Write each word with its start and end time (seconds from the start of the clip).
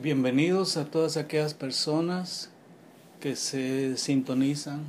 Bienvenidos 0.00 0.76
a 0.76 0.84
todas 0.84 1.16
aquellas 1.16 1.54
personas 1.54 2.50
que 3.18 3.34
se 3.34 3.96
sintonizan 3.96 4.84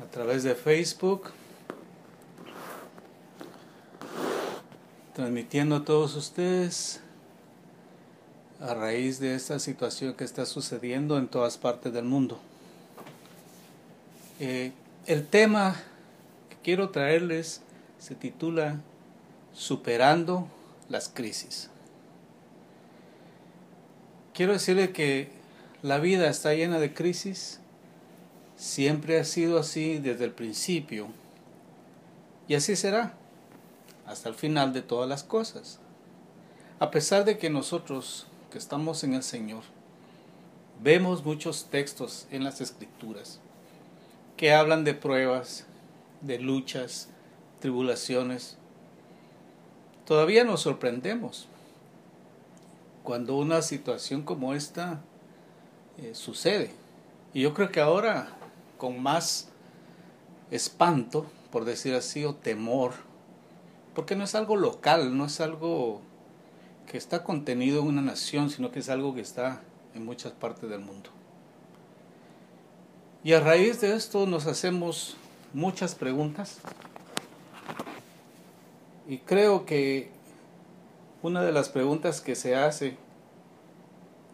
a 0.00 0.08
través 0.12 0.44
de 0.44 0.54
Facebook, 0.54 1.30
transmitiendo 5.14 5.74
a 5.74 5.84
todos 5.84 6.14
ustedes 6.14 7.00
a 8.60 8.72
raíz 8.72 9.18
de 9.18 9.34
esta 9.34 9.58
situación 9.58 10.14
que 10.14 10.22
está 10.22 10.46
sucediendo 10.46 11.18
en 11.18 11.26
todas 11.26 11.58
partes 11.58 11.92
del 11.92 12.04
mundo. 12.04 12.38
Eh, 14.38 14.70
el 15.06 15.26
tema 15.26 15.74
que 16.50 16.56
quiero 16.62 16.90
traerles 16.90 17.62
se 17.98 18.14
titula 18.14 18.80
Superando 19.52 20.46
las 20.88 21.08
crisis. 21.08 21.68
Quiero 24.36 24.52
decirle 24.52 24.92
que 24.92 25.30
la 25.80 25.96
vida 25.98 26.28
está 26.28 26.52
llena 26.52 26.78
de 26.78 26.92
crisis, 26.92 27.58
siempre 28.54 29.18
ha 29.18 29.24
sido 29.24 29.58
así 29.58 29.96
desde 29.96 30.26
el 30.26 30.32
principio. 30.32 31.08
Y 32.46 32.54
así 32.54 32.76
será 32.76 33.14
hasta 34.04 34.28
el 34.28 34.34
final 34.34 34.74
de 34.74 34.82
todas 34.82 35.08
las 35.08 35.24
cosas. 35.24 35.80
A 36.80 36.90
pesar 36.90 37.24
de 37.24 37.38
que 37.38 37.48
nosotros 37.48 38.26
que 38.50 38.58
estamos 38.58 39.04
en 39.04 39.14
el 39.14 39.22
Señor 39.22 39.62
vemos 40.82 41.24
muchos 41.24 41.68
textos 41.70 42.26
en 42.30 42.44
las 42.44 42.60
escrituras 42.60 43.40
que 44.36 44.52
hablan 44.52 44.84
de 44.84 44.92
pruebas, 44.92 45.64
de 46.20 46.38
luchas, 46.40 47.08
tribulaciones, 47.60 48.58
todavía 50.04 50.44
nos 50.44 50.60
sorprendemos 50.60 51.48
cuando 53.06 53.36
una 53.36 53.62
situación 53.62 54.22
como 54.22 54.52
esta 54.52 55.00
eh, 55.96 56.10
sucede. 56.12 56.72
Y 57.32 57.42
yo 57.42 57.54
creo 57.54 57.70
que 57.70 57.80
ahora 57.80 58.36
con 58.78 59.00
más 59.00 59.48
espanto, 60.50 61.24
por 61.52 61.64
decir 61.64 61.94
así, 61.94 62.24
o 62.24 62.34
temor, 62.34 62.94
porque 63.94 64.16
no 64.16 64.24
es 64.24 64.34
algo 64.34 64.56
local, 64.56 65.16
no 65.16 65.26
es 65.26 65.40
algo 65.40 66.00
que 66.90 66.98
está 66.98 67.22
contenido 67.22 67.80
en 67.80 67.86
una 67.86 68.02
nación, 68.02 68.50
sino 68.50 68.72
que 68.72 68.80
es 68.80 68.88
algo 68.88 69.14
que 69.14 69.20
está 69.20 69.62
en 69.94 70.04
muchas 70.04 70.32
partes 70.32 70.68
del 70.68 70.80
mundo. 70.80 71.10
Y 73.22 73.34
a 73.34 73.40
raíz 73.40 73.80
de 73.80 73.94
esto 73.94 74.26
nos 74.26 74.46
hacemos 74.46 75.16
muchas 75.54 75.94
preguntas. 75.94 76.58
Y 79.06 79.18
creo 79.18 79.64
que 79.64 80.15
una 81.26 81.42
de 81.42 81.50
las 81.50 81.68
preguntas 81.68 82.20
que 82.20 82.36
se 82.36 82.54
hace 82.54 82.96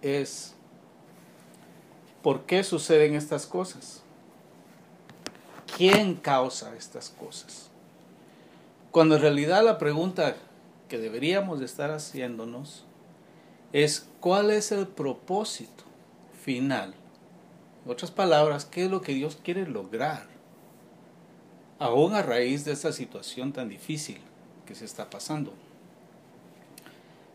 es, 0.02 0.52
¿por 2.22 2.42
qué 2.42 2.62
suceden 2.64 3.14
estas 3.14 3.46
cosas? 3.46 4.02
¿Quién 5.74 6.16
causa 6.16 6.76
estas 6.76 7.08
cosas? 7.08 7.70
Cuando 8.90 9.16
en 9.16 9.22
realidad 9.22 9.64
la 9.64 9.78
pregunta 9.78 10.36
que 10.90 10.98
deberíamos 10.98 11.60
de 11.60 11.64
estar 11.64 11.90
haciéndonos 11.90 12.84
es 13.72 14.06
cuál 14.20 14.50
es 14.50 14.70
el 14.70 14.86
propósito 14.86 15.84
final. 16.44 16.94
En 17.86 17.90
otras 17.90 18.10
palabras, 18.10 18.66
¿qué 18.66 18.84
es 18.84 18.90
lo 18.90 19.00
que 19.00 19.14
Dios 19.14 19.38
quiere 19.42 19.66
lograr? 19.66 20.26
Aún 21.78 22.14
a 22.14 22.20
raíz 22.20 22.66
de 22.66 22.72
esta 22.72 22.92
situación 22.92 23.54
tan 23.54 23.70
difícil 23.70 24.18
que 24.66 24.74
se 24.74 24.84
está 24.84 25.08
pasando. 25.08 25.54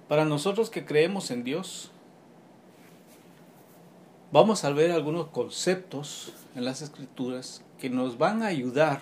Para 0.08 0.24
nosotros 0.24 0.70
que 0.70 0.86
creemos 0.86 1.32
en 1.32 1.44
Dios, 1.44 1.92
vamos 4.32 4.64
a 4.64 4.70
ver 4.70 4.92
algunos 4.92 5.28
conceptos 5.28 6.32
en 6.56 6.64
las 6.64 6.82
escrituras 6.82 7.62
que 7.78 7.90
nos 7.90 8.18
van 8.18 8.42
a 8.42 8.48
ayudar 8.48 9.02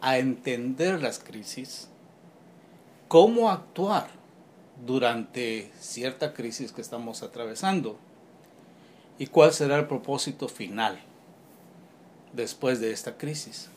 a 0.00 0.18
entender 0.18 1.02
las 1.02 1.18
crisis, 1.18 1.88
cómo 3.08 3.50
actuar 3.50 4.08
durante 4.86 5.72
cierta 5.80 6.32
crisis 6.32 6.70
que 6.72 6.80
estamos 6.80 7.22
atravesando 7.22 7.98
y 9.18 9.26
cuál 9.26 9.52
será 9.52 9.78
el 9.78 9.86
propósito 9.86 10.48
final 10.48 11.00
después 12.32 12.80
de 12.80 12.92
esta 12.92 13.16
crisis. 13.16 13.68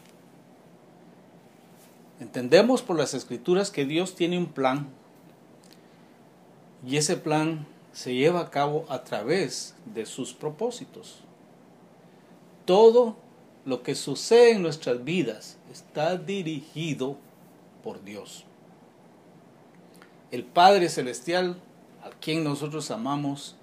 Entendemos 2.20 2.82
por 2.84 2.96
las 2.96 3.14
escrituras 3.14 3.72
que 3.72 3.86
Dios 3.86 4.16
tiene 4.16 4.38
un 4.38 4.48
plan 4.48 4.88
y 6.86 6.98
ese 6.98 7.18
plan 7.18 7.66
se 7.92 8.14
lleva 8.14 8.42
a 8.42 8.52
cabo 8.52 8.86
a 8.90 9.04
través 9.04 9.76
de 9.86 10.06
sus 10.06 10.34
propósitos. 10.34 11.22
Todo 12.66 13.16
lo 13.66 13.82
que 13.82 13.96
sucede 13.96 14.52
en 14.52 14.62
nuestras 14.62 15.04
vidas 15.04 15.58
está 15.72 16.18
dirigido 16.18 17.18
por 17.84 18.04
Dios. 18.04 18.46
El 20.32 20.44
Padre 20.44 20.90
Celestial, 20.90 21.60
a 22.04 22.10
quien 22.12 22.44
nosotros 22.44 22.92
amamos 22.92 23.56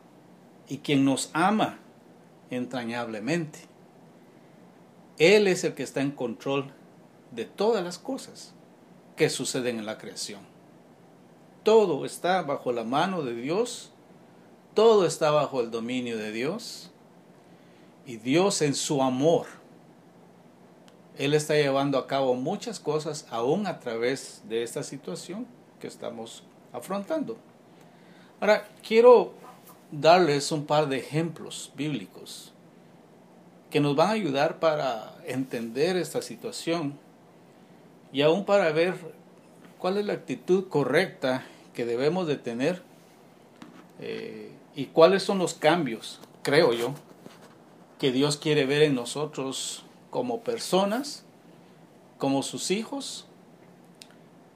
y 0.68 0.78
quien 0.78 1.04
nos 1.04 1.30
ama 1.32 1.78
entrañablemente. 2.50 3.60
Él 5.18 5.46
es 5.46 5.62
el 5.64 5.74
que 5.74 5.82
está 5.82 6.00
en 6.00 6.10
control 6.10 6.72
de 7.30 7.44
todas 7.44 7.84
las 7.84 7.98
cosas 7.98 8.52
que 9.16 9.30
suceden 9.30 9.78
en 9.78 9.86
la 9.86 9.98
creación 9.98 10.53
todo 11.64 12.04
está 12.04 12.42
bajo 12.42 12.70
la 12.72 12.84
mano 12.84 13.22
de 13.22 13.34
Dios, 13.34 13.90
todo 14.74 15.06
está 15.06 15.30
bajo 15.30 15.60
el 15.60 15.70
dominio 15.70 16.16
de 16.18 16.30
Dios, 16.30 16.90
y 18.06 18.18
Dios 18.18 18.60
en 18.62 18.74
su 18.74 19.02
amor, 19.02 19.46
Él 21.16 21.32
está 21.32 21.54
llevando 21.54 21.96
a 21.98 22.06
cabo 22.06 22.34
muchas 22.34 22.78
cosas 22.78 23.26
aún 23.30 23.66
a 23.66 23.80
través 23.80 24.42
de 24.48 24.62
esta 24.62 24.82
situación 24.82 25.46
que 25.80 25.86
estamos 25.86 26.44
afrontando. 26.72 27.38
Ahora, 28.40 28.68
quiero 28.86 29.32
darles 29.90 30.52
un 30.52 30.66
par 30.66 30.88
de 30.88 30.98
ejemplos 30.98 31.72
bíblicos 31.76 32.52
que 33.70 33.80
nos 33.80 33.96
van 33.96 34.08
a 34.08 34.12
ayudar 34.12 34.60
para 34.60 35.16
entender 35.26 35.96
esta 35.96 36.20
situación 36.20 36.98
y 38.12 38.22
aún 38.22 38.44
para 38.44 38.70
ver 38.70 38.94
cuál 39.78 39.96
es 39.96 40.04
la 40.04 40.12
actitud 40.12 40.68
correcta 40.68 41.44
que 41.74 41.84
debemos 41.84 42.26
de 42.26 42.36
tener 42.36 42.82
eh, 44.00 44.52
y 44.74 44.86
cuáles 44.86 45.22
son 45.22 45.38
los 45.38 45.54
cambios, 45.54 46.20
creo 46.42 46.72
yo, 46.72 46.94
que 47.98 48.12
Dios 48.12 48.36
quiere 48.36 48.64
ver 48.64 48.82
en 48.82 48.94
nosotros 48.94 49.84
como 50.10 50.40
personas, 50.40 51.24
como 52.18 52.42
sus 52.42 52.70
hijos 52.70 53.26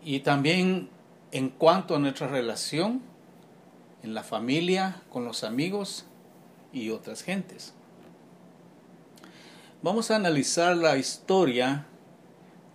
y 0.02 0.20
también 0.20 0.88
en 1.32 1.50
cuanto 1.50 1.96
a 1.96 1.98
nuestra 1.98 2.28
relación 2.28 3.02
en 4.02 4.14
la 4.14 4.22
familia, 4.22 5.02
con 5.10 5.24
los 5.24 5.44
amigos 5.44 6.04
y 6.72 6.90
otras 6.90 7.22
gentes. 7.22 7.74
Vamos 9.82 10.10
a 10.10 10.16
analizar 10.16 10.76
la 10.76 10.96
historia 10.96 11.86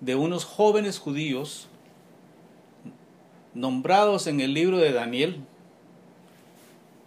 de 0.01 0.15
unos 0.15 0.45
jóvenes 0.45 0.99
judíos 0.99 1.67
nombrados 3.53 4.27
en 4.27 4.39
el 4.39 4.53
libro 4.53 4.77
de 4.77 4.91
Daniel. 4.91 5.43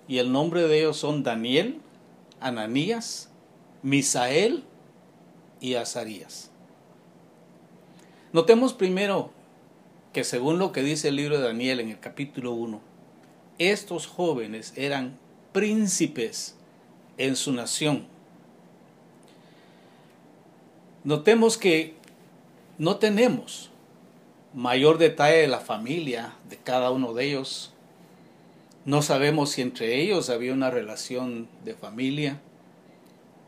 Y 0.08 0.18
el 0.18 0.32
nombre 0.32 0.68
de 0.68 0.78
ellos 0.78 0.96
son 0.96 1.22
Daniel, 1.22 1.80
Ananías, 2.40 3.30
Misael 3.82 4.64
y 5.60 5.74
Azarías. 5.74 6.50
Notemos 8.32 8.72
primero 8.72 9.30
que 10.12 10.24
según 10.24 10.58
lo 10.58 10.72
que 10.72 10.82
dice 10.82 11.08
el 11.08 11.16
libro 11.16 11.38
de 11.38 11.44
Daniel 11.44 11.80
en 11.80 11.88
el 11.90 12.00
capítulo 12.00 12.52
1, 12.52 12.80
estos 13.58 14.06
jóvenes 14.06 14.72
eran 14.76 15.18
príncipes 15.52 16.54
en 17.18 17.36
su 17.36 17.52
nación. 17.52 18.06
Notemos 21.04 21.56
que 21.56 21.94
no 22.78 22.96
tenemos 22.96 23.70
mayor 24.56 24.96
detalle 24.96 25.36
de 25.36 25.48
la 25.48 25.60
familia 25.60 26.32
de 26.48 26.56
cada 26.56 26.90
uno 26.90 27.12
de 27.12 27.26
ellos. 27.26 27.72
No 28.86 29.02
sabemos 29.02 29.50
si 29.50 29.60
entre 29.60 30.00
ellos 30.00 30.30
había 30.30 30.54
una 30.54 30.70
relación 30.70 31.46
de 31.62 31.74
familia 31.74 32.40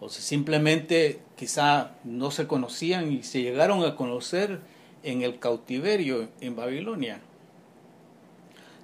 o 0.00 0.10
si 0.10 0.20
simplemente 0.20 1.18
quizá 1.34 1.92
no 2.04 2.30
se 2.30 2.46
conocían 2.46 3.10
y 3.10 3.22
se 3.22 3.40
llegaron 3.40 3.84
a 3.84 3.96
conocer 3.96 4.60
en 5.02 5.22
el 5.22 5.38
cautiverio 5.38 6.28
en 6.42 6.54
Babilonia. 6.54 7.20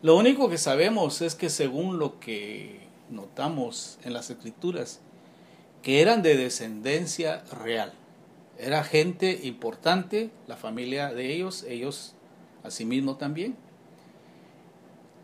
Lo 0.00 0.16
único 0.16 0.48
que 0.48 0.56
sabemos 0.56 1.20
es 1.20 1.34
que 1.34 1.50
según 1.50 1.98
lo 1.98 2.20
que 2.20 2.80
notamos 3.10 3.98
en 4.02 4.14
las 4.14 4.30
escrituras, 4.30 5.00
que 5.82 6.00
eran 6.00 6.22
de 6.22 6.38
descendencia 6.38 7.44
real. 7.52 7.92
Era 8.58 8.84
gente 8.84 9.40
importante, 9.42 10.30
la 10.46 10.56
familia 10.56 11.12
de 11.12 11.32
ellos, 11.32 11.64
ellos 11.68 12.14
asimismo 12.62 13.16
también. 13.16 13.56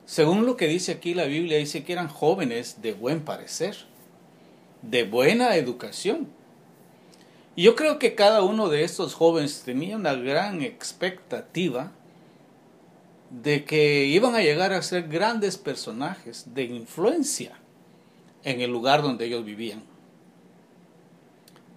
Según 0.04 0.44
lo 0.44 0.56
que 0.56 0.66
dice 0.66 0.92
aquí 0.92 1.14
la 1.14 1.26
Biblia, 1.26 1.58
dice 1.58 1.84
que 1.84 1.92
eran 1.92 2.08
jóvenes 2.08 2.82
de 2.82 2.92
buen 2.92 3.20
parecer, 3.20 3.76
de 4.82 5.04
buena 5.04 5.54
educación. 5.54 6.28
Y 7.54 7.62
yo 7.62 7.76
creo 7.76 7.98
que 7.98 8.14
cada 8.14 8.42
uno 8.42 8.68
de 8.68 8.82
estos 8.82 9.14
jóvenes 9.14 9.62
tenía 9.64 9.96
una 9.96 10.14
gran 10.14 10.62
expectativa 10.62 11.92
de 13.30 13.64
que 13.64 14.06
iban 14.06 14.34
a 14.34 14.40
llegar 14.40 14.72
a 14.72 14.82
ser 14.82 15.08
grandes 15.08 15.56
personajes 15.56 16.54
de 16.54 16.64
influencia 16.64 17.52
en 18.42 18.60
el 18.60 18.70
lugar 18.70 19.02
donde 19.02 19.26
ellos 19.26 19.44
vivían. 19.44 19.89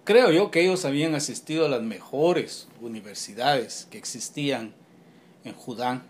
Creo 0.03 0.31
yo 0.31 0.51
que 0.51 0.61
ellos 0.61 0.83
habían 0.83 1.15
asistido 1.15 1.65
a 1.65 1.69
las 1.69 1.81
mejores 1.81 2.67
universidades 2.81 3.87
que 3.89 3.97
existían 3.97 4.73
en 5.45 5.53
Judá. 5.53 6.03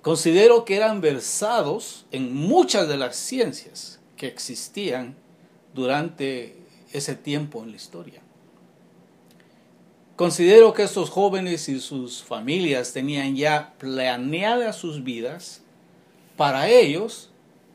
Considero 0.00 0.64
que 0.64 0.74
eran 0.74 1.00
versados 1.00 2.06
en 2.10 2.34
muchas 2.34 2.88
de 2.88 2.96
las 2.96 3.14
ciencias 3.14 4.00
que 4.16 4.26
existían 4.26 5.14
durante 5.72 6.56
ese 6.92 7.14
tiempo 7.14 7.62
en 7.62 7.70
la 7.70 7.76
historia. 7.76 8.20
Considero 10.16 10.74
que 10.74 10.82
estos 10.82 11.10
jóvenes 11.10 11.68
y 11.68 11.78
sus 11.78 12.24
familias 12.24 12.92
tenían 12.92 13.36
ya 13.36 13.74
planeadas 13.78 14.76
sus 14.76 15.04
vidas 15.04 15.62
para 16.36 16.68
ellos 16.68 17.30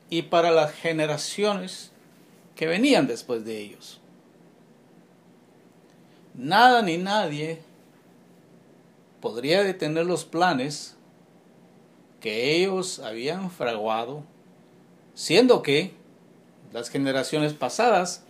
y 0.10 0.24
para 0.24 0.51
las 0.51 0.74
generaciones 0.74 1.92
que 2.57 2.68
venían 2.68 3.07
después 3.07 3.45
de 3.45 3.62
ellos. 3.62 4.01
Nada 6.33 6.81
ni 6.81 6.98
nadie 6.98 7.62
podría 9.21 9.63
detener 9.63 10.06
los 10.06 10.25
planes 10.25 10.95
que 12.19 12.56
ellos 12.57 13.00
habían 13.00 13.51
fraguado, 13.51 14.24
siendo 15.13 15.62
que 15.62 15.94
las 16.74 16.89
generaciones 16.89 17.54
pasadas 17.54 18.24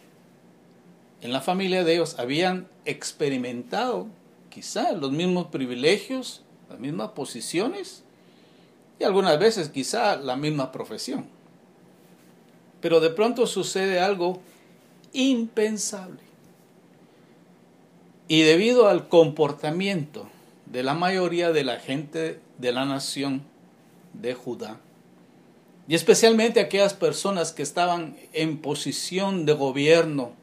en 1.22 1.32
la 1.32 1.42
familia 1.42 1.84
de 1.84 1.96
ellos 1.96 2.20
habían 2.20 2.68
experimentado 2.86 4.08
quizá 4.50 4.92
los 4.92 5.12
mismos 5.12 5.48
privilegios, 5.48 6.44
las 6.70 6.80
mismas 6.80 7.12
posiciones 7.12 8.04
y 9.00 9.06
algunas 9.06 9.40
veces 9.40 9.70
quizá 9.70 10.18
la 10.18 10.36
misma 10.36 10.72
profesión. 10.72 11.37
Pero 12.82 13.00
de 13.00 13.10
pronto 13.10 13.48
sucede 13.48 14.00
algo 14.00 14.42
impensable. 15.14 16.20
Y 18.28 18.42
debido 18.42 18.88
al 18.88 19.08
comportamiento 19.08 20.28
de 20.66 20.84
la 20.84 20.94
mayoría 20.94 21.52
de 21.52 21.64
la 21.64 21.80
gente 21.80 22.40
de 22.58 22.72
la 22.72 22.86
nación 22.86 23.44
de 24.14 24.34
Judá, 24.34 24.80
y 25.88 25.96
especialmente 25.96 26.60
aquellas 26.60 26.94
personas 26.94 27.54
que 27.54 27.64
estaban 27.64 28.18
en 28.34 28.58
posición 28.58 29.46
de 29.46 29.54
gobierno, 29.54 30.34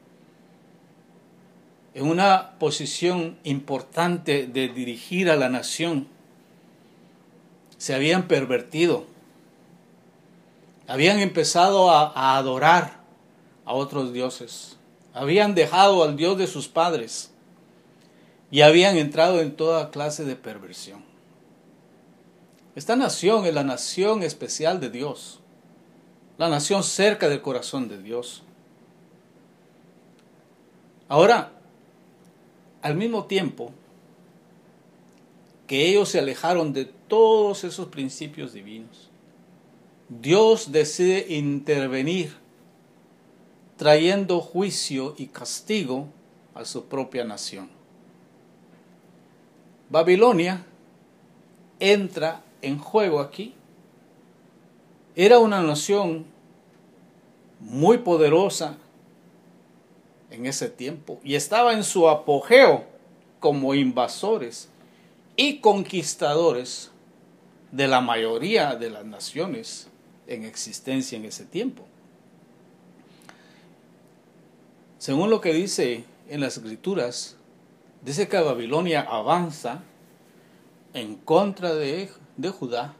en 1.93 2.07
una 2.07 2.57
posición 2.57 3.37
importante 3.43 4.47
de 4.47 4.67
dirigir 4.69 5.29
a 5.29 5.35
la 5.35 5.49
nación, 5.49 6.07
se 7.77 7.93
habían 7.93 8.27
pervertido, 8.27 9.05
habían 10.87 11.19
empezado 11.19 11.91
a, 11.91 12.37
adorar 12.37 13.01
a 13.65 13.73
otros 13.73 14.13
dioses, 14.13 14.77
habían 15.13 15.55
dejado 15.55 16.03
al 16.03 16.15
Dios 16.15 16.37
de 16.37 16.47
sus 16.47 16.67
padres 16.67 17.31
y 18.51 18.61
habían 18.61 18.97
entrado 18.97 19.41
en 19.41 19.55
toda 19.55 19.89
clase 19.89 20.23
de 20.25 20.35
perversión. 20.35 21.03
Esta 22.75 22.95
nación 22.95 23.45
es 23.45 23.53
la 23.53 23.63
nación 23.63 24.21
especial 24.21 24.79
de 24.79 24.89
Dios, 24.89 25.39
la 26.37 26.49
nación 26.49 26.83
cerca 26.83 27.29
del 27.29 27.41
corazón 27.41 27.87
de 27.87 28.01
Dios. 28.01 28.43
Ahora, 31.07 31.53
al 32.81 32.95
mismo 32.95 33.25
tiempo 33.25 33.71
que 35.67 35.87
ellos 35.87 36.09
se 36.09 36.19
alejaron 36.19 36.73
de 36.73 36.85
todos 36.85 37.63
esos 37.63 37.87
principios 37.87 38.53
divinos, 38.53 39.09
Dios 40.09 40.71
decide 40.71 41.25
intervenir 41.35 42.35
trayendo 43.77 44.39
juicio 44.39 45.15
y 45.17 45.27
castigo 45.27 46.07
a 46.53 46.63
su 46.65 46.85
propia 46.85 47.23
nación. 47.23 47.69
Babilonia 49.89 50.65
entra 51.79 52.43
en 52.61 52.77
juego 52.77 53.19
aquí. 53.19 53.53
Era 55.15 55.39
una 55.39 55.61
nación 55.61 56.25
muy 57.59 57.97
poderosa, 57.99 58.77
en 60.35 60.45
ese 60.45 60.69
tiempo 60.69 61.19
y 61.23 61.35
estaba 61.35 61.73
en 61.73 61.83
su 61.83 62.09
apogeo 62.09 62.83
como 63.39 63.73
invasores 63.73 64.69
y 65.35 65.59
conquistadores 65.59 66.91
de 67.71 67.87
la 67.87 68.01
mayoría 68.01 68.75
de 68.75 68.89
las 68.89 69.05
naciones 69.05 69.89
en 70.27 70.43
existencia 70.43 71.17
en 71.17 71.25
ese 71.25 71.45
tiempo. 71.45 71.85
Según 74.97 75.29
lo 75.29 75.41
que 75.41 75.53
dice 75.53 76.05
en 76.29 76.41
las 76.41 76.57
escrituras, 76.57 77.37
dice 78.03 78.27
que 78.27 78.39
Babilonia 78.39 79.01
avanza 79.01 79.83
en 80.93 81.15
contra 81.15 81.73
de, 81.75 82.09
de 82.37 82.49
Judá 82.49 82.95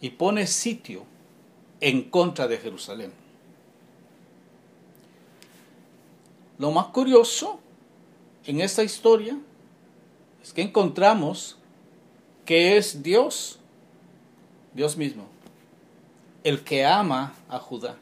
y 0.00 0.10
pone 0.10 0.46
sitio 0.46 1.04
en 1.80 2.08
contra 2.08 2.46
de 2.48 2.58
Jerusalén. 2.58 3.12
Lo 6.58 6.70
más 6.70 6.86
curioso 6.86 7.60
en 8.44 8.60
esta 8.60 8.82
historia 8.82 9.38
es 10.42 10.52
que 10.52 10.62
encontramos 10.62 11.58
que 12.44 12.76
es 12.76 13.02
Dios, 13.02 13.58
Dios 14.72 14.96
mismo, 14.96 15.31
el 16.44 16.64
que 16.64 16.84
ama 16.84 17.34
a 17.48 17.58
Judá, 17.58 17.96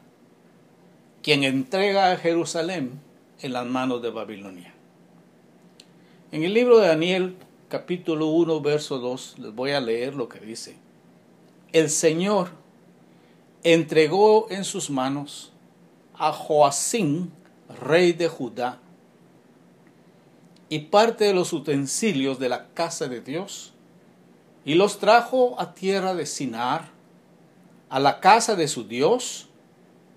quien 1.21 1.43
entrega 1.43 2.11
a 2.11 2.17
Jerusalén 2.17 2.99
en 3.39 3.53
las 3.53 3.65
manos 3.65 4.01
de 4.01 4.09
Babilonia. 4.09 4.73
En 6.31 6.43
el 6.43 6.53
libro 6.53 6.79
de 6.79 6.87
Daniel, 6.87 7.37
capítulo 7.69 8.27
1, 8.27 8.61
verso 8.61 8.97
2, 8.97 9.39
les 9.39 9.53
voy 9.53 9.71
a 9.71 9.79
leer 9.79 10.15
lo 10.15 10.27
que 10.27 10.39
dice. 10.39 10.75
El 11.71 11.89
Señor 11.89 12.49
entregó 13.63 14.47
en 14.49 14.63
sus 14.63 14.89
manos 14.89 15.51
a 16.15 16.31
Joacín, 16.33 17.31
rey 17.79 18.13
de 18.13 18.27
Judá, 18.27 18.79
y 20.67 20.79
parte 20.79 21.25
de 21.25 21.33
los 21.33 21.53
utensilios 21.53 22.39
de 22.39 22.49
la 22.49 22.69
casa 22.69 23.07
de 23.07 23.21
Dios, 23.21 23.73
y 24.65 24.75
los 24.75 24.99
trajo 24.99 25.59
a 25.59 25.73
tierra 25.73 26.15
de 26.15 26.25
Sinar, 26.25 27.00
a 27.91 27.99
la 27.99 28.19
casa 28.21 28.55
de 28.55 28.67
su 28.67 28.85
Dios, 28.85 29.49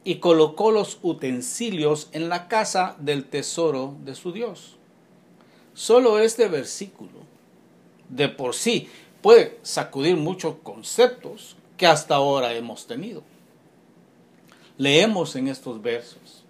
y 0.04 0.16
colocó 0.16 0.70
los 0.70 0.98
utensilios 1.02 2.08
en 2.12 2.28
la 2.28 2.46
casa 2.46 2.94
del 2.98 3.24
tesoro 3.24 3.96
de 4.04 4.14
su 4.14 4.32
Dios. 4.32 4.76
Solo 5.72 6.18
este 6.18 6.46
versículo, 6.48 7.10
de 8.10 8.28
por 8.28 8.54
sí, 8.54 8.88
puede 9.22 9.58
sacudir 9.62 10.16
muchos 10.16 10.56
conceptos 10.62 11.56
que 11.76 11.86
hasta 11.86 12.16
ahora 12.16 12.52
hemos 12.54 12.86
tenido. 12.86 13.22
Leemos 14.76 15.34
en 15.36 15.48
estos 15.48 15.80
versos 15.82 16.44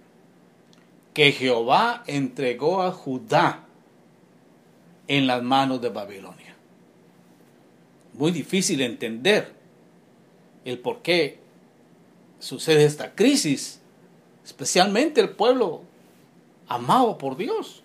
que 1.15 1.31
Jehová 1.31 2.03
entregó 2.07 2.83
a 2.83 2.91
Judá 2.91 3.65
en 5.07 5.27
las 5.27 5.43
manos 5.43 5.81
de 5.81 5.91
Babilonia. 5.91 6.57
Muy 8.15 8.33
difícil 8.33 8.81
entender 8.81 9.54
el 10.65 10.79
por 10.79 11.03
qué 11.03 11.39
sucede 12.39 12.85
esta 12.85 13.15
crisis, 13.15 13.81
especialmente 14.45 15.21
el 15.21 15.31
pueblo 15.31 15.83
amado 16.69 17.19
por 17.19 17.37
Dios. 17.37 17.83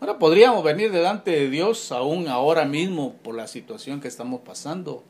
Ahora 0.00 0.18
podríamos 0.18 0.62
venir 0.62 0.92
delante 0.92 1.30
de 1.30 1.48
Dios 1.48 1.90
aún 1.92 2.28
ahora 2.28 2.64
mismo 2.64 3.14
por 3.22 3.34
la 3.34 3.46
situación 3.46 4.00
que 4.00 4.08
estamos 4.08 4.42
pasando 4.42 5.02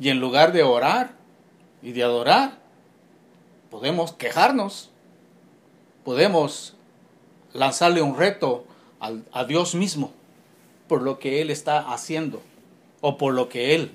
y 0.00 0.08
en 0.08 0.20
lugar 0.20 0.52
de 0.52 0.62
orar 0.62 1.16
y 1.82 1.92
de 1.92 2.02
adorar, 2.02 2.58
podemos 3.70 4.12
quejarnos 4.12 4.90
podemos 6.08 6.72
lanzarle 7.52 8.00
un 8.00 8.16
reto 8.16 8.64
a, 8.98 9.44
Dios 9.44 9.74
mismo 9.74 10.10
por 10.88 11.02
lo 11.02 11.18
que 11.18 11.42
Él 11.42 11.50
está 11.50 11.80
haciendo 11.92 12.40
o 13.02 13.18
por 13.18 13.34
lo 13.34 13.50
que 13.50 13.74
Él 13.74 13.92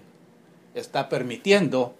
está 0.76 1.10
permitiendo 1.10 1.94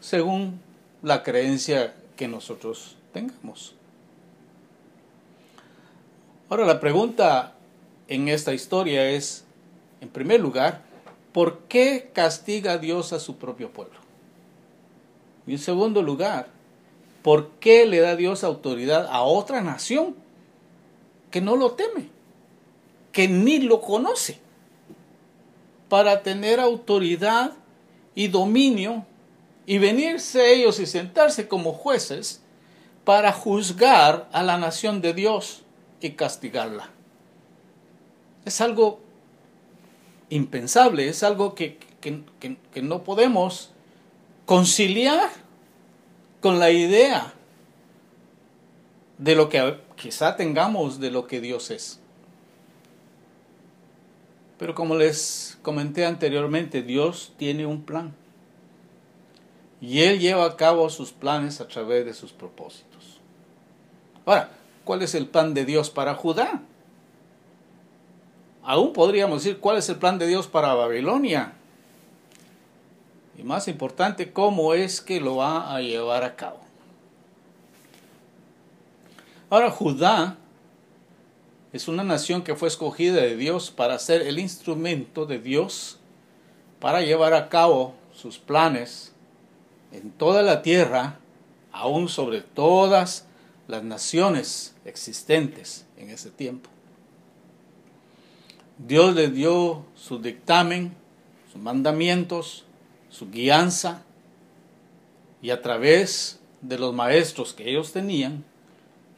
según 0.00 0.60
la 1.02 1.22
creencia 1.22 1.94
que 2.16 2.28
nosotros 2.28 2.96
tengamos. 3.12 3.74
Ahora 6.48 6.66
la 6.66 6.80
pregunta 6.80 7.54
en 8.08 8.28
esta 8.28 8.52
historia 8.52 9.10
es, 9.10 9.44
en 10.00 10.08
primer 10.08 10.40
lugar, 10.40 10.82
¿por 11.32 11.60
qué 11.62 12.10
castiga 12.12 12.78
Dios 12.78 13.12
a 13.12 13.20
su 13.20 13.36
propio 13.36 13.70
pueblo? 13.70 13.98
Y 15.46 15.52
en 15.52 15.58
segundo 15.58 16.02
lugar, 16.02 16.48
¿por 17.22 17.50
qué 17.60 17.86
le 17.86 18.00
da 18.00 18.16
Dios 18.16 18.44
autoridad 18.44 19.06
a 19.10 19.22
otra 19.22 19.62
nación 19.62 20.14
que 21.30 21.40
no 21.40 21.56
lo 21.56 21.72
teme, 21.72 22.08
que 23.10 23.26
ni 23.26 23.58
lo 23.58 23.80
conoce, 23.80 24.38
para 25.88 26.22
tener 26.22 26.60
autoridad 26.60 27.52
y 28.14 28.28
dominio 28.28 29.04
y 29.66 29.78
venirse 29.78 30.54
ellos 30.54 30.78
y 30.78 30.86
sentarse 30.86 31.48
como 31.48 31.72
jueces 31.72 32.42
para 33.04 33.32
juzgar 33.32 34.28
a 34.32 34.42
la 34.42 34.58
nación 34.58 35.00
de 35.00 35.14
Dios 35.14 35.62
y 36.00 36.10
castigarla? 36.10 36.90
Es 38.44 38.60
algo 38.60 39.00
impensable, 40.28 41.08
es 41.08 41.22
algo 41.22 41.54
que, 41.54 41.78
que 42.00 42.82
no 42.82 43.04
podemos 43.04 43.70
conciliar 44.46 45.30
con 46.40 46.58
la 46.58 46.70
idea 46.70 47.32
de 49.18 49.34
lo 49.34 49.48
que 49.48 49.80
quizá 49.96 50.36
tengamos 50.36 51.00
de 51.00 51.10
lo 51.10 51.26
que 51.26 51.40
Dios 51.40 51.70
es. 51.70 52.00
Pero 54.58 54.74
como 54.74 54.94
les 54.96 55.53
comenté 55.64 56.06
anteriormente, 56.06 56.82
Dios 56.82 57.32
tiene 57.36 57.66
un 57.66 57.82
plan. 57.82 58.14
Y 59.80 60.02
Él 60.02 60.20
lleva 60.20 60.44
a 60.44 60.56
cabo 60.56 60.88
sus 60.90 61.10
planes 61.10 61.60
a 61.60 61.66
través 61.66 62.06
de 62.06 62.14
sus 62.14 62.32
propósitos. 62.32 63.18
Ahora, 64.24 64.50
¿cuál 64.84 65.02
es 65.02 65.16
el 65.16 65.26
plan 65.26 65.54
de 65.54 65.64
Dios 65.64 65.90
para 65.90 66.14
Judá? 66.14 66.62
Aún 68.62 68.92
podríamos 68.92 69.42
decir, 69.42 69.58
¿cuál 69.58 69.78
es 69.78 69.88
el 69.88 69.96
plan 69.96 70.18
de 70.18 70.26
Dios 70.28 70.46
para 70.46 70.72
Babilonia? 70.74 71.54
Y 73.36 73.42
más 73.42 73.66
importante, 73.66 74.32
¿cómo 74.32 74.74
es 74.74 75.00
que 75.00 75.20
lo 75.20 75.36
va 75.36 75.74
a 75.74 75.80
llevar 75.80 76.22
a 76.22 76.36
cabo? 76.36 76.60
Ahora 79.50 79.70
Judá 79.70 80.38
es 81.74 81.88
una 81.88 82.04
nación 82.04 82.42
que 82.42 82.54
fue 82.54 82.68
escogida 82.68 83.20
de 83.20 83.36
Dios 83.36 83.72
para 83.72 83.98
ser 83.98 84.22
el 84.22 84.38
instrumento 84.38 85.26
de 85.26 85.40
Dios 85.40 85.98
para 86.78 87.00
llevar 87.00 87.34
a 87.34 87.48
cabo 87.48 87.96
sus 88.14 88.38
planes 88.38 89.12
en 89.90 90.12
toda 90.12 90.42
la 90.42 90.62
tierra, 90.62 91.18
aún 91.72 92.08
sobre 92.08 92.42
todas 92.42 93.26
las 93.66 93.82
naciones 93.82 94.76
existentes 94.84 95.84
en 95.96 96.10
ese 96.10 96.30
tiempo. 96.30 96.70
Dios 98.78 99.12
le 99.16 99.28
dio 99.28 99.84
su 99.96 100.20
dictamen, 100.20 100.94
sus 101.52 101.60
mandamientos, 101.60 102.66
su 103.10 103.32
guianza, 103.32 104.04
y 105.42 105.50
a 105.50 105.60
través 105.60 106.38
de 106.60 106.78
los 106.78 106.94
maestros 106.94 107.52
que 107.52 107.68
ellos 107.68 107.90
tenían, 107.90 108.44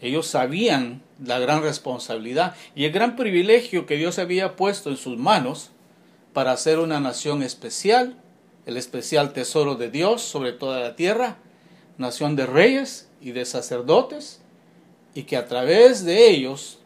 ellos 0.00 0.26
sabían 0.26 1.02
la 1.24 1.38
gran 1.38 1.62
responsabilidad 1.62 2.54
y 2.74 2.84
el 2.84 2.92
gran 2.92 3.16
privilegio 3.16 3.86
que 3.86 3.96
Dios 3.96 4.18
había 4.18 4.56
puesto 4.56 4.90
en 4.90 4.96
sus 4.96 5.16
manos 5.18 5.70
para 6.32 6.52
hacer 6.52 6.78
una 6.78 7.00
nación 7.00 7.42
especial, 7.42 8.16
el 8.66 8.76
especial 8.76 9.32
tesoro 9.32 9.74
de 9.76 9.90
Dios 9.90 10.22
sobre 10.22 10.52
toda 10.52 10.80
la 10.80 10.96
tierra, 10.96 11.38
nación 11.96 12.36
de 12.36 12.44
reyes 12.44 13.08
y 13.22 13.32
de 13.32 13.46
sacerdotes, 13.46 14.42
y 15.14 15.22
que 15.22 15.38
a 15.38 15.46
través 15.46 16.04
de 16.04 16.28
ellos, 16.28 16.78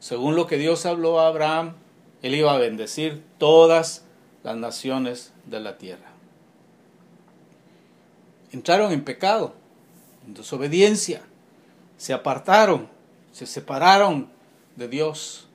según 0.00 0.36
lo 0.36 0.46
que 0.46 0.58
Dios 0.58 0.84
habló 0.84 1.18
a 1.18 1.28
Abraham, 1.28 1.76
él 2.20 2.34
iba 2.34 2.54
a 2.54 2.58
bendecir 2.58 3.22
todas 3.38 4.04
las 4.42 4.56
naciones 4.56 5.32
de 5.46 5.60
la 5.60 5.78
tierra. 5.78 6.12
Entraron 8.52 8.92
en 8.92 9.02
pecado, 9.02 9.54
en 10.26 10.34
desobediencia, 10.34 11.22
se 11.96 12.12
apartaron, 12.12 12.88
se 13.32 13.46
separaron 13.46 14.30
de 14.76 14.88
Dios. 14.88 15.48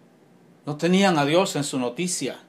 No 0.66 0.78
tenían 0.78 1.18
a 1.18 1.26
Dios 1.26 1.56
en 1.56 1.64
su 1.64 1.80
noticia. 1.80 2.40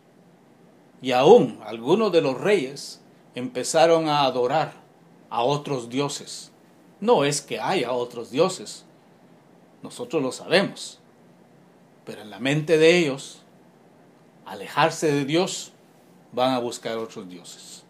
Y 1.02 1.12
aún 1.12 1.60
algunos 1.64 2.12
de 2.12 2.20
los 2.20 2.38
reyes 2.38 3.00
empezaron 3.34 4.08
a 4.08 4.24
adorar 4.24 4.74
a 5.30 5.42
otros 5.42 5.88
dioses. 5.88 6.52
No 7.00 7.24
es 7.24 7.40
que 7.40 7.58
haya 7.60 7.92
otros 7.92 8.30
dioses, 8.30 8.84
nosotros 9.82 10.22
lo 10.22 10.32
sabemos. 10.32 10.98
Pero 12.04 12.22
en 12.22 12.30
la 12.30 12.38
mente 12.38 12.76
de 12.76 12.98
ellos, 12.98 13.42
alejarse 14.44 15.10
de 15.10 15.24
Dios, 15.24 15.72
van 16.32 16.52
a 16.52 16.58
buscar 16.58 16.98
otros 16.98 17.28
dioses. 17.28 17.84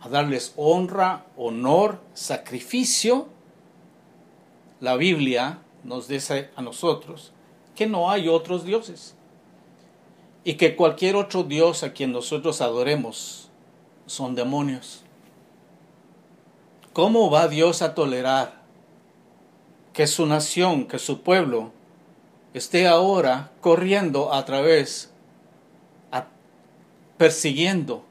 A 0.00 0.08
darles 0.08 0.54
honra, 0.56 1.26
honor, 1.36 2.00
sacrificio 2.14 3.28
la 4.80 4.96
Biblia 4.96 5.60
nos 5.84 6.08
dice 6.08 6.50
a 6.56 6.62
nosotros 6.62 7.32
que 7.74 7.86
no 7.86 8.10
hay 8.10 8.28
otros 8.28 8.64
dioses 8.64 9.14
y 10.44 10.54
que 10.54 10.76
cualquier 10.76 11.16
otro 11.16 11.42
dios 11.42 11.82
a 11.82 11.92
quien 11.92 12.12
nosotros 12.12 12.60
adoremos 12.60 13.50
son 14.06 14.34
demonios. 14.34 15.02
¿Cómo 16.92 17.30
va 17.30 17.48
Dios 17.48 17.82
a 17.82 17.94
tolerar 17.94 18.62
que 19.92 20.06
su 20.06 20.24
nación, 20.24 20.86
que 20.86 20.98
su 20.98 21.20
pueblo 21.20 21.72
esté 22.54 22.86
ahora 22.86 23.50
corriendo 23.60 24.32
a 24.32 24.44
través, 24.44 25.10
persiguiendo 27.18 28.04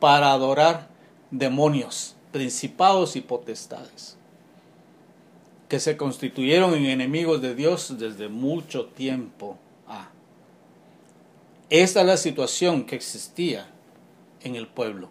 para 0.00 0.32
adorar 0.32 0.88
demonios, 1.30 2.16
principados 2.32 3.14
y 3.14 3.20
potestades? 3.20 4.16
Que 5.68 5.80
se 5.80 5.96
constituyeron 5.96 6.74
en 6.74 6.86
enemigos 6.86 7.40
de 7.40 7.54
Dios 7.54 7.98
desde 7.98 8.28
mucho 8.28 8.86
tiempo. 8.86 9.58
Ah. 9.88 10.10
Esta 11.70 12.00
es 12.00 12.06
la 12.06 12.16
situación 12.16 12.84
que 12.84 12.96
existía 12.96 13.66
en 14.42 14.56
el 14.56 14.66
pueblo. 14.66 15.08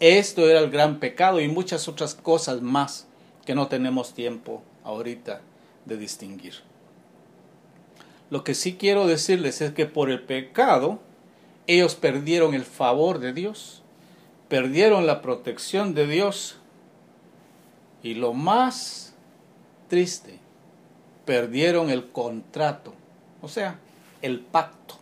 Esto 0.00 0.48
era 0.48 0.60
el 0.60 0.70
gran 0.70 0.98
pecado 0.98 1.40
y 1.40 1.48
muchas 1.48 1.86
otras 1.86 2.14
cosas 2.14 2.62
más 2.62 3.06
que 3.44 3.54
no 3.54 3.68
tenemos 3.68 4.14
tiempo 4.14 4.62
ahorita 4.84 5.42
de 5.84 5.96
distinguir. 5.96 6.54
Lo 8.30 8.44
que 8.44 8.54
sí 8.54 8.74
quiero 8.74 9.06
decirles 9.06 9.60
es 9.60 9.72
que 9.72 9.86
por 9.86 10.10
el 10.10 10.22
pecado 10.22 11.00
ellos 11.66 11.94
perdieron 11.94 12.54
el 12.54 12.64
favor 12.64 13.18
de 13.18 13.32
Dios, 13.32 13.82
perdieron 14.48 15.06
la 15.06 15.20
protección 15.20 15.94
de 15.94 16.06
Dios 16.06 16.56
y 18.02 18.14
lo 18.14 18.32
más 18.32 19.09
triste, 19.90 20.38
perdieron 21.26 21.90
el 21.90 22.10
contrato, 22.10 22.94
o 23.42 23.48
sea, 23.48 23.78
el 24.22 24.40
pacto. 24.40 24.94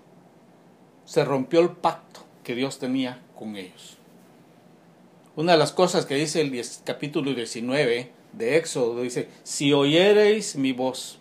Se 1.05 1.25
rompió 1.25 1.61
el 1.61 1.71
pacto 1.71 2.21
que 2.43 2.57
Dios 2.57 2.81
tenía 2.81 3.23
con 3.39 3.55
ellos. 3.55 3.97
Una 5.37 5.53
de 5.53 5.59
las 5.59 5.71
cosas 5.71 6.05
que 6.05 6.17
dice 6.17 6.41
el 6.41 6.65
capítulo 6.85 7.33
19 7.33 8.11
de 8.33 8.57
Éxodo 8.57 9.01
dice, 9.01 9.29
si 9.45 9.73
oyereis 9.73 10.57
mi 10.57 10.73
voz 10.73 11.21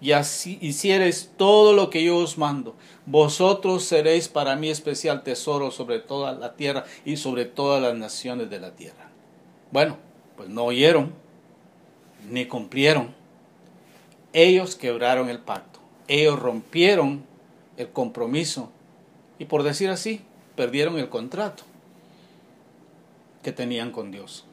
y 0.00 0.12
así 0.12 0.58
hiciereis 0.60 1.30
todo 1.36 1.72
lo 1.72 1.90
que 1.90 2.02
yo 2.02 2.16
os 2.16 2.38
mando, 2.38 2.74
vosotros 3.06 3.84
seréis 3.84 4.28
para 4.28 4.56
mí 4.56 4.70
especial 4.70 5.22
tesoro 5.22 5.70
sobre 5.70 5.98
toda 5.98 6.32
la 6.32 6.56
tierra 6.56 6.84
y 7.04 7.16
sobre 7.18 7.44
todas 7.44 7.80
las 7.80 7.94
naciones 7.94 8.50
de 8.50 8.58
la 8.58 8.74
tierra. 8.74 9.10
Bueno, 9.70 9.98
pues 10.36 10.48
no 10.48 10.64
oyeron, 10.64 11.12
ni 12.28 12.46
cumplieron. 12.46 13.14
Ellos 14.32 14.76
quebraron 14.76 15.28
el 15.28 15.40
pacto, 15.40 15.80
ellos 16.08 16.38
rompieron 16.38 17.24
el 17.76 17.90
compromiso 17.90 18.70
y 19.38 19.46
por 19.46 19.62
decir 19.62 19.88
así, 19.88 20.20
perdieron 20.54 20.98
el 20.98 21.08
contrato 21.08 21.62
que 23.42 23.52
tenían 23.52 23.90
con 23.90 24.10
Dios. 24.10 24.44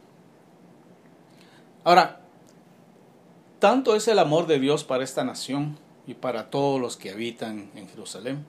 Ahora, 1.83 2.21
tanto 3.59 3.95
es 3.95 4.07
el 4.07 4.19
amor 4.19 4.47
de 4.47 4.59
Dios 4.59 4.83
para 4.83 5.03
esta 5.03 5.23
nación 5.23 5.77
y 6.07 6.13
para 6.13 6.49
todos 6.49 6.79
los 6.79 6.95
que 6.95 7.11
habitan 7.11 7.69
en 7.75 7.89
Jerusalén. 7.89 8.45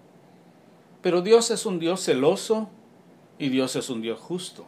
Pero 1.02 1.22
Dios 1.22 1.50
es 1.50 1.66
un 1.66 1.78
Dios 1.78 2.04
celoso 2.04 2.68
y 3.38 3.48
Dios 3.48 3.74
es 3.76 3.90
un 3.90 4.00
Dios 4.00 4.20
justo. 4.20 4.64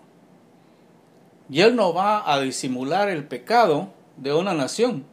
Y 1.49 1.61
Él 1.61 1.77
no 1.77 1.93
va 1.93 2.33
a 2.33 2.41
disimular 2.41 3.09
el 3.09 3.25
pecado 3.27 3.91
de 4.21 4.35
una 4.35 4.55
nación 4.55 5.05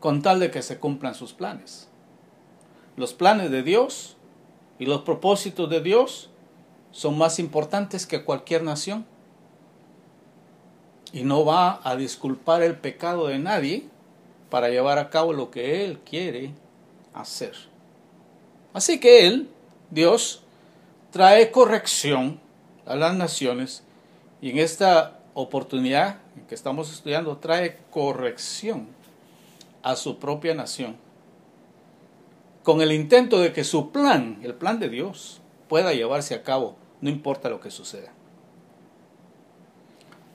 con 0.00 0.22
tal 0.22 0.40
de 0.40 0.50
que 0.50 0.62
se 0.62 0.78
cumplan 0.78 1.14
sus 1.14 1.32
planes. 1.32 1.88
Los 2.96 3.12
planes 3.12 3.50
de 3.50 3.62
Dios 3.62 4.16
y 4.78 4.86
los 4.86 5.02
propósitos 5.02 5.68
de 5.68 5.80
Dios 5.80 6.30
son 6.92 7.18
más 7.18 7.38
importantes 7.38 8.06
que 8.06 8.24
cualquier 8.24 8.62
nación. 8.62 9.04
Y 11.12 11.22
no 11.22 11.44
va 11.44 11.80
a 11.84 11.96
disculpar 11.96 12.62
el 12.62 12.76
pecado 12.76 13.26
de 13.26 13.38
nadie 13.38 13.88
para 14.50 14.68
llevar 14.68 14.98
a 14.98 15.10
cabo 15.10 15.32
lo 15.32 15.50
que 15.50 15.84
Él 15.84 15.98
quiere 16.00 16.52
hacer. 17.14 17.54
Así 18.72 19.00
que 19.00 19.26
Él, 19.26 19.48
Dios, 19.90 20.42
trae 21.10 21.50
corrección 21.50 22.40
a 22.86 22.94
las 22.94 23.14
naciones 23.14 23.82
y 24.40 24.50
en 24.50 24.58
esta 24.58 25.17
oportunidad 25.40 26.18
que 26.48 26.54
estamos 26.56 26.92
estudiando 26.92 27.36
trae 27.36 27.78
corrección 27.92 28.88
a 29.84 29.94
su 29.94 30.18
propia 30.18 30.52
nación 30.52 30.96
con 32.64 32.82
el 32.82 32.90
intento 32.90 33.38
de 33.38 33.52
que 33.52 33.62
su 33.62 33.92
plan, 33.92 34.40
el 34.42 34.52
plan 34.54 34.80
de 34.80 34.88
Dios, 34.88 35.40
pueda 35.68 35.94
llevarse 35.94 36.34
a 36.34 36.42
cabo, 36.42 36.76
no 37.00 37.08
importa 37.08 37.48
lo 37.48 37.60
que 37.60 37.70
suceda. 37.70 38.12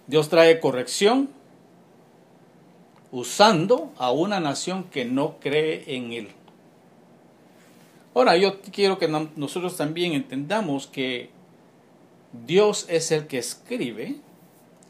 Dios 0.07 0.29
trae 0.29 0.61
corrección 0.61 1.29
usando 3.11 3.91
a 3.97 4.11
una 4.11 4.39
nación 4.39 4.85
que 4.85 5.03
no 5.03 5.37
cree 5.39 5.83
en 5.95 6.13
Él. 6.13 6.29
Ahora, 8.15 8.37
yo 8.37 8.61
quiero 8.61 8.97
que 8.97 9.09
nosotros 9.35 9.75
también 9.75 10.13
entendamos 10.13 10.87
que 10.87 11.29
Dios 12.45 12.85
es 12.89 13.11
el 13.11 13.27
que 13.27 13.37
escribe 13.37 14.15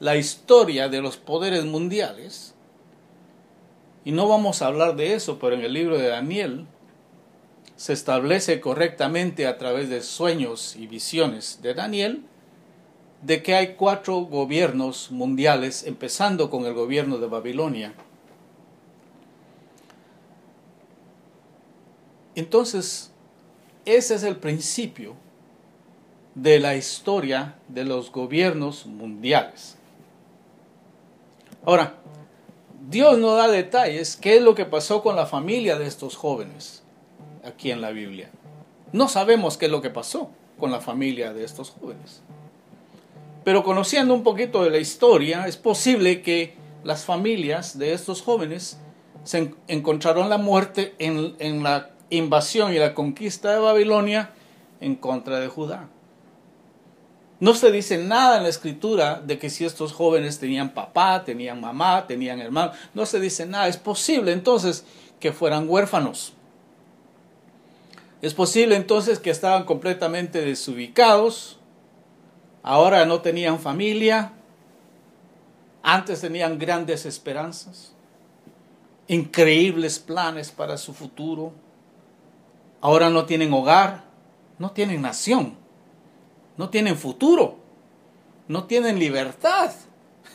la 0.03 0.17
historia 0.17 0.89
de 0.89 1.01
los 1.01 1.15
poderes 1.15 1.63
mundiales. 1.63 2.53
Y 4.03 4.11
no 4.11 4.27
vamos 4.27 4.61
a 4.61 4.67
hablar 4.67 4.97
de 4.97 5.13
eso, 5.13 5.39
pero 5.39 5.55
en 5.55 5.61
el 5.61 5.71
libro 5.71 5.97
de 5.97 6.09
Daniel 6.09 6.67
se 7.77 7.93
establece 7.93 8.59
correctamente 8.59 9.47
a 9.47 9.57
través 9.57 9.87
de 9.87 10.01
sueños 10.01 10.75
y 10.75 10.87
visiones 10.87 11.61
de 11.61 11.73
Daniel 11.73 12.25
de 13.21 13.41
que 13.43 13.55
hay 13.55 13.75
cuatro 13.75 14.17
gobiernos 14.17 15.09
mundiales, 15.09 15.85
empezando 15.85 16.49
con 16.49 16.65
el 16.65 16.73
gobierno 16.73 17.17
de 17.17 17.27
Babilonia. 17.27 17.93
Entonces, 22.35 23.13
ese 23.85 24.15
es 24.15 24.23
el 24.23 24.35
principio 24.35 25.15
de 26.35 26.59
la 26.59 26.75
historia 26.75 27.55
de 27.69 27.85
los 27.85 28.11
gobiernos 28.11 28.85
mundiales. 28.85 29.77
Ahora, 31.65 31.95
Dios 32.89 33.17
no 33.17 33.35
da 33.35 33.47
detalles 33.47 34.17
qué 34.17 34.37
es 34.37 34.41
lo 34.41 34.55
que 34.55 34.65
pasó 34.65 35.01
con 35.01 35.15
la 35.15 35.25
familia 35.25 35.77
de 35.77 35.87
estos 35.87 36.17
jóvenes 36.17 36.83
aquí 37.43 37.71
en 37.71 37.81
la 37.81 37.91
Biblia. 37.91 38.29
No 38.91 39.07
sabemos 39.07 39.57
qué 39.57 39.65
es 39.65 39.71
lo 39.71 39.81
que 39.81 39.89
pasó 39.89 40.29
con 40.59 40.71
la 40.71 40.81
familia 40.81 41.33
de 41.33 41.43
estos 41.45 41.71
jóvenes. 41.71 42.21
Pero 43.43 43.63
conociendo 43.63 44.13
un 44.13 44.23
poquito 44.23 44.63
de 44.63 44.69
la 44.69 44.77
historia, 44.77 45.47
es 45.47 45.57
posible 45.57 46.21
que 46.21 46.55
las 46.83 47.05
familias 47.05 47.77
de 47.77 47.93
estos 47.93 48.21
jóvenes 48.21 48.77
se 49.23 49.53
encontraron 49.67 50.29
la 50.29 50.37
muerte 50.37 50.95
en, 50.99 51.35
en 51.39 51.63
la 51.63 51.91
invasión 52.09 52.73
y 52.73 52.77
la 52.77 52.93
conquista 52.93 53.53
de 53.53 53.59
Babilonia 53.59 54.31
en 54.81 54.95
contra 54.95 55.39
de 55.39 55.47
Judá. 55.47 55.89
No 57.43 57.53
se 57.53 57.73
dice 57.73 57.97
nada 57.97 58.37
en 58.37 58.43
la 58.43 58.49
escritura 58.49 59.21
de 59.21 59.37
que 59.37 59.49
si 59.49 59.65
estos 59.65 59.91
jóvenes 59.91 60.39
tenían 60.39 60.73
papá, 60.73 61.25
tenían 61.25 61.59
mamá, 61.59 62.07
tenían 62.07 62.39
hermano. 62.39 62.71
No 62.93 63.05
se 63.05 63.19
dice 63.19 63.45
nada. 63.45 63.67
Es 63.67 63.75
posible 63.75 64.31
entonces 64.31 64.85
que 65.19 65.33
fueran 65.33 65.67
huérfanos. 65.67 66.31
Es 68.21 68.33
posible 68.33 68.77
entonces 68.77 69.19
que 69.19 69.29
estaban 69.29 69.65
completamente 69.65 70.39
desubicados. 70.39 71.59
Ahora 72.61 73.05
no 73.05 73.19
tenían 73.19 73.59
familia. 73.59 74.31
Antes 75.81 76.21
tenían 76.21 76.57
grandes 76.57 77.05
esperanzas. 77.05 77.91
Increíbles 79.09 79.99
planes 79.99 80.49
para 80.49 80.77
su 80.77 80.93
futuro. 80.93 81.51
Ahora 82.79 83.09
no 83.09 83.25
tienen 83.25 83.51
hogar. 83.51 84.05
No 84.59 84.71
tienen 84.71 85.01
nación 85.01 85.61
no 86.57 86.69
tienen 86.69 86.97
futuro, 86.97 87.57
no 88.47 88.65
tienen 88.65 88.99
libertad 88.99 89.71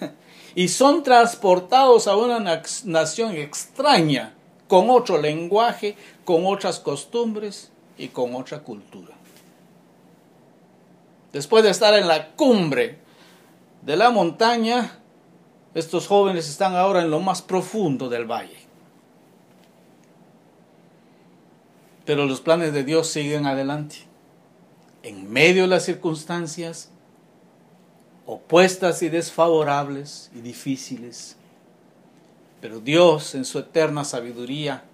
y 0.54 0.68
son 0.68 1.02
transportados 1.02 2.06
a 2.08 2.16
una 2.16 2.62
nación 2.84 3.36
extraña, 3.36 4.34
con 4.66 4.90
otro 4.90 5.18
lenguaje, 5.18 5.96
con 6.24 6.44
otras 6.44 6.78
costumbres 6.78 7.70
y 7.96 8.08
con 8.08 8.34
otra 8.34 8.60
cultura. 8.60 9.14
Después 11.32 11.64
de 11.64 11.70
estar 11.70 11.94
en 11.94 12.06
la 12.06 12.32
cumbre 12.32 12.98
de 13.82 13.96
la 13.96 14.10
montaña, 14.10 14.98
estos 15.74 16.06
jóvenes 16.06 16.48
están 16.48 16.74
ahora 16.74 17.00
en 17.00 17.10
lo 17.10 17.20
más 17.20 17.40
profundo 17.40 18.08
del 18.08 18.26
valle. 18.26 18.58
Pero 22.04 22.26
los 22.26 22.40
planes 22.40 22.72
de 22.72 22.84
Dios 22.84 23.08
siguen 23.08 23.46
adelante 23.46 24.07
en 25.08 25.32
medio 25.32 25.62
de 25.62 25.68
las 25.68 25.84
circunstancias 25.84 26.90
opuestas 28.26 29.02
y 29.02 29.08
desfavorables 29.08 30.30
y 30.34 30.42
difíciles. 30.42 31.36
Pero 32.60 32.80
Dios 32.80 33.34
en 33.34 33.46
su 33.46 33.58
eterna 33.58 34.04
sabiduría 34.04 34.84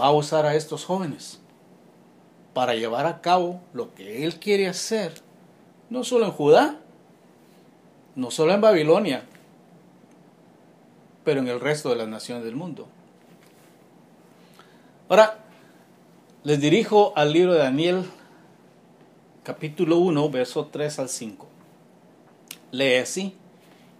va 0.00 0.06
a 0.06 0.12
usar 0.12 0.46
a 0.46 0.54
estos 0.54 0.86
jóvenes 0.86 1.40
para 2.54 2.74
llevar 2.74 3.04
a 3.04 3.20
cabo 3.20 3.60
lo 3.74 3.94
que 3.94 4.24
Él 4.24 4.36
quiere 4.36 4.66
hacer, 4.66 5.12
no 5.90 6.04
solo 6.04 6.24
en 6.24 6.32
Judá, 6.32 6.78
no 8.16 8.30
solo 8.30 8.54
en 8.54 8.62
Babilonia, 8.62 9.24
pero 11.22 11.40
en 11.40 11.48
el 11.48 11.60
resto 11.60 11.90
de 11.90 11.96
las 11.96 12.08
naciones 12.08 12.44
del 12.44 12.56
mundo. 12.56 12.88
Ahora, 15.10 15.38
les 16.44 16.60
dirijo 16.60 17.12
al 17.14 17.34
libro 17.34 17.52
de 17.52 17.58
Daniel 17.58 18.06
capítulo 19.48 19.96
1, 19.96 20.28
verso 20.28 20.66
3 20.66 20.98
al 20.98 21.08
5. 21.08 21.48
Lee 22.70 22.96
así. 22.96 23.34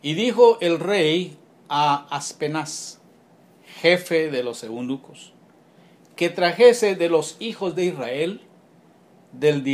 Y 0.02 0.12
dijo 0.12 0.58
el 0.60 0.78
rey 0.78 1.38
a 1.70 2.06
Aspenaz, 2.14 2.98
jefe 3.80 4.30
de 4.30 4.42
los 4.42 4.62
eunucos, 4.62 5.32
que 6.16 6.28
trajese 6.28 6.96
de 6.96 7.08
los 7.08 7.36
hijos 7.40 7.74
de 7.74 7.86
Israel, 7.86 8.42
del 9.32 9.64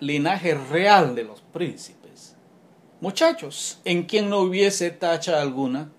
linaje 0.00 0.54
real 0.54 1.14
de 1.14 1.22
los 1.22 1.42
príncipes, 1.42 2.34
muchachos 3.00 3.78
en 3.84 4.06
quien 4.06 4.30
no 4.30 4.40
hubiese 4.40 4.90
tacha 4.90 5.40
alguna, 5.40 5.92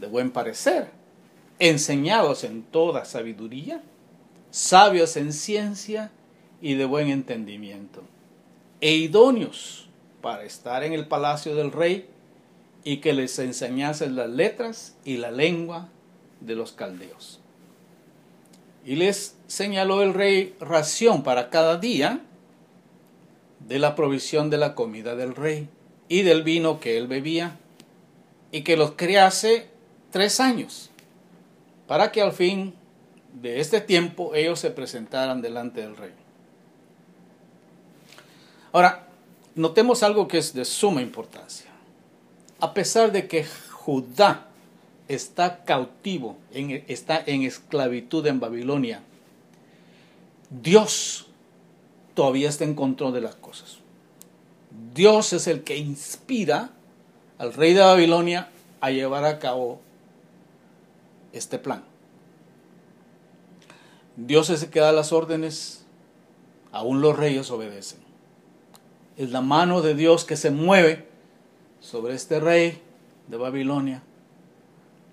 de 0.00 0.06
buen 0.06 0.30
parecer, 0.30 0.90
enseñados 1.58 2.44
en 2.44 2.62
toda 2.62 3.06
sabiduría, 3.06 3.82
sabios 4.50 5.16
en 5.16 5.32
ciencia 5.32 6.12
y 6.60 6.74
de 6.74 6.84
buen 6.84 7.08
entendimiento 7.08 8.02
e 8.80 8.92
idóneos 8.92 9.88
para 10.20 10.44
estar 10.44 10.84
en 10.84 10.92
el 10.92 11.06
palacio 11.06 11.54
del 11.54 11.72
rey 11.72 12.08
y 12.84 12.98
que 12.98 13.12
les 13.12 13.38
enseñasen 13.38 14.16
las 14.16 14.30
letras 14.30 14.96
y 15.04 15.16
la 15.16 15.30
lengua 15.30 15.88
de 16.40 16.54
los 16.54 16.72
caldeos. 16.72 17.40
Y 18.84 18.96
les 18.96 19.36
señaló 19.46 20.02
el 20.02 20.14
rey 20.14 20.54
ración 20.60 21.22
para 21.22 21.50
cada 21.50 21.76
día 21.76 22.20
de 23.66 23.78
la 23.78 23.94
provisión 23.94 24.50
de 24.50 24.56
la 24.56 24.74
comida 24.74 25.14
del 25.14 25.34
rey 25.34 25.68
y 26.08 26.22
del 26.22 26.42
vino 26.42 26.80
que 26.80 26.96
él 26.96 27.06
bebía, 27.06 27.56
y 28.52 28.62
que 28.62 28.76
los 28.76 28.92
criase 28.92 29.68
tres 30.10 30.40
años, 30.40 30.90
para 31.86 32.10
que 32.10 32.20
al 32.20 32.32
fin 32.32 32.74
de 33.32 33.60
este 33.60 33.80
tiempo 33.80 34.34
ellos 34.34 34.58
se 34.58 34.70
presentaran 34.70 35.40
delante 35.40 35.82
del 35.82 35.96
rey. 35.96 36.12
Ahora, 38.72 39.08
notemos 39.54 40.02
algo 40.02 40.28
que 40.28 40.38
es 40.38 40.54
de 40.54 40.64
suma 40.64 41.02
importancia. 41.02 41.70
A 42.60 42.72
pesar 42.72 43.10
de 43.10 43.26
que 43.26 43.44
Judá 43.44 44.46
está 45.08 45.64
cautivo, 45.64 46.36
está 46.52 47.22
en 47.26 47.42
esclavitud 47.42 48.26
en 48.26 48.38
Babilonia, 48.38 49.02
Dios 50.50 51.26
todavía 52.14 52.48
está 52.48 52.64
en 52.64 52.74
control 52.74 53.12
de 53.12 53.20
las 53.20 53.34
cosas. 53.34 53.78
Dios 54.94 55.32
es 55.32 55.46
el 55.46 55.64
que 55.64 55.76
inspira 55.76 56.70
al 57.38 57.52
rey 57.54 57.72
de 57.72 57.80
Babilonia 57.80 58.50
a 58.80 58.90
llevar 58.90 59.24
a 59.24 59.38
cabo 59.38 59.80
este 61.32 61.58
plan. 61.58 61.82
Dios 64.16 64.50
es 64.50 64.62
el 64.62 64.70
que 64.70 64.80
da 64.80 64.92
las 64.92 65.12
órdenes, 65.12 65.84
aún 66.72 67.00
los 67.00 67.16
reyes 67.16 67.50
obedecen 67.50 67.99
es 69.20 69.32
la 69.32 69.42
mano 69.42 69.82
de 69.82 69.94
Dios 69.94 70.24
que 70.24 70.34
se 70.34 70.50
mueve 70.50 71.06
sobre 71.78 72.14
este 72.14 72.40
rey 72.40 72.80
de 73.28 73.36
Babilonia 73.36 74.02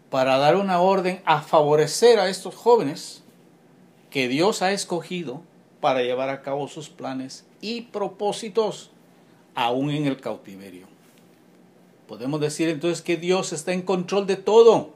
para 0.10 0.38
dar 0.38 0.56
una 0.56 0.80
orden 0.80 1.22
a 1.26 1.42
favorecer 1.42 2.18
a 2.18 2.30
estos 2.30 2.56
jóvenes 2.56 3.22
que 4.10 4.30
Dios 4.30 4.62
ha 4.62 4.72
escogido 4.72 5.42
para 5.82 6.04
llevar 6.04 6.30
a 6.30 6.42
cabo 6.42 6.70
sus 6.70 6.88
planes 6.88 7.46
y 7.60 7.82
propósitos 7.82 8.92
aún 9.56 9.92
en 9.92 10.06
el 10.06 10.22
cautiverio. 10.22 10.88
Podemos 12.08 12.40
decir 12.40 12.70
entonces 12.70 13.02
que 13.02 13.18
Dios 13.18 13.52
está 13.52 13.74
en 13.74 13.82
control 13.82 14.26
de 14.26 14.38
todo, 14.38 14.92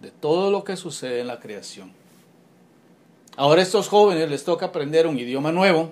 de 0.00 0.12
todo 0.12 0.52
lo 0.52 0.62
que 0.62 0.76
sucede 0.76 1.22
en 1.22 1.26
la 1.26 1.40
creación. 1.40 1.90
Ahora 3.36 3.62
a 3.62 3.64
estos 3.64 3.88
jóvenes 3.88 4.30
les 4.30 4.44
toca 4.44 4.66
aprender 4.66 5.08
un 5.08 5.18
idioma 5.18 5.50
nuevo, 5.50 5.90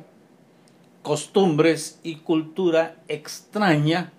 costumbres 1.02 2.00
y 2.02 2.16
cultura 2.16 2.96
extraña 3.08 4.12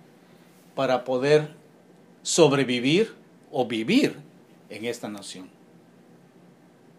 para 0.75 1.03
poder 1.03 1.49
sobrevivir 2.23 3.13
o 3.51 3.65
vivir 3.65 4.17
en 4.69 4.85
esta 4.85 5.09
nación. 5.09 5.49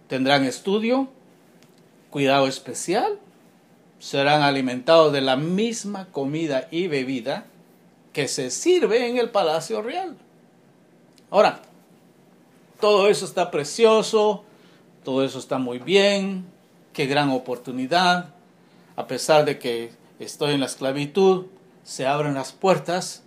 Tendrán 0.09 0.45
estudio, 0.45 1.09
cuidado 2.11 2.47
especial, 2.47 3.19
serán 3.99 4.43
alimentados 4.43 5.13
de 5.13 5.21
la 5.21 5.37
misma 5.37 6.07
comida 6.07 6.69
y 6.71 6.89
bebida 6.89 7.47
que 8.13 8.27
se 8.27 8.51
sirve 8.51 9.09
en 9.09 9.19
el 9.19 9.31
Palacio 9.31 9.83
Real. 9.83 10.17
Ahora, 11.31 11.63
todo 12.81 13.09
eso 13.09 13.25
está 13.25 13.51
precioso, 13.51 14.43
todo 15.05 15.25
eso 15.25 15.39
está 15.39 15.59
muy 15.59 15.79
bien, 15.79 16.47
qué 16.93 17.07
gran 17.07 17.31
oportunidad, 17.31 18.35
a 19.01 19.07
pesar 19.07 19.47
de 19.47 19.59
que 19.59 19.93
estoy 20.19 20.53
en 20.53 20.61
la 20.61 20.67
esclavitud, 20.67 21.47
se 21.85 22.07
abren 22.07 22.35
las 22.35 22.53
puertas 22.53 23.23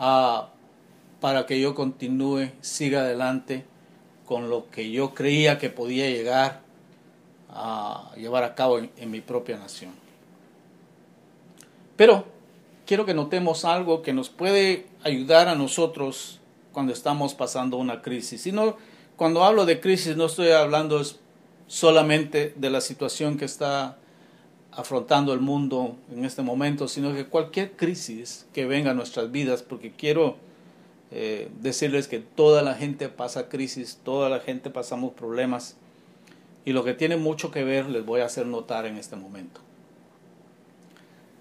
ah, 0.00 0.50
para 1.20 1.46
que 1.46 1.60
yo 1.60 1.76
continúe, 1.76 2.50
siga 2.60 3.02
adelante 3.02 3.64
con 4.26 4.50
lo 4.50 4.68
que 4.70 4.90
yo 4.90 5.14
creía 5.14 5.58
que 5.58 5.70
podía 5.70 6.10
llegar 6.10 6.62
a 7.48 8.10
llevar 8.16 8.42
a 8.42 8.56
cabo 8.56 8.78
en 8.78 9.10
mi 9.12 9.20
propia 9.20 9.56
nación. 9.56 9.92
Pero 11.94 12.24
quiero 12.86 13.06
que 13.06 13.14
notemos 13.14 13.64
algo 13.64 14.02
que 14.02 14.12
nos 14.12 14.30
puede 14.30 14.88
ayudar 15.04 15.46
a 15.46 15.54
nosotros 15.54 16.40
cuando 16.72 16.92
estamos 16.92 17.34
pasando 17.34 17.76
una 17.76 18.02
crisis. 18.02 18.52
cuando 19.14 19.44
hablo 19.44 19.64
de 19.64 19.78
crisis 19.78 20.16
no 20.16 20.26
estoy 20.26 20.50
hablando 20.50 21.00
solamente 21.68 22.52
de 22.56 22.70
la 22.70 22.80
situación 22.80 23.38
que 23.38 23.44
está 23.44 23.98
afrontando 24.76 25.32
el 25.32 25.40
mundo 25.40 25.96
en 26.12 26.24
este 26.24 26.42
momento, 26.42 26.88
sino 26.88 27.14
que 27.14 27.26
cualquier 27.26 27.72
crisis 27.72 28.46
que 28.52 28.66
venga 28.66 28.90
a 28.90 28.94
nuestras 28.94 29.30
vidas, 29.30 29.62
porque 29.62 29.92
quiero 29.92 30.36
eh, 31.10 31.48
decirles 31.60 32.08
que 32.08 32.18
toda 32.18 32.62
la 32.62 32.74
gente 32.74 33.08
pasa 33.08 33.48
crisis, 33.48 34.00
toda 34.02 34.28
la 34.28 34.40
gente 34.40 34.70
pasamos 34.70 35.12
problemas, 35.12 35.76
y 36.64 36.72
lo 36.72 36.82
que 36.82 36.94
tiene 36.94 37.16
mucho 37.16 37.50
que 37.50 37.62
ver 37.62 37.88
les 37.88 38.04
voy 38.04 38.20
a 38.20 38.26
hacer 38.26 38.46
notar 38.46 38.86
en 38.86 38.96
este 38.96 39.16
momento. 39.16 39.60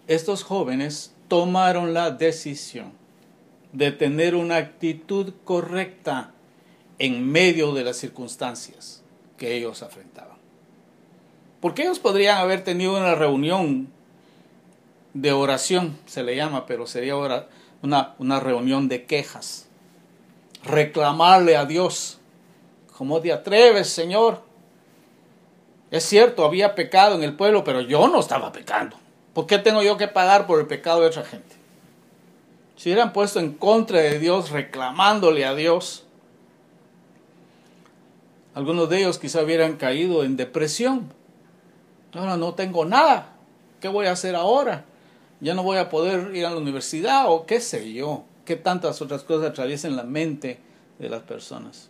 Estos 0.08 0.44
jóvenes 0.44 1.14
tomaron 1.28 1.94
la 1.94 2.12
decisión 2.12 2.92
de 3.72 3.92
tener 3.92 4.36
una 4.36 4.58
actitud 4.58 5.34
correcta 5.46 6.34
en 7.00 7.26
medio 7.32 7.74
de 7.74 7.84
las 7.84 7.98
circunstancias 7.98 9.02
que 9.38 9.56
ellos 9.56 9.82
afrontaban. 9.82 10.33
Porque 11.64 11.84
ellos 11.84 12.00
podrían 12.00 12.40
haber 12.40 12.66
tenido 12.66 12.98
una 12.98 13.16
reunión 13.16 13.88
de 15.14 15.32
oración, 15.32 15.98
se 16.06 16.22
le 16.22 16.36
llama, 16.36 16.66
pero 16.66 16.88
sería 16.88 17.16
una, 17.16 18.16
una 18.18 18.42
reunión 18.42 18.90
de 18.90 19.06
quejas. 19.06 19.70
Reclamarle 20.66 21.56
a 21.56 21.64
Dios, 21.64 22.20
¿cómo 22.98 23.22
te 23.22 23.32
atreves, 23.32 23.88
Señor? 23.88 24.42
Es 25.90 26.04
cierto, 26.04 26.44
había 26.44 26.76
pecado 26.76 27.16
en 27.16 27.24
el 27.24 27.38
pueblo, 27.38 27.64
pero 27.64 27.80
yo 27.80 28.10
no 28.10 28.20
estaba 28.20 28.52
pecando. 28.52 28.98
¿Por 29.34 29.48
qué 29.48 29.58
tengo 29.58 29.82
yo 29.82 29.96
que 29.96 30.10
pagar 30.10 30.46
por 30.48 30.60
el 30.60 30.68
pecado 30.68 31.00
de 31.00 31.08
otra 31.08 31.24
gente? 31.24 31.56
Si 32.76 32.90
hubieran 32.90 33.14
puesto 33.14 33.40
en 33.40 33.54
contra 33.54 34.00
de 34.00 34.20
Dios, 34.20 34.50
reclamándole 34.50 35.46
a 35.46 35.56
Dios, 35.56 36.04
algunos 38.54 38.90
de 38.90 38.98
ellos 38.98 39.18
quizá 39.18 39.42
hubieran 39.42 39.78
caído 39.78 40.26
en 40.26 40.36
depresión. 40.36 41.23
Ahora 42.14 42.38
no 42.38 42.54
tengo 42.54 42.86
nada. 42.86 43.36
¿Qué 43.80 43.88
voy 43.88 44.06
a 44.06 44.12
hacer 44.12 44.36
ahora? 44.36 44.86
Ya 45.40 45.54
no 45.54 45.64
voy 45.64 45.78
a 45.78 45.90
poder 45.90 46.36
ir 46.36 46.46
a 46.46 46.52
la 46.52 46.58
universidad 46.58 47.26
o 47.28 47.46
qué 47.46 47.60
sé 47.60 47.94
yo. 47.94 48.24
¿Qué 48.46 48.56
tantas 48.56 49.02
otras 49.02 49.24
cosas 49.24 49.50
atraviesan 49.50 49.96
la 49.96 50.04
mente 50.04 50.60
de 51.00 51.10
las 51.10 51.24
personas? 51.24 51.90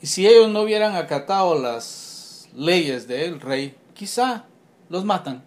Y 0.00 0.06
si 0.06 0.26
ellos 0.26 0.50
no 0.50 0.62
hubieran 0.62 0.96
acatado 0.96 1.58
las 1.58 2.48
leyes 2.54 3.08
del 3.08 3.40
rey, 3.40 3.74
quizá 3.94 4.44
los 4.90 5.04
matan, 5.04 5.42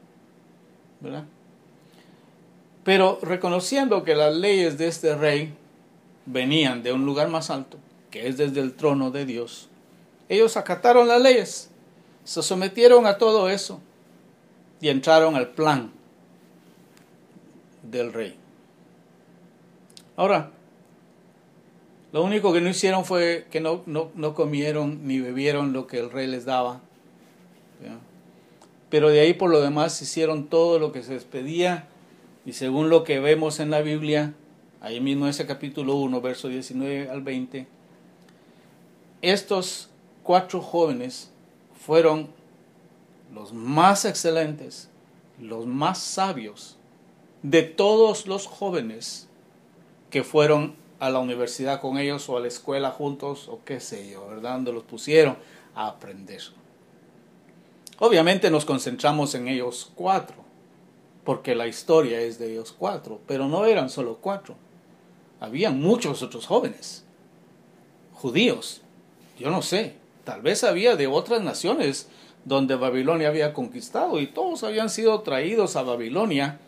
¿verdad? 0.99 1.25
Pero 2.83 3.19
reconociendo 3.21 4.03
que 4.03 4.15
las 4.15 4.33
leyes 4.33 4.77
de 4.77 4.87
este 4.87 5.15
rey 5.15 5.53
venían 6.25 6.81
de 6.81 6.93
un 6.93 7.05
lugar 7.05 7.29
más 7.29 7.49
alto, 7.49 7.77
que 8.09 8.27
es 8.27 8.37
desde 8.37 8.61
el 8.61 8.73
trono 8.73 9.11
de 9.11 9.25
Dios, 9.25 9.69
ellos 10.29 10.57
acataron 10.57 11.07
las 11.07 11.21
leyes, 11.21 11.69
se 12.23 12.43
sometieron 12.43 13.05
a 13.05 13.17
todo 13.17 13.49
eso 13.49 13.79
y 14.81 14.89
entraron 14.89 15.35
al 15.35 15.49
plan 15.49 15.91
del 17.83 18.13
rey. 18.13 18.35
Ahora, 20.15 20.51
lo 22.11 22.23
único 22.23 22.53
que 22.53 22.61
no 22.61 22.69
hicieron 22.69 23.05
fue 23.05 23.47
que 23.51 23.61
no, 23.61 23.83
no, 23.85 24.11
no 24.15 24.33
comieron 24.33 25.07
ni 25.07 25.19
bebieron 25.19 25.73
lo 25.73 25.87
que 25.87 25.99
el 25.99 26.09
rey 26.09 26.27
les 26.27 26.45
daba, 26.45 26.81
pero 28.89 29.09
de 29.09 29.19
ahí 29.19 29.33
por 29.33 29.49
lo 29.49 29.61
demás 29.61 30.01
hicieron 30.01 30.47
todo 30.47 30.79
lo 30.79 30.91
que 30.91 31.03
se 31.03 31.13
les 31.13 31.25
pedía 31.25 31.87
y 32.45 32.53
según 32.53 32.89
lo 32.89 33.03
que 33.03 33.19
vemos 33.19 33.59
en 33.59 33.69
la 33.69 33.81
Biblia, 33.81 34.33
ahí 34.79 35.01
mismo 35.01 35.27
ese 35.27 35.45
capítulo 35.45 35.95
1, 35.95 36.21
verso 36.21 36.47
19 36.47 37.09
al 37.09 37.21
20, 37.21 37.67
estos 39.21 39.86
cuatro 40.27 40.61
jóvenes 40.61 41.31
fueron 41.85 42.27
los 43.33 43.53
más 43.53 44.03
excelentes, 44.03 44.89
los 45.39 45.65
más 45.65 45.99
sabios 45.99 46.75
de 47.43 47.63
todos 47.63 48.27
los 48.27 48.45
jóvenes 48.45 49.29
que 50.09 50.25
fueron 50.25 50.75
a 50.99 51.09
la 51.09 51.19
universidad 51.19 51.79
con 51.79 51.97
ellos 51.97 52.27
o 52.27 52.35
a 52.35 52.41
la 52.41 52.49
escuela 52.49 52.91
juntos 52.91 53.47
o 53.47 53.61
qué 53.63 53.79
sé 53.79 54.09
yo, 54.09 54.27
¿verdad? 54.27 54.55
Donde 54.55 54.73
los 54.73 54.83
pusieron 54.83 55.37
a 55.73 55.87
aprender. 55.87 56.41
Obviamente 57.99 58.51
nos 58.51 58.65
concentramos 58.65 59.33
en 59.33 59.47
ellos 59.47 59.93
cuatro, 59.95 60.35
porque 61.23 61.55
la 61.55 61.67
historia 61.67 62.19
es 62.19 62.37
de 62.37 62.51
ellos 62.51 62.75
cuatro, 62.77 63.21
pero 63.27 63.47
no 63.47 63.63
eran 63.63 63.89
solo 63.89 64.17
cuatro. 64.19 64.55
Habían 65.39 65.79
muchos 65.79 66.21
otros 66.21 66.45
jóvenes, 66.45 67.05
judíos, 68.13 68.81
yo 69.39 69.49
no 69.49 69.61
sé, 69.61 69.95
tal 70.27 70.41
vez 70.41 70.65
había 70.65 70.97
de 70.97 71.07
otras 71.07 71.41
naciones 71.41 72.09
donde 72.43 72.75
Babilonia 72.75 73.29
había 73.29 73.53
conquistado 73.53 74.19
y 74.19 74.27
todos 74.27 74.61
habían 74.65 74.89
sido 74.89 75.21
traídos 75.21 75.77
a 75.77 75.83
Babilonia 75.83 76.59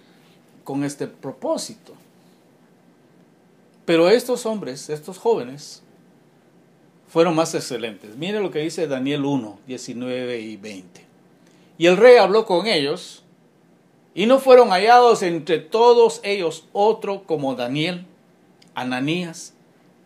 con 0.64 0.86
este 0.86 1.08
propósito. 1.08 1.92
Pero 3.84 4.10
estos 4.10 4.46
hombres, 4.46 4.90
estos 4.90 5.18
jóvenes, 5.18 5.84
fueron 7.10 7.36
más 7.36 7.54
excelentes. 7.54 8.16
Mire 8.16 8.40
lo 8.40 8.50
que 8.50 8.60
dice 8.60 8.88
Daniel 8.88 9.26
1, 9.26 9.60
19 9.68 10.40
y 10.40 10.56
20. 10.56 11.06
Y 11.78 11.88
el 11.88 11.98
rey 11.98 12.16
habló 12.16 12.46
con 12.46 12.66
ellos, 12.66 13.24
y 14.16 14.26
no 14.26 14.40
fueron 14.40 14.70
hallados 14.70 15.22
entre 15.22 15.60
todos 15.60 16.22
ellos 16.24 16.64
otro 16.72 17.24
como 17.24 17.56
Daniel, 17.56 18.06
Ananías, 18.74 19.54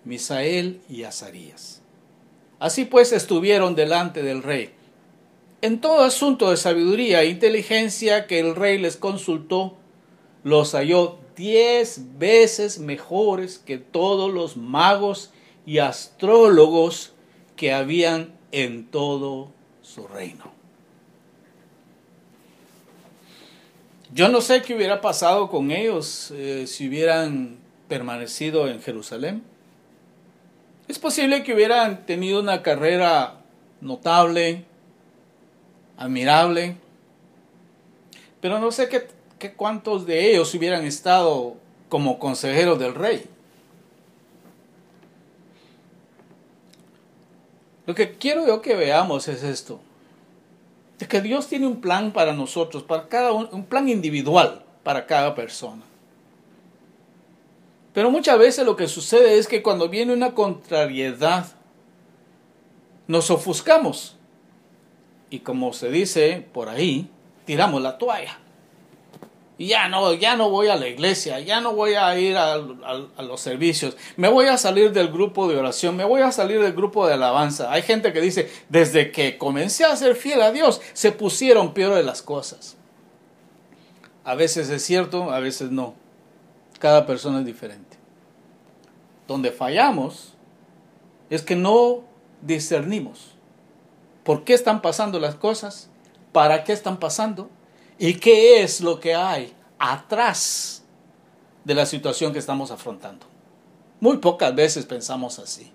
Misael 0.05 0.81
y 0.89 1.03
Azarías. 1.03 1.82
Así 2.63 2.85
pues 2.85 3.11
estuvieron 3.11 3.75
delante 3.75 4.23
del 4.23 4.41
rey. 4.41 4.69
En 5.61 5.81
todo 5.81 6.05
asunto 6.05 6.49
de 6.49 6.55
sabiduría 6.55 7.21
e 7.21 7.25
inteligencia 7.25 8.25
que 8.25 8.39
el 8.39 8.55
rey 8.55 8.77
les 8.77 8.95
consultó, 8.95 9.75
los 10.45 10.71
halló 10.71 11.17
diez 11.35 12.17
veces 12.17 12.79
mejores 12.79 13.59
que 13.59 13.79
todos 13.79 14.33
los 14.33 14.55
magos 14.55 15.31
y 15.65 15.79
astrólogos 15.79 17.11
que 17.57 17.73
habían 17.73 18.33
en 18.53 18.85
todo 18.85 19.51
su 19.81 20.07
reino. 20.07 20.49
Yo 24.13 24.29
no 24.29 24.39
sé 24.39 24.61
qué 24.61 24.73
hubiera 24.73 25.01
pasado 25.01 25.49
con 25.49 25.69
ellos 25.69 26.31
eh, 26.33 26.63
si 26.65 26.87
hubieran 26.87 27.57
permanecido 27.89 28.69
en 28.69 28.81
Jerusalén. 28.81 29.52
Es 30.87 30.99
posible 30.99 31.43
que 31.43 31.53
hubieran 31.53 32.05
tenido 32.05 32.39
una 32.39 32.61
carrera 32.61 33.41
notable, 33.81 34.65
admirable, 35.97 36.75
pero 38.41 38.59
no 38.59 38.71
sé 38.71 38.89
qué, 38.89 39.07
qué 39.39 39.53
cuántos 39.53 40.05
de 40.05 40.31
ellos 40.31 40.53
hubieran 40.53 40.85
estado 40.85 41.55
como 41.89 42.19
consejeros 42.19 42.79
del 42.79 42.95
rey. 42.95 43.25
Lo 47.85 47.95
que 47.95 48.13
quiero 48.13 48.45
yo 48.47 48.61
que 48.61 48.75
veamos 48.75 49.27
es 49.27 49.43
esto 49.43 49.79
es 50.99 51.07
que 51.09 51.21
Dios 51.21 51.47
tiene 51.47 51.67
un 51.67 51.81
plan 51.81 52.13
para 52.13 52.33
nosotros, 52.33 52.83
para 52.83 53.09
cada 53.09 53.33
un 53.33 53.65
plan 53.65 53.89
individual 53.89 54.63
para 54.83 55.05
cada 55.05 55.35
persona. 55.35 55.81
Pero 57.93 58.09
muchas 58.09 58.39
veces 58.39 58.65
lo 58.65 58.75
que 58.75 58.87
sucede 58.87 59.37
es 59.37 59.47
que 59.47 59.61
cuando 59.61 59.87
viene 59.87 60.13
una 60.13 60.33
contrariedad, 60.33 61.47
nos 63.07 63.29
ofuscamos 63.29 64.15
y 65.29 65.39
como 65.39 65.73
se 65.73 65.89
dice 65.89 66.45
por 66.53 66.69
ahí, 66.69 67.09
tiramos 67.45 67.81
la 67.81 67.97
toalla. 67.97 68.39
Y 69.57 69.67
ya 69.67 69.87
no, 69.87 70.13
ya 70.13 70.35
no 70.35 70.49
voy 70.49 70.67
a 70.67 70.75
la 70.75 70.87
iglesia, 70.87 71.39
ya 71.39 71.61
no 71.61 71.73
voy 71.73 71.93
a 71.93 72.17
ir 72.19 72.35
a, 72.37 72.57
los 72.57 73.39
servicios, 73.39 73.95
me 74.17 74.27
voy 74.27 74.47
a 74.47 74.57
salir 74.57 74.91
del 74.91 75.09
grupo 75.09 75.47
de 75.47 75.57
oración, 75.57 75.95
me 75.95 76.03
voy 76.03 76.21
a 76.21 76.31
salir 76.31 76.61
del 76.61 76.73
grupo 76.73 77.07
de 77.07 77.13
alabanza. 77.13 77.71
Hay 77.71 77.83
gente 77.83 78.13
que 78.13 78.21
dice, 78.21 78.51
desde 78.69 79.11
que 79.11 79.37
comencé 79.37 79.85
a 79.85 79.95
ser 79.95 80.15
fiel 80.15 80.41
a 80.41 80.51
Dios, 80.51 80.81
se 80.93 81.11
pusieron 81.11 81.73
peores 81.73 82.03
las 82.05 82.21
cosas. 82.21 82.77
A 84.23 84.35
veces 84.35 84.69
es 84.69 84.83
cierto, 84.83 85.31
a 85.31 85.39
veces 85.39 85.71
no. 85.71 85.95
Cada 86.83 87.05
persona 87.05 87.39
es 87.39 87.45
diferente. 87.45 87.95
Donde 89.25 89.53
fallamos 89.53 90.33
es 91.29 91.41
que 91.41 91.55
no 91.55 92.03
discernimos 92.41 93.35
por 94.25 94.43
qué 94.43 94.53
están 94.53 94.81
pasando 94.81 95.17
las 95.17 95.35
cosas, 95.35 95.89
para 96.33 96.65
qué 96.65 96.73
están 96.73 96.99
pasando 96.99 97.49
y 97.97 98.15
qué 98.15 98.63
es 98.63 98.81
lo 98.81 98.99
que 98.99 99.15
hay 99.15 99.53
atrás 99.79 100.83
de 101.63 101.73
la 101.73 101.85
situación 101.85 102.33
que 102.33 102.39
estamos 102.39 102.69
afrontando. 102.69 103.27
Muy 104.01 104.17
pocas 104.17 104.53
veces 104.53 104.85
pensamos 104.85 105.39
así. 105.39 105.71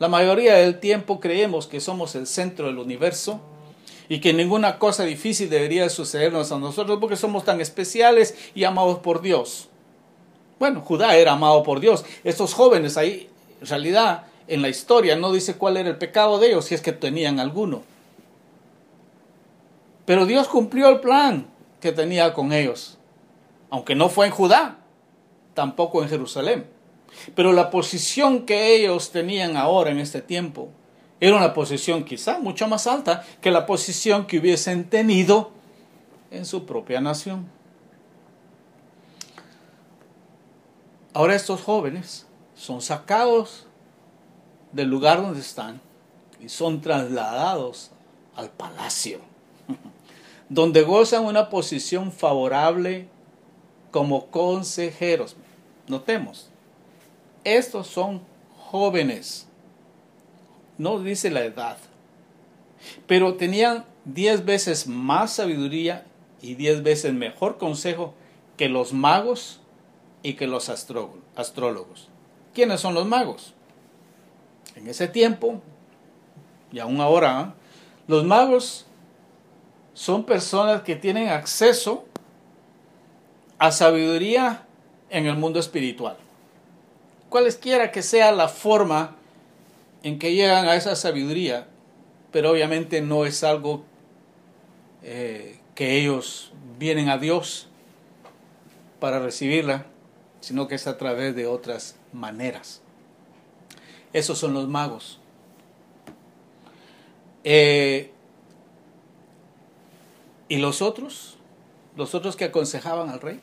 La 0.00 0.08
mayoría 0.08 0.56
del 0.56 0.80
tiempo 0.80 1.20
creemos 1.20 1.68
que 1.68 1.78
somos 1.78 2.16
el 2.16 2.26
centro 2.26 2.66
del 2.66 2.78
universo 2.78 3.38
y 4.08 4.20
que 4.20 4.32
ninguna 4.32 4.80
cosa 4.80 5.04
difícil 5.04 5.48
debería 5.48 5.88
sucedernos 5.88 6.50
a 6.50 6.58
nosotros 6.58 6.98
porque 7.00 7.14
somos 7.14 7.44
tan 7.44 7.60
especiales 7.60 8.34
y 8.56 8.64
amados 8.64 8.98
por 8.98 9.22
Dios. 9.22 9.68
Bueno, 10.58 10.80
Judá 10.80 11.16
era 11.16 11.32
amado 11.32 11.62
por 11.62 11.80
Dios. 11.80 12.04
Estos 12.24 12.54
jóvenes 12.54 12.96
ahí, 12.96 13.28
en 13.60 13.66
realidad, 13.66 14.24
en 14.48 14.62
la 14.62 14.68
historia 14.68 15.16
no 15.16 15.32
dice 15.32 15.56
cuál 15.56 15.76
era 15.76 15.88
el 15.88 15.98
pecado 15.98 16.38
de 16.38 16.48
ellos, 16.48 16.66
si 16.66 16.74
es 16.74 16.80
que 16.80 16.92
tenían 16.92 17.40
alguno. 17.40 17.82
Pero 20.04 20.24
Dios 20.24 20.48
cumplió 20.48 20.88
el 20.88 21.00
plan 21.00 21.48
que 21.80 21.92
tenía 21.92 22.32
con 22.32 22.52
ellos, 22.52 22.96
aunque 23.70 23.94
no 23.94 24.08
fue 24.08 24.26
en 24.26 24.32
Judá, 24.32 24.78
tampoco 25.54 26.02
en 26.02 26.08
Jerusalén. 26.08 26.66
Pero 27.34 27.52
la 27.52 27.70
posición 27.70 28.46
que 28.46 28.76
ellos 28.76 29.10
tenían 29.10 29.56
ahora 29.56 29.90
en 29.90 29.98
este 29.98 30.22
tiempo 30.22 30.68
era 31.20 31.36
una 31.36 31.54
posición 31.54 32.04
quizá 32.04 32.38
mucho 32.38 32.68
más 32.68 32.86
alta 32.86 33.24
que 33.40 33.50
la 33.50 33.66
posición 33.66 34.26
que 34.26 34.38
hubiesen 34.38 34.84
tenido 34.88 35.50
en 36.30 36.44
su 36.44 36.66
propia 36.66 37.00
nación. 37.00 37.55
Ahora 41.16 41.34
estos 41.34 41.62
jóvenes 41.62 42.26
son 42.54 42.82
sacados 42.82 43.64
del 44.70 44.90
lugar 44.90 45.22
donde 45.22 45.40
están 45.40 45.80
y 46.44 46.50
son 46.50 46.82
trasladados 46.82 47.90
al 48.34 48.50
palacio, 48.50 49.20
donde 50.50 50.82
gozan 50.82 51.24
una 51.24 51.48
posición 51.48 52.12
favorable 52.12 53.08
como 53.92 54.26
consejeros. 54.26 55.36
Notemos, 55.88 56.50
estos 57.44 57.86
son 57.86 58.20
jóvenes, 58.58 59.48
no 60.76 61.00
dice 61.00 61.30
la 61.30 61.46
edad, 61.46 61.78
pero 63.06 63.36
tenían 63.36 63.86
diez 64.04 64.44
veces 64.44 64.86
más 64.86 65.32
sabiduría 65.32 66.04
y 66.42 66.56
diez 66.56 66.82
veces 66.82 67.14
mejor 67.14 67.56
consejo 67.56 68.12
que 68.58 68.68
los 68.68 68.92
magos 68.92 69.62
y 70.26 70.34
que 70.34 70.48
los 70.48 70.68
astrólogos. 70.68 72.08
¿Quiénes 72.52 72.80
son 72.80 72.94
los 72.94 73.06
magos? 73.06 73.54
En 74.74 74.88
ese 74.88 75.06
tiempo, 75.06 75.62
y 76.72 76.80
aún 76.80 77.00
ahora, 77.00 77.54
los 78.08 78.24
magos 78.24 78.86
son 79.94 80.24
personas 80.24 80.82
que 80.82 80.96
tienen 80.96 81.28
acceso 81.28 82.06
a 83.58 83.70
sabiduría 83.70 84.66
en 85.10 85.26
el 85.26 85.36
mundo 85.36 85.60
espiritual. 85.60 86.16
Cualesquiera 87.28 87.92
que 87.92 88.02
sea 88.02 88.32
la 88.32 88.48
forma 88.48 89.14
en 90.02 90.18
que 90.18 90.34
llegan 90.34 90.66
a 90.66 90.74
esa 90.74 90.96
sabiduría, 90.96 91.68
pero 92.32 92.50
obviamente 92.50 93.00
no 93.00 93.26
es 93.26 93.44
algo 93.44 93.84
eh, 95.04 95.60
que 95.76 96.00
ellos 96.00 96.52
vienen 96.80 97.10
a 97.10 97.16
Dios 97.16 97.68
para 98.98 99.20
recibirla, 99.20 99.86
sino 100.46 100.68
que 100.68 100.76
es 100.76 100.86
a 100.86 100.96
través 100.96 101.34
de 101.34 101.48
otras 101.48 101.96
maneras. 102.12 102.80
Esos 104.12 104.38
son 104.38 104.54
los 104.54 104.68
magos. 104.68 105.18
Eh, 107.42 108.12
¿Y 110.46 110.58
los 110.58 110.82
otros? 110.82 111.36
¿Los 111.96 112.14
otros 112.14 112.36
que 112.36 112.44
aconsejaban 112.44 113.10
al 113.10 113.20
rey? 113.20 113.40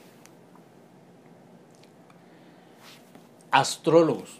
Astrólogos. 3.51 4.37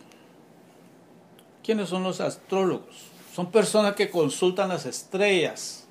¿Quiénes 1.64 1.90
son 1.90 2.04
los 2.04 2.22
astrólogos? 2.22 3.08
Son 3.36 3.52
personas 3.52 3.96
que 3.96 4.10
consultan 4.10 4.70
las 4.70 4.86
estrellas, 4.86 5.86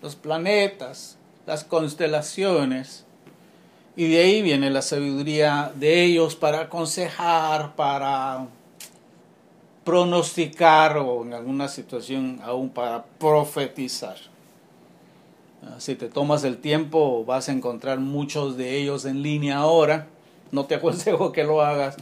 los 0.00 0.14
planetas, 0.14 1.18
las 1.44 1.64
constelaciones, 1.64 3.04
y 3.98 4.06
de 4.06 4.18
ahí 4.22 4.42
viene 4.42 4.70
la 4.70 4.80
sabiduría 4.80 5.72
de 5.74 6.04
ellos 6.04 6.36
para 6.36 6.60
aconsejar, 6.60 7.74
para 7.74 8.46
pronosticar 9.82 10.98
o 10.98 11.24
en 11.24 11.34
alguna 11.34 11.66
situación 11.66 12.38
aún 12.44 12.68
para 12.68 13.04
profetizar. 13.18 14.14
Si 15.78 15.96
te 15.96 16.08
tomas 16.08 16.44
el 16.44 16.58
tiempo 16.58 17.24
vas 17.24 17.48
a 17.48 17.52
encontrar 17.52 17.98
muchos 17.98 18.56
de 18.56 18.76
ellos 18.76 19.04
en 19.04 19.20
línea 19.20 19.56
ahora. 19.56 20.06
No 20.52 20.66
te 20.66 20.74
aconsejo 20.76 21.32
que 21.32 21.42
lo 21.42 21.60
hagas, 21.60 21.96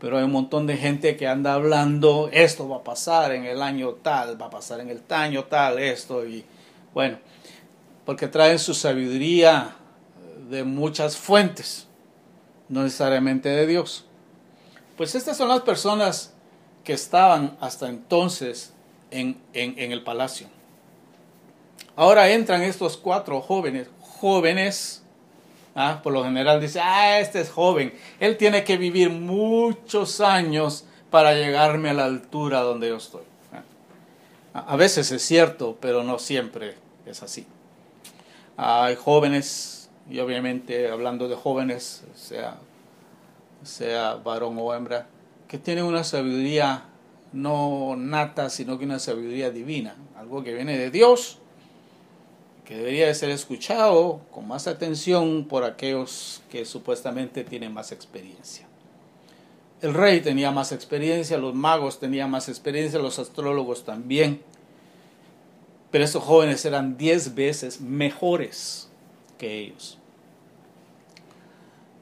pero 0.00 0.16
hay 0.16 0.24
un 0.24 0.32
montón 0.32 0.66
de 0.66 0.78
gente 0.78 1.18
que 1.18 1.28
anda 1.28 1.52
hablando, 1.52 2.30
esto 2.32 2.66
va 2.66 2.76
a 2.76 2.82
pasar 2.82 3.32
en 3.32 3.44
el 3.44 3.60
año 3.60 3.90
tal, 3.90 4.40
va 4.40 4.46
a 4.46 4.50
pasar 4.50 4.80
en 4.80 4.88
el 4.88 5.02
año 5.10 5.44
tal, 5.44 5.80
esto 5.80 6.26
y 6.26 6.46
bueno, 6.94 7.18
porque 8.06 8.26
traen 8.26 8.58
su 8.58 8.72
sabiduría 8.72 9.76
de 10.50 10.64
muchas 10.64 11.16
fuentes, 11.16 11.86
no 12.68 12.82
necesariamente 12.82 13.48
de 13.48 13.66
Dios. 13.66 14.04
Pues 14.96 15.14
estas 15.14 15.36
son 15.36 15.48
las 15.48 15.60
personas 15.60 16.34
que 16.84 16.92
estaban 16.92 17.56
hasta 17.60 17.88
entonces 17.88 18.72
en, 19.10 19.40
el 19.54 20.02
palacio. 20.02 20.48
Ahora 21.96 22.30
entran 22.30 22.62
estos 22.62 22.96
cuatro 22.96 23.40
jóvenes, 23.40 23.88
jóvenes, 24.00 25.02
¿ah? 25.74 26.00
por 26.02 26.12
lo 26.12 26.24
general 26.24 26.60
dice, 26.60 26.80
ah, 26.80 27.18
este 27.20 27.40
es 27.40 27.50
joven, 27.50 27.94
él 28.18 28.36
tiene 28.36 28.64
que 28.64 28.76
vivir 28.76 29.10
muchos 29.10 30.20
años 30.20 30.84
para 31.10 31.34
llegarme 31.34 31.90
a 31.90 31.94
la 31.94 32.04
altura 32.04 32.60
donde 32.60 32.88
yo 32.88 32.96
estoy. 32.96 33.22
¿ah? 34.54 34.64
A 34.66 34.76
veces 34.76 35.10
es 35.12 35.22
cierto, 35.22 35.78
pero 35.80 36.02
no 36.02 36.18
siempre 36.18 36.76
es 37.06 37.22
así. 37.22 37.46
Hay 38.56 38.96
jóvenes, 38.96 39.79
y 40.10 40.18
obviamente 40.18 40.90
hablando 40.90 41.28
de 41.28 41.36
jóvenes, 41.36 42.02
sea, 42.14 42.58
sea 43.62 44.14
varón 44.14 44.56
o 44.58 44.74
hembra, 44.74 45.06
que 45.48 45.58
tiene 45.58 45.82
una 45.82 46.04
sabiduría 46.04 46.84
no 47.32 47.94
nata, 47.96 48.50
sino 48.50 48.78
que 48.78 48.84
una 48.84 48.98
sabiduría 48.98 49.50
divina, 49.50 49.94
algo 50.16 50.42
que 50.42 50.52
viene 50.52 50.76
de 50.76 50.90
Dios, 50.90 51.38
que 52.64 52.76
debería 52.76 53.06
de 53.06 53.14
ser 53.14 53.30
escuchado 53.30 54.20
con 54.32 54.48
más 54.48 54.66
atención 54.66 55.46
por 55.48 55.64
aquellos 55.64 56.42
que 56.50 56.64
supuestamente 56.64 57.44
tienen 57.44 57.72
más 57.72 57.92
experiencia. 57.92 58.66
El 59.80 59.94
rey 59.94 60.20
tenía 60.20 60.50
más 60.50 60.72
experiencia, 60.72 61.38
los 61.38 61.54
magos 61.54 62.00
tenían 62.00 62.30
más 62.30 62.48
experiencia, 62.48 62.98
los 62.98 63.18
astrólogos 63.18 63.84
también, 63.84 64.42
pero 65.90 66.04
estos 66.04 66.22
jóvenes 66.22 66.64
eran 66.64 66.96
diez 66.96 67.34
veces 67.34 67.80
mejores 67.80 68.88
que 69.38 69.58
ellos. 69.58 69.99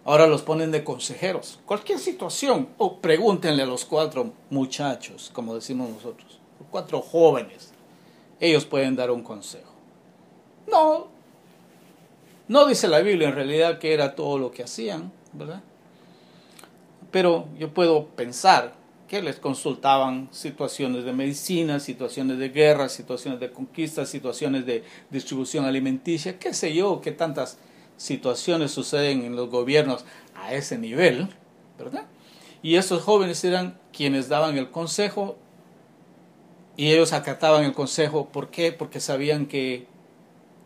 Ahora 0.08 0.26
los 0.26 0.40
ponen 0.40 0.70
de 0.70 0.84
consejeros. 0.84 1.60
Cualquier 1.66 1.98
situación, 1.98 2.70
o 2.78 2.96
pregúntenle 2.96 3.64
a 3.64 3.66
los 3.66 3.84
cuatro 3.84 4.32
muchachos, 4.48 5.30
como 5.34 5.54
decimos 5.54 5.90
nosotros, 5.90 6.40
cuatro 6.70 7.02
jóvenes. 7.02 7.74
Ellos 8.40 8.64
pueden 8.64 8.96
dar 8.96 9.10
un 9.10 9.22
consejo. 9.22 9.70
No, 10.66 11.08
no 12.48 12.66
dice 12.66 12.88
la 12.88 13.00
Biblia 13.00 13.28
en 13.28 13.34
realidad 13.34 13.78
que 13.78 13.92
era 13.92 14.14
todo 14.14 14.38
lo 14.38 14.50
que 14.50 14.62
hacían, 14.62 15.12
¿verdad? 15.34 15.60
Pero 17.10 17.46
yo 17.58 17.74
puedo 17.74 18.06
pensar 18.06 18.72
que 19.08 19.20
les 19.20 19.36
consultaban 19.36 20.30
situaciones 20.32 21.04
de 21.04 21.12
medicina, 21.12 21.80
situaciones 21.80 22.38
de 22.38 22.48
guerra, 22.48 22.88
situaciones 22.88 23.40
de 23.40 23.52
conquista, 23.52 24.06
situaciones 24.06 24.64
de 24.64 24.84
distribución 25.10 25.66
alimenticia, 25.66 26.38
qué 26.38 26.54
sé 26.54 26.72
yo, 26.72 27.02
qué 27.02 27.12
tantas 27.12 27.58
situaciones 27.98 28.70
suceden 28.70 29.24
en 29.24 29.36
los 29.36 29.50
gobiernos 29.50 30.06
a 30.34 30.54
ese 30.54 30.78
nivel, 30.78 31.28
¿verdad? 31.78 32.06
Y 32.62 32.76
esos 32.76 33.02
jóvenes 33.02 33.44
eran 33.44 33.78
quienes 33.92 34.28
daban 34.28 34.56
el 34.56 34.70
consejo 34.70 35.36
Y 36.76 36.92
ellos 36.92 37.12
acataban 37.12 37.64
el 37.64 37.74
consejo. 37.74 38.28
¿Por 38.28 38.50
qué? 38.50 38.72
Porque 38.72 39.00
sabían 39.00 39.46
que 39.46 39.86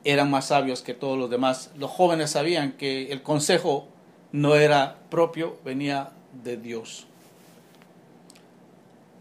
eran 0.04 0.30
más 0.30 0.46
sabios 0.46 0.82
que 0.82 0.94
todos 0.94 1.18
los 1.18 1.30
demás. 1.30 1.70
Los 1.76 1.90
jóvenes 1.90 2.30
sabían 2.30 2.72
que 2.72 3.10
el 3.10 3.22
consejo 3.22 3.88
no 4.30 4.54
era 4.54 4.98
propio, 5.10 5.58
venía 5.64 6.10
de 6.44 6.58
Dios. 6.58 7.06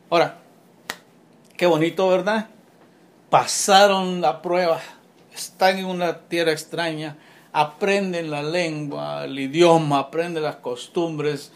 Ahora, 0.09 0.39
qué 1.55 1.65
bonito, 1.65 2.09
¿verdad? 2.09 2.49
Pasaron 3.29 4.19
la 4.19 4.41
prueba, 4.41 4.81
están 5.33 5.77
en 5.77 5.85
una 5.85 6.19
tierra 6.27 6.51
extraña, 6.51 7.17
aprenden 7.53 8.31
la 8.31 8.43
lengua, 8.43 9.25
el 9.25 9.37
idioma, 9.37 9.99
aprenden 9.99 10.43
las 10.43 10.57
costumbres, 10.57 11.51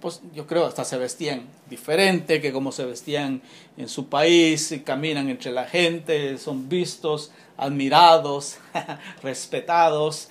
pues 0.00 0.20
yo 0.34 0.46
creo 0.46 0.64
hasta 0.64 0.84
se 0.84 0.96
vestían 0.96 1.42
diferente 1.68 2.40
que 2.40 2.52
como 2.52 2.72
se 2.72 2.84
vestían 2.84 3.42
en 3.76 3.88
su 3.88 4.08
país, 4.08 4.74
caminan 4.84 5.28
entre 5.28 5.52
la 5.52 5.66
gente, 5.66 6.38
son 6.38 6.68
vistos, 6.68 7.32
admirados, 7.56 8.58
respetados. 9.22 10.28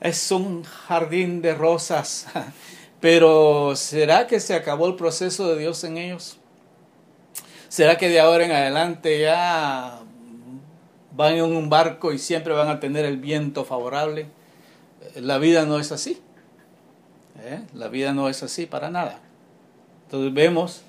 Es 0.00 0.30
un 0.30 0.64
jardín 0.64 1.40
de 1.42 1.54
rosas. 1.54 2.26
Pero 3.00 3.76
¿será 3.76 4.26
que 4.26 4.40
se 4.40 4.54
acabó 4.54 4.86
el 4.88 4.96
proceso 4.96 5.48
de 5.48 5.60
Dios 5.60 5.84
en 5.84 5.98
ellos? 5.98 6.38
¿Será 7.68 7.98
que 7.98 8.08
de 8.08 8.20
ahora 8.20 8.44
en 8.44 8.52
adelante 8.52 9.20
ya 9.20 10.00
van 11.12 11.34
en 11.34 11.44
un 11.44 11.68
barco 11.68 12.12
y 12.12 12.18
siempre 12.18 12.54
van 12.54 12.68
a 12.68 12.80
tener 12.80 13.04
el 13.04 13.18
viento 13.18 13.64
favorable? 13.64 14.26
La 15.16 15.38
vida 15.38 15.64
no 15.66 15.78
es 15.78 15.92
así. 15.92 16.20
¿eh? 17.40 17.62
La 17.74 17.88
vida 17.88 18.12
no 18.12 18.28
es 18.28 18.42
así 18.42 18.66
para 18.66 18.90
nada. 18.90 19.20
Entonces 20.04 20.32
vemos 20.32 20.82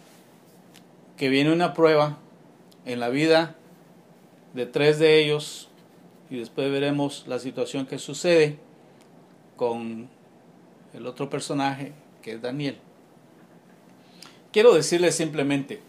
que 1.17 1.29
viene 1.29 1.51
una 1.51 1.73
prueba 1.73 2.17
en 2.85 2.99
la 2.99 3.09
vida 3.09 3.55
de 4.53 4.65
tres 4.65 4.99
de 4.99 5.19
ellos 5.19 5.69
y 6.29 6.37
después 6.37 6.71
veremos 6.71 7.25
la 7.27 7.39
situación 7.39 7.85
que 7.85 7.99
sucede 7.99 8.57
con 9.55 10.09
el 10.93 11.07
otro 11.07 11.29
personaje 11.29 11.93
que 12.21 12.33
es 12.33 12.41
Daniel. 12.41 12.77
Quiero 14.51 14.73
decirles 14.73 15.15
simplemente 15.15 15.81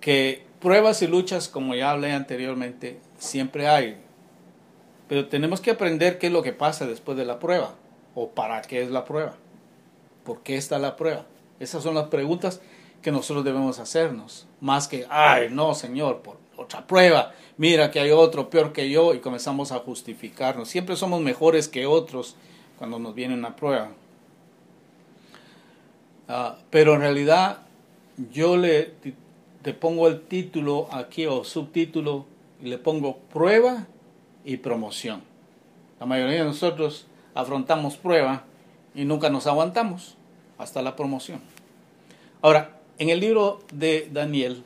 que 0.00 0.46
pruebas 0.60 1.02
y 1.02 1.06
luchas, 1.06 1.48
como 1.48 1.74
ya 1.74 1.90
hablé 1.90 2.12
anteriormente, 2.12 2.98
siempre 3.18 3.68
hay. 3.68 3.98
Pero 5.10 5.26
tenemos 5.26 5.60
que 5.60 5.72
aprender 5.72 6.18
qué 6.20 6.28
es 6.28 6.32
lo 6.32 6.40
que 6.40 6.52
pasa 6.52 6.86
después 6.86 7.18
de 7.18 7.24
la 7.24 7.40
prueba 7.40 7.74
o 8.14 8.28
para 8.28 8.62
qué 8.62 8.80
es 8.80 8.92
la 8.92 9.04
prueba. 9.04 9.34
¿Por 10.22 10.44
qué 10.44 10.56
está 10.56 10.78
la 10.78 10.94
prueba? 10.94 11.26
Esas 11.58 11.82
son 11.82 11.96
las 11.96 12.06
preguntas 12.06 12.60
que 13.02 13.10
nosotros 13.10 13.44
debemos 13.44 13.80
hacernos. 13.80 14.46
Más 14.60 14.86
que, 14.86 15.06
ay, 15.10 15.48
no, 15.50 15.74
Señor, 15.74 16.22
por 16.22 16.36
otra 16.56 16.86
prueba. 16.86 17.32
Mira 17.56 17.90
que 17.90 17.98
hay 17.98 18.12
otro 18.12 18.50
peor 18.50 18.72
que 18.72 18.88
yo 18.88 19.12
y 19.12 19.18
comenzamos 19.18 19.72
a 19.72 19.80
justificarnos. 19.80 20.68
Siempre 20.68 20.94
somos 20.94 21.20
mejores 21.20 21.66
que 21.66 21.86
otros 21.86 22.36
cuando 22.78 23.00
nos 23.00 23.12
viene 23.12 23.34
una 23.34 23.56
prueba. 23.56 23.90
Ah, 26.28 26.56
pero 26.70 26.94
en 26.94 27.00
realidad 27.00 27.62
yo 28.30 28.56
le, 28.56 28.92
te 29.62 29.74
pongo 29.74 30.06
el 30.06 30.20
título 30.20 30.86
aquí 30.92 31.26
o 31.26 31.42
subtítulo 31.42 32.26
y 32.62 32.68
le 32.68 32.78
pongo 32.78 33.16
prueba 33.32 33.88
y 34.44 34.58
promoción. 34.58 35.22
La 35.98 36.06
mayoría 36.06 36.38
de 36.38 36.44
nosotros 36.44 37.06
afrontamos 37.34 37.96
prueba 37.96 38.44
y 38.94 39.04
nunca 39.04 39.30
nos 39.30 39.46
aguantamos 39.46 40.16
hasta 40.58 40.82
la 40.82 40.96
promoción. 40.96 41.40
Ahora, 42.42 42.80
en 42.98 43.10
el 43.10 43.20
libro 43.20 43.60
de 43.72 44.08
Daniel, 44.12 44.64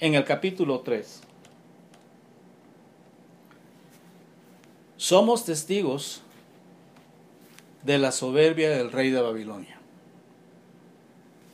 en 0.00 0.14
el 0.14 0.24
capítulo 0.24 0.80
3, 0.80 1.22
somos 4.96 5.44
testigos 5.44 6.22
de 7.82 7.98
la 7.98 8.12
soberbia 8.12 8.70
del 8.70 8.92
rey 8.92 9.10
de 9.10 9.20
Babilonia. 9.20 9.78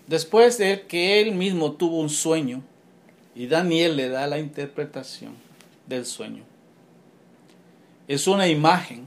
Después 0.07 0.59
de 0.59 0.87
que 0.87 1.21
él 1.21 1.35
mismo 1.35 1.73
tuvo 1.73 2.01
un 2.01 2.11
sueño 2.11 2.63
y 3.35 3.47
Daniel 3.47 3.97
le 3.97 4.09
da 4.09 4.27
la 4.27 4.39
interpretación 4.39 5.35
del 5.87 6.07
sueño, 6.07 6.45
es 8.09 8.27
una 8.27 8.49
imagen 8.49 9.07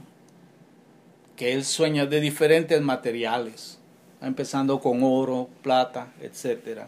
que 1.36 1.52
él 1.52 1.64
sueña 1.64 2.06
de 2.06 2.20
diferentes 2.20 2.80
materiales, 2.80 3.80
empezando 4.20 4.80
con 4.80 5.02
oro, 5.02 5.48
plata, 5.60 6.12
etc. 6.20 6.82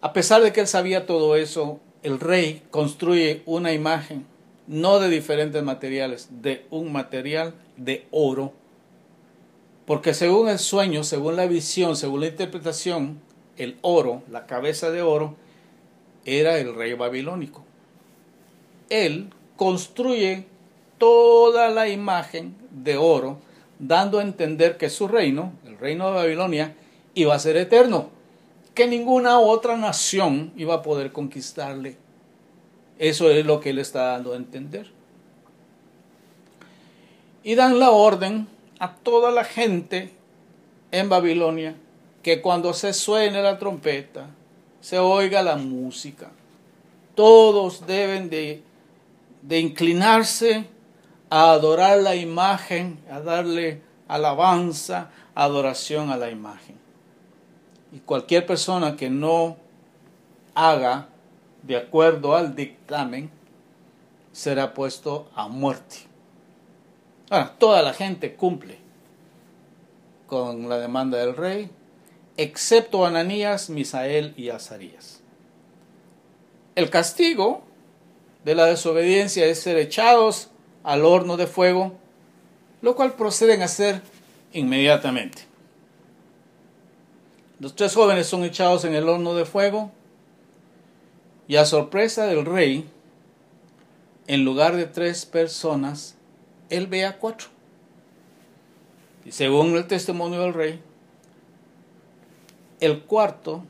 A 0.00 0.12
pesar 0.14 0.42
de 0.42 0.52
que 0.52 0.60
él 0.62 0.66
sabía 0.66 1.04
todo 1.04 1.36
eso, 1.36 1.78
el 2.02 2.18
rey 2.18 2.62
construye 2.70 3.42
una 3.44 3.72
imagen, 3.72 4.24
no 4.66 4.98
de 4.98 5.10
diferentes 5.10 5.62
materiales, 5.62 6.28
de 6.40 6.64
un 6.70 6.90
material 6.90 7.54
de 7.76 8.06
oro, 8.10 8.54
porque 9.84 10.14
según 10.14 10.48
el 10.48 10.58
sueño, 10.58 11.04
según 11.04 11.36
la 11.36 11.46
visión, 11.46 11.96
según 11.96 12.20
la 12.20 12.28
interpretación, 12.28 13.20
el 13.58 13.76
oro, 13.82 14.22
la 14.30 14.46
cabeza 14.46 14.90
de 14.90 15.02
oro, 15.02 15.36
era 16.24 16.56
el 16.58 16.74
rey 16.74 16.94
babilónico. 16.94 17.64
Él 18.88 19.30
construye 19.62 20.44
toda 20.98 21.68
la 21.70 21.88
imagen 21.88 22.56
de 22.72 22.96
oro, 22.96 23.38
dando 23.78 24.18
a 24.18 24.22
entender 24.22 24.76
que 24.76 24.90
su 24.90 25.06
reino, 25.06 25.52
el 25.64 25.78
reino 25.78 26.08
de 26.08 26.14
Babilonia, 26.14 26.74
iba 27.14 27.32
a 27.32 27.38
ser 27.38 27.56
eterno, 27.56 28.08
que 28.74 28.88
ninguna 28.88 29.38
otra 29.38 29.76
nación 29.76 30.52
iba 30.56 30.74
a 30.74 30.82
poder 30.82 31.12
conquistarle. 31.12 31.96
Eso 32.98 33.30
es 33.30 33.46
lo 33.46 33.60
que 33.60 33.70
él 33.70 33.78
está 33.78 34.06
dando 34.06 34.32
a 34.32 34.36
entender. 34.36 34.90
Y 37.44 37.54
dan 37.54 37.78
la 37.78 37.92
orden 37.92 38.48
a 38.80 38.96
toda 38.96 39.30
la 39.30 39.44
gente 39.44 40.10
en 40.90 41.08
Babilonia 41.08 41.76
que 42.24 42.40
cuando 42.40 42.74
se 42.74 42.92
suene 42.92 43.40
la 43.40 43.60
trompeta, 43.60 44.26
se 44.80 44.98
oiga 44.98 45.40
la 45.40 45.54
música, 45.54 46.32
todos 47.14 47.86
deben 47.86 48.28
de, 48.28 48.62
de 49.42 49.60
inclinarse 49.60 50.66
a 51.28 51.52
adorar 51.52 51.98
la 51.98 52.14
imagen, 52.14 52.98
a 53.10 53.20
darle 53.20 53.82
alabanza, 54.08 55.10
adoración 55.34 56.10
a 56.10 56.16
la 56.16 56.30
imagen. 56.30 56.76
Y 57.92 57.98
cualquier 58.00 58.46
persona 58.46 58.96
que 58.96 59.10
no 59.10 59.56
haga 60.54 61.08
de 61.62 61.76
acuerdo 61.76 62.36
al 62.36 62.54
dictamen 62.54 63.30
será 64.32 64.74
puesto 64.74 65.30
a 65.34 65.48
muerte. 65.48 65.96
Ahora, 67.30 67.54
toda 67.58 67.82
la 67.82 67.94
gente 67.94 68.34
cumple 68.34 68.78
con 70.26 70.68
la 70.68 70.78
demanda 70.78 71.18
del 71.18 71.36
rey, 71.36 71.70
excepto 72.36 73.04
Ananías, 73.04 73.70
Misael 73.70 74.34
y 74.36 74.48
Azarías. 74.48 75.22
El 76.74 76.88
castigo 76.88 77.64
de 78.44 78.54
la 78.54 78.66
desobediencia 78.66 79.46
es 79.46 79.60
ser 79.60 79.76
echados 79.76 80.48
al 80.82 81.04
horno 81.04 81.36
de 81.36 81.46
fuego, 81.46 81.92
lo 82.80 82.96
cual 82.96 83.14
proceden 83.14 83.62
a 83.62 83.66
hacer 83.66 84.02
inmediatamente. 84.52 85.42
Los 87.60 87.76
tres 87.76 87.94
jóvenes 87.94 88.26
son 88.26 88.42
echados 88.44 88.84
en 88.84 88.94
el 88.94 89.08
horno 89.08 89.34
de 89.34 89.44
fuego 89.44 89.92
y 91.46 91.56
a 91.56 91.64
sorpresa 91.64 92.26
del 92.26 92.44
rey, 92.44 92.88
en 94.26 94.44
lugar 94.44 94.76
de 94.76 94.86
tres 94.86 95.26
personas, 95.26 96.16
él 96.70 96.86
ve 96.86 97.04
a 97.04 97.18
cuatro. 97.18 97.48
Y 99.24 99.32
según 99.32 99.76
el 99.76 99.86
testimonio 99.86 100.40
del 100.40 100.54
rey, 100.54 100.80
el 102.80 103.02
cuarto 103.02 103.64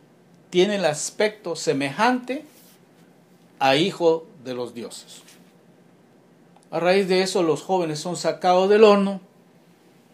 tiene 0.48 0.76
el 0.76 0.84
aspecto 0.86 1.56
semejante 1.56 2.44
a 3.58 3.76
hijo 3.76 4.26
de 4.44 4.54
los 4.54 4.74
dioses. 4.74 5.22
A 6.70 6.80
raíz 6.80 7.08
de 7.08 7.22
eso 7.22 7.42
los 7.42 7.62
jóvenes 7.62 7.98
son 7.98 8.16
sacados 8.16 8.68
del 8.70 8.84
horno, 8.84 9.20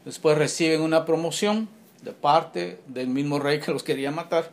después 0.04 0.36
reciben 0.36 0.80
una 0.80 1.04
promoción 1.04 1.68
de 2.02 2.12
parte 2.12 2.80
del 2.86 3.08
mismo 3.08 3.38
rey 3.38 3.60
que 3.60 3.72
los 3.72 3.82
quería 3.82 4.10
matar. 4.10 4.50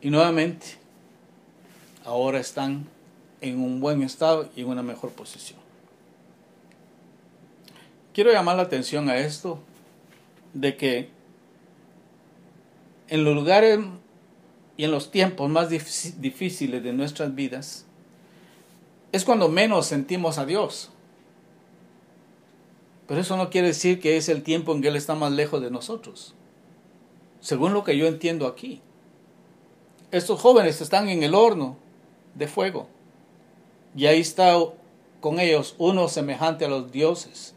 Y 0.00 0.10
nuevamente, 0.10 0.66
ahora 2.04 2.40
están 2.40 2.86
en 3.40 3.60
un 3.60 3.80
buen 3.80 4.02
estado 4.02 4.48
y 4.56 4.62
en 4.62 4.68
una 4.68 4.82
mejor 4.82 5.10
posición. 5.10 5.60
Quiero 8.12 8.32
llamar 8.32 8.56
la 8.56 8.62
atención 8.62 9.08
a 9.08 9.16
esto 9.16 9.58
de 10.54 10.76
que 10.76 11.08
en 13.08 13.24
los 13.24 13.34
lugares 13.34 13.78
y 14.82 14.84
en 14.84 14.90
los 14.90 15.12
tiempos 15.12 15.48
más 15.48 15.68
difíciles 15.70 16.82
de 16.82 16.92
nuestras 16.92 17.32
vidas, 17.36 17.86
es 19.12 19.24
cuando 19.24 19.48
menos 19.48 19.86
sentimos 19.86 20.38
a 20.38 20.44
Dios. 20.44 20.90
Pero 23.06 23.20
eso 23.20 23.36
no 23.36 23.48
quiere 23.48 23.68
decir 23.68 24.00
que 24.00 24.16
es 24.16 24.28
el 24.28 24.42
tiempo 24.42 24.72
en 24.72 24.82
que 24.82 24.88
Él 24.88 24.96
está 24.96 25.14
más 25.14 25.30
lejos 25.30 25.62
de 25.62 25.70
nosotros. 25.70 26.34
según 27.38 27.74
lo 27.74 27.84
que 27.84 27.96
yo 27.96 28.08
entiendo 28.08 28.48
aquí. 28.48 28.80
Estos 30.10 30.40
jóvenes 30.40 30.80
están 30.80 31.08
en 31.08 31.22
el 31.22 31.36
horno 31.36 31.76
de 32.34 32.48
fuego 32.48 32.88
y 33.94 34.06
ahí 34.06 34.18
está 34.18 34.56
con 35.20 35.38
ellos 35.38 35.76
uno 35.78 36.08
semejante 36.08 36.64
a 36.64 36.68
los 36.68 36.90
dioses. 36.90 37.54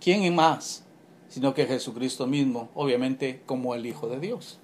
¿Quién 0.00 0.34
más? 0.34 0.86
Sino 1.28 1.52
que 1.52 1.66
Jesucristo 1.66 2.26
mismo, 2.26 2.70
obviamente 2.74 3.42
como 3.44 3.74
el 3.74 3.84
Hijo 3.84 4.08
de 4.08 4.20
Dios. 4.20 4.58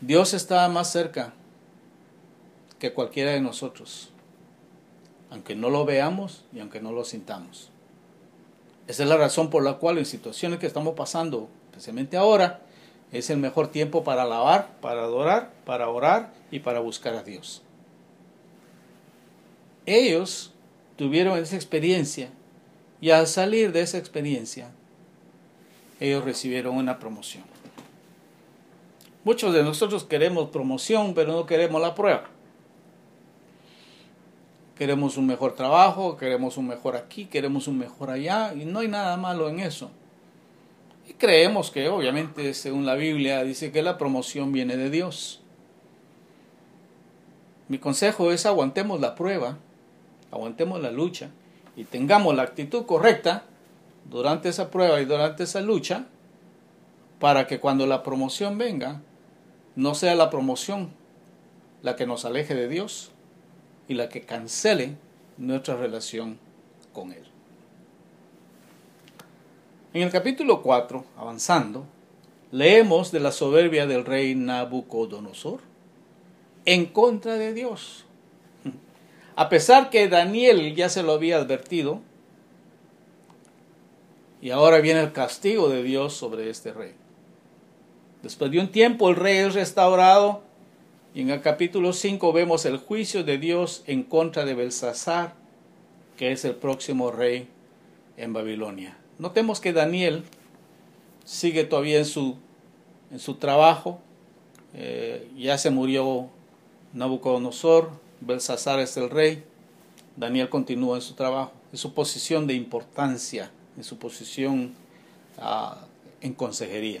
Dios 0.00 0.32
está 0.32 0.68
más 0.68 0.92
cerca 0.92 1.32
que 2.78 2.92
cualquiera 2.92 3.32
de 3.32 3.40
nosotros, 3.40 4.10
aunque 5.28 5.56
no 5.56 5.70
lo 5.70 5.84
veamos 5.84 6.44
y 6.52 6.60
aunque 6.60 6.80
no 6.80 6.92
lo 6.92 7.04
sintamos. 7.04 7.70
Esa 8.86 9.02
es 9.02 9.08
la 9.08 9.16
razón 9.16 9.50
por 9.50 9.64
la 9.64 9.74
cual 9.74 9.98
en 9.98 10.06
situaciones 10.06 10.60
que 10.60 10.66
estamos 10.66 10.94
pasando, 10.94 11.48
especialmente 11.70 12.16
ahora, 12.16 12.62
es 13.10 13.28
el 13.30 13.38
mejor 13.38 13.68
tiempo 13.68 14.04
para 14.04 14.22
alabar, 14.22 14.78
para 14.80 15.02
adorar, 15.02 15.52
para 15.64 15.88
orar 15.88 16.32
y 16.52 16.60
para 16.60 16.78
buscar 16.78 17.14
a 17.14 17.24
Dios. 17.24 17.62
Ellos 19.84 20.52
tuvieron 20.96 21.36
esa 21.38 21.56
experiencia 21.56 22.30
y 23.00 23.10
al 23.10 23.26
salir 23.26 23.72
de 23.72 23.80
esa 23.80 23.98
experiencia, 23.98 24.70
ellos 25.98 26.24
recibieron 26.24 26.76
una 26.76 27.00
promoción. 27.00 27.44
Muchos 29.24 29.52
de 29.52 29.62
nosotros 29.62 30.04
queremos 30.04 30.50
promoción, 30.50 31.14
pero 31.14 31.32
no 31.32 31.46
queremos 31.46 31.82
la 31.82 31.94
prueba. 31.94 32.24
Queremos 34.76 35.16
un 35.16 35.26
mejor 35.26 35.54
trabajo, 35.54 36.16
queremos 36.16 36.56
un 36.56 36.68
mejor 36.68 36.96
aquí, 36.96 37.26
queremos 37.26 37.66
un 37.66 37.78
mejor 37.78 38.10
allá, 38.10 38.54
y 38.54 38.64
no 38.64 38.78
hay 38.78 38.88
nada 38.88 39.16
malo 39.16 39.48
en 39.48 39.58
eso. 39.58 39.90
Y 41.08 41.14
creemos 41.14 41.70
que, 41.70 41.88
obviamente, 41.88 42.54
según 42.54 42.86
la 42.86 42.94
Biblia, 42.94 43.42
dice 43.42 43.72
que 43.72 43.82
la 43.82 43.98
promoción 43.98 44.52
viene 44.52 44.76
de 44.76 44.88
Dios. 44.88 45.42
Mi 47.66 47.78
consejo 47.78 48.30
es 48.30 48.46
aguantemos 48.46 49.00
la 49.00 49.14
prueba, 49.14 49.58
aguantemos 50.30 50.80
la 50.80 50.90
lucha 50.90 51.30
y 51.76 51.84
tengamos 51.84 52.34
la 52.34 52.42
actitud 52.42 52.86
correcta 52.86 53.44
durante 54.08 54.48
esa 54.48 54.70
prueba 54.70 55.00
y 55.00 55.04
durante 55.04 55.42
esa 55.42 55.60
lucha 55.60 56.06
para 57.18 57.46
que 57.46 57.60
cuando 57.60 57.86
la 57.86 58.02
promoción 58.02 58.58
venga, 58.58 59.00
no 59.76 59.94
sea 59.94 60.14
la 60.14 60.30
promoción 60.30 60.90
la 61.82 61.96
que 61.96 62.06
nos 62.06 62.24
aleje 62.24 62.54
de 62.54 62.68
Dios 62.68 63.12
y 63.88 63.94
la 63.94 64.08
que 64.08 64.22
cancele 64.22 64.96
nuestra 65.36 65.76
relación 65.76 66.38
con 66.92 67.12
Él. 67.12 67.24
En 69.94 70.02
el 70.02 70.10
capítulo 70.10 70.62
4, 70.62 71.04
avanzando, 71.16 71.86
leemos 72.50 73.10
de 73.10 73.20
la 73.20 73.32
soberbia 73.32 73.86
del 73.86 74.04
rey 74.04 74.34
Nabucodonosor 74.34 75.60
en 76.64 76.86
contra 76.86 77.34
de 77.34 77.54
Dios. 77.54 78.04
A 79.36 79.48
pesar 79.48 79.88
que 79.90 80.08
Daniel 80.08 80.74
ya 80.74 80.88
se 80.88 81.02
lo 81.02 81.12
había 81.12 81.36
advertido, 81.36 82.00
y 84.40 84.50
ahora 84.50 84.80
viene 84.80 85.00
el 85.00 85.12
castigo 85.12 85.68
de 85.68 85.82
Dios 85.82 86.12
sobre 86.12 86.50
este 86.50 86.72
rey. 86.72 86.94
Después 88.22 88.50
de 88.50 88.58
un 88.58 88.68
tiempo 88.68 89.08
el 89.10 89.16
rey 89.16 89.38
es 89.38 89.54
restaurado 89.54 90.42
y 91.14 91.20
en 91.20 91.30
el 91.30 91.40
capítulo 91.40 91.92
5 91.92 92.32
vemos 92.32 92.64
el 92.64 92.78
juicio 92.78 93.22
de 93.22 93.38
Dios 93.38 93.84
en 93.86 94.02
contra 94.02 94.44
de 94.44 94.54
Belsasar, 94.54 95.34
que 96.16 96.32
es 96.32 96.44
el 96.44 96.54
próximo 96.54 97.10
rey 97.12 97.48
en 98.16 98.32
Babilonia. 98.32 98.98
Notemos 99.18 99.60
que 99.60 99.72
Daniel 99.72 100.24
sigue 101.24 101.64
todavía 101.64 101.98
en 101.98 102.04
su, 102.04 102.36
en 103.12 103.20
su 103.20 103.34
trabajo. 103.34 104.00
Eh, 104.74 105.30
ya 105.36 105.56
se 105.56 105.70
murió 105.70 106.28
Nabucodonosor, 106.92 107.90
Belsasar 108.20 108.80
es 108.80 108.96
el 108.96 109.10
rey. 109.10 109.44
Daniel 110.16 110.48
continúa 110.48 110.96
en 110.96 111.02
su 111.02 111.14
trabajo, 111.14 111.52
en 111.70 111.78
su 111.78 111.94
posición 111.94 112.48
de 112.48 112.54
importancia, 112.54 113.52
en 113.76 113.84
su 113.84 113.96
posición 113.96 114.74
ah, 115.38 115.78
en 116.20 116.34
consejería. 116.34 117.00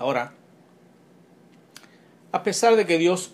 Ahora, 0.00 0.32
a 2.32 2.42
pesar 2.42 2.74
de 2.74 2.86
que 2.86 2.96
Dios 2.96 3.32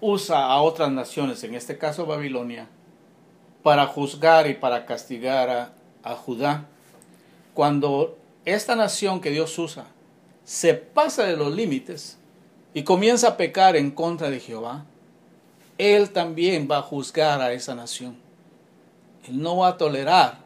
usa 0.00 0.46
a 0.46 0.60
otras 0.62 0.90
naciones, 0.90 1.44
en 1.44 1.54
este 1.54 1.78
caso 1.78 2.06
Babilonia, 2.06 2.66
para 3.62 3.86
juzgar 3.86 4.48
y 4.48 4.54
para 4.54 4.84
castigar 4.84 5.72
a, 6.02 6.14
Judá, 6.16 6.66
cuando 7.54 8.18
esta 8.44 8.74
nación 8.74 9.20
que 9.20 9.30
Dios 9.30 9.56
usa 9.60 9.84
se 10.42 10.74
pasa 10.74 11.22
de 11.22 11.36
los 11.36 11.54
límites 11.54 12.18
y 12.74 12.82
comienza 12.82 13.28
a 13.28 13.36
pecar 13.36 13.76
en 13.76 13.92
contra 13.92 14.28
de 14.28 14.40
Jehová, 14.40 14.86
Él 15.76 16.10
también 16.10 16.66
va 16.68 16.78
a 16.78 16.82
juzgar 16.82 17.40
a 17.40 17.52
esa 17.52 17.76
nación. 17.76 18.16
Él 19.28 19.40
no 19.40 19.58
va 19.58 19.68
a 19.68 19.76
tolerar 19.76 20.38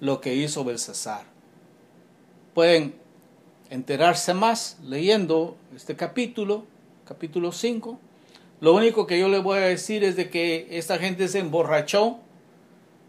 lo 0.00 0.22
que 0.22 0.34
hizo 0.34 0.64
Belsasar. 0.64 1.24
Pueden 2.54 3.03
enterarse 3.70 4.34
más 4.34 4.78
leyendo 4.82 5.56
este 5.74 5.96
capítulo, 5.96 6.64
capítulo 7.06 7.52
5. 7.52 7.98
Lo 8.60 8.74
único 8.74 9.06
que 9.06 9.18
yo 9.18 9.28
le 9.28 9.38
voy 9.38 9.58
a 9.58 9.62
decir 9.62 10.04
es 10.04 10.16
de 10.16 10.30
que 10.30 10.68
esta 10.70 10.98
gente 10.98 11.28
se 11.28 11.40
emborrachó, 11.40 12.18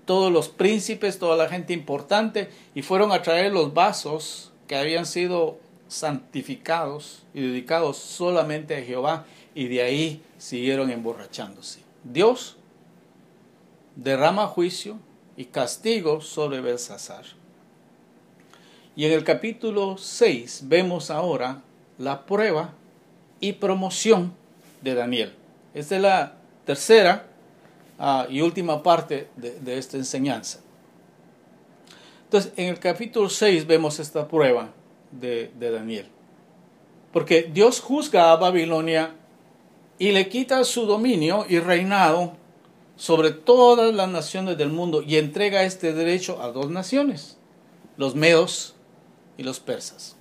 todos 0.05 0.31
los 0.31 0.49
príncipes, 0.49 1.17
toda 1.17 1.35
la 1.35 1.49
gente 1.49 1.73
importante, 1.73 2.49
y 2.75 2.81
fueron 2.81 3.11
a 3.11 3.21
traer 3.21 3.51
los 3.51 3.73
vasos 3.73 4.51
que 4.67 4.75
habían 4.75 5.05
sido 5.05 5.57
santificados 5.87 7.23
y 7.33 7.41
dedicados 7.41 7.97
solamente 7.97 8.75
a 8.75 8.83
Jehová, 8.83 9.25
y 9.53 9.67
de 9.67 9.81
ahí 9.81 10.21
siguieron 10.37 10.91
emborrachándose. 10.91 11.81
Dios 12.03 12.57
derrama 13.95 14.47
juicio 14.47 14.99
y 15.37 15.45
castigo 15.45 16.21
sobre 16.21 16.61
Belsasar. 16.61 17.25
Y 18.95 19.05
en 19.05 19.11
el 19.11 19.23
capítulo 19.25 19.97
6 19.97 20.63
vemos 20.65 21.11
ahora 21.11 21.61
la 21.97 22.25
prueba 22.25 22.73
y 23.41 23.53
promoción 23.53 24.33
de 24.81 24.95
Daniel. 24.95 25.33
Esta 25.73 25.97
es 25.97 26.01
la 26.01 26.37
tercera 26.65 27.27
ah, 27.99 28.25
y 28.29 28.39
última 28.39 28.81
parte 28.81 29.27
de, 29.35 29.77
esta 29.77 29.97
enseñanza. 29.97 30.61
Entonces, 32.23 32.53
en 32.55 32.69
el 32.69 32.79
capítulo 32.79 33.29
6 33.29 33.67
vemos 33.67 33.99
esta 33.99 34.27
prueba 34.27 34.69
de, 35.11 35.51
de 35.59 35.71
Daniel. 35.71 36.07
Porque 37.11 37.49
Dios 37.53 37.81
juzga 37.81 38.31
a 38.31 38.37
Babilonia 38.37 39.13
y 39.99 40.11
le 40.11 40.29
quita 40.29 40.63
su 40.63 40.85
dominio 40.85 41.45
y 41.49 41.59
reinado 41.59 42.33
sobre 42.95 43.31
todas 43.31 43.93
las 43.93 44.07
naciones 44.07 44.57
del 44.57 44.69
mundo 44.69 45.01
y 45.01 45.17
entrega 45.17 45.63
este 45.63 45.91
derecho 45.91 46.41
a 46.41 46.51
dos 46.51 46.69
naciones, 46.69 47.37
los 47.97 48.15
medos 48.15 48.74
y 49.37 49.43
los 49.43 49.59
persas. 49.59 50.15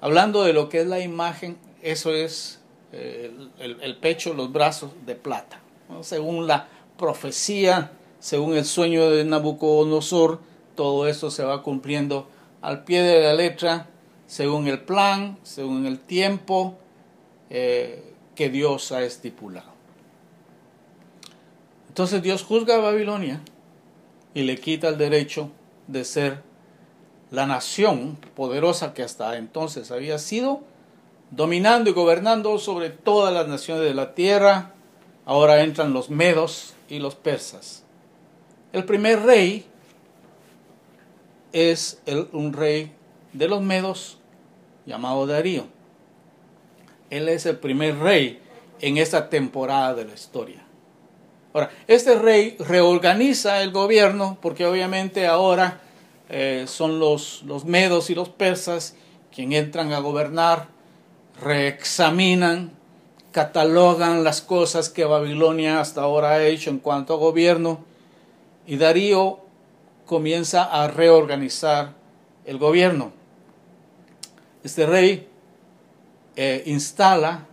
Hablando 0.00 0.44
de 0.44 0.52
lo 0.52 0.68
que 0.68 0.80
es 0.80 0.86
la 0.86 1.00
imagen, 1.00 1.56
eso 1.82 2.14
es 2.14 2.60
eh, 2.92 3.32
el, 3.58 3.96
pecho, 3.96 4.34
los 4.34 4.52
brazos 4.52 4.92
de 5.04 5.14
plata. 5.14 5.60
Según 6.02 6.46
la 6.46 6.68
profecía, 6.96 7.92
según 8.20 8.56
el 8.56 8.64
sueño 8.64 9.10
de 9.10 9.24
Nabucodonosor, 9.24 10.40
todo 10.74 11.08
esto 11.08 11.30
se 11.30 11.44
va 11.44 11.62
cumpliendo 11.62 12.28
al 12.60 12.84
pie 12.84 13.02
de 13.02 13.22
la 13.22 13.34
letra, 13.34 13.88
según 14.26 14.68
el 14.68 14.80
plan, 14.80 15.38
según 15.42 15.86
el 15.86 15.98
tiempo 15.98 16.76
eh, 17.50 18.14
que 18.34 18.50
Dios 18.50 18.92
ha 18.92 19.02
estipulado. 19.02 19.72
Entonces 21.88 22.22
Dios 22.22 22.44
juzga 22.44 22.76
a 22.76 22.78
Babilonia 22.78 23.40
y 24.34 24.42
le 24.42 24.58
quita 24.58 24.88
el 24.88 24.98
derecho 24.98 25.50
de 25.88 26.04
ser 26.04 26.42
la 27.30 27.46
nación 27.46 28.18
poderosa 28.34 28.94
que 28.94 29.02
hasta 29.02 29.36
entonces 29.36 29.90
había 29.90 30.18
sido, 30.18 30.62
dominando 31.30 31.90
y 31.90 31.92
gobernando 31.92 32.58
sobre 32.58 32.90
todas 32.90 33.32
las 33.34 33.48
naciones 33.48 33.84
de 33.84 33.94
la 33.94 34.14
tierra. 34.14 34.72
Ahora 35.26 35.62
entran 35.62 35.92
los 35.92 36.08
medos 36.08 36.74
y 36.88 37.00
los 37.00 37.14
persas. 37.14 37.84
El 38.72 38.84
primer 38.84 39.22
rey 39.22 39.66
es 41.52 42.00
un 42.32 42.52
rey 42.52 42.92
de 43.32 43.48
los 43.48 43.62
medos 43.62 44.18
llamado 44.86 45.26
Darío. 45.26 45.66
Él 47.10 47.28
es 47.28 47.46
el 47.46 47.58
primer 47.58 47.98
rey 47.98 48.40
en 48.80 48.96
esta 48.96 49.28
temporada 49.28 49.94
de 49.94 50.04
la 50.04 50.14
historia. 50.14 50.64
Ahora, 51.52 51.70
este 51.86 52.18
rey 52.18 52.56
reorganiza 52.58 53.62
el 53.62 53.72
gobierno 53.72 54.38
porque 54.40 54.66
obviamente 54.66 55.26
ahora 55.26 55.80
eh, 56.28 56.64
son 56.66 56.98
los, 56.98 57.42
los 57.44 57.64
medos 57.64 58.10
y 58.10 58.14
los 58.14 58.28
persas 58.28 58.94
quienes 59.34 59.64
entran 59.64 59.92
a 59.92 60.00
gobernar, 60.00 60.68
reexaminan, 61.40 62.72
catalogan 63.32 64.24
las 64.24 64.40
cosas 64.40 64.88
que 64.88 65.04
Babilonia 65.04 65.80
hasta 65.80 66.02
ahora 66.02 66.30
ha 66.30 66.44
hecho 66.44 66.70
en 66.70 66.78
cuanto 66.78 67.14
a 67.14 67.18
gobierno 67.18 67.84
y 68.66 68.76
Darío 68.76 69.40
comienza 70.06 70.64
a 70.64 70.88
reorganizar 70.88 71.94
el 72.44 72.58
gobierno. 72.58 73.12
Este 74.64 74.86
rey 74.86 75.28
eh, 76.36 76.62
instala 76.66 77.46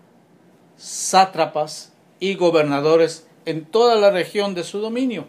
sátrapas 0.78 1.94
y 2.20 2.36
gobernadores 2.36 3.28
en 3.46 3.66
toda 3.66 3.96
la 3.96 4.10
región 4.10 4.56
de 4.56 4.64
su 4.64 4.80
dominio. 4.80 5.28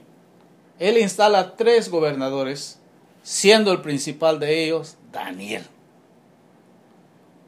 Él 0.79 0.99
instala 0.99 1.57
tres 1.57 1.89
gobernadores, 1.89 2.81
siendo 3.27 3.72
el 3.72 3.81
principal 3.81 4.39
de 4.39 4.62
ellos 4.62 4.99
Daniel. 5.11 5.64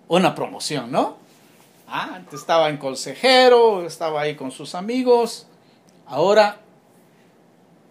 Una 0.08 0.34
promoción, 0.34 0.90
¿no? 0.90 1.18
Ah, 1.86 2.20
estaba 2.32 2.68
en 2.68 2.78
consejero, 2.78 3.86
estaba 3.86 4.22
ahí 4.22 4.34
con 4.34 4.50
sus 4.50 4.74
amigos, 4.74 5.46
ahora 6.04 6.62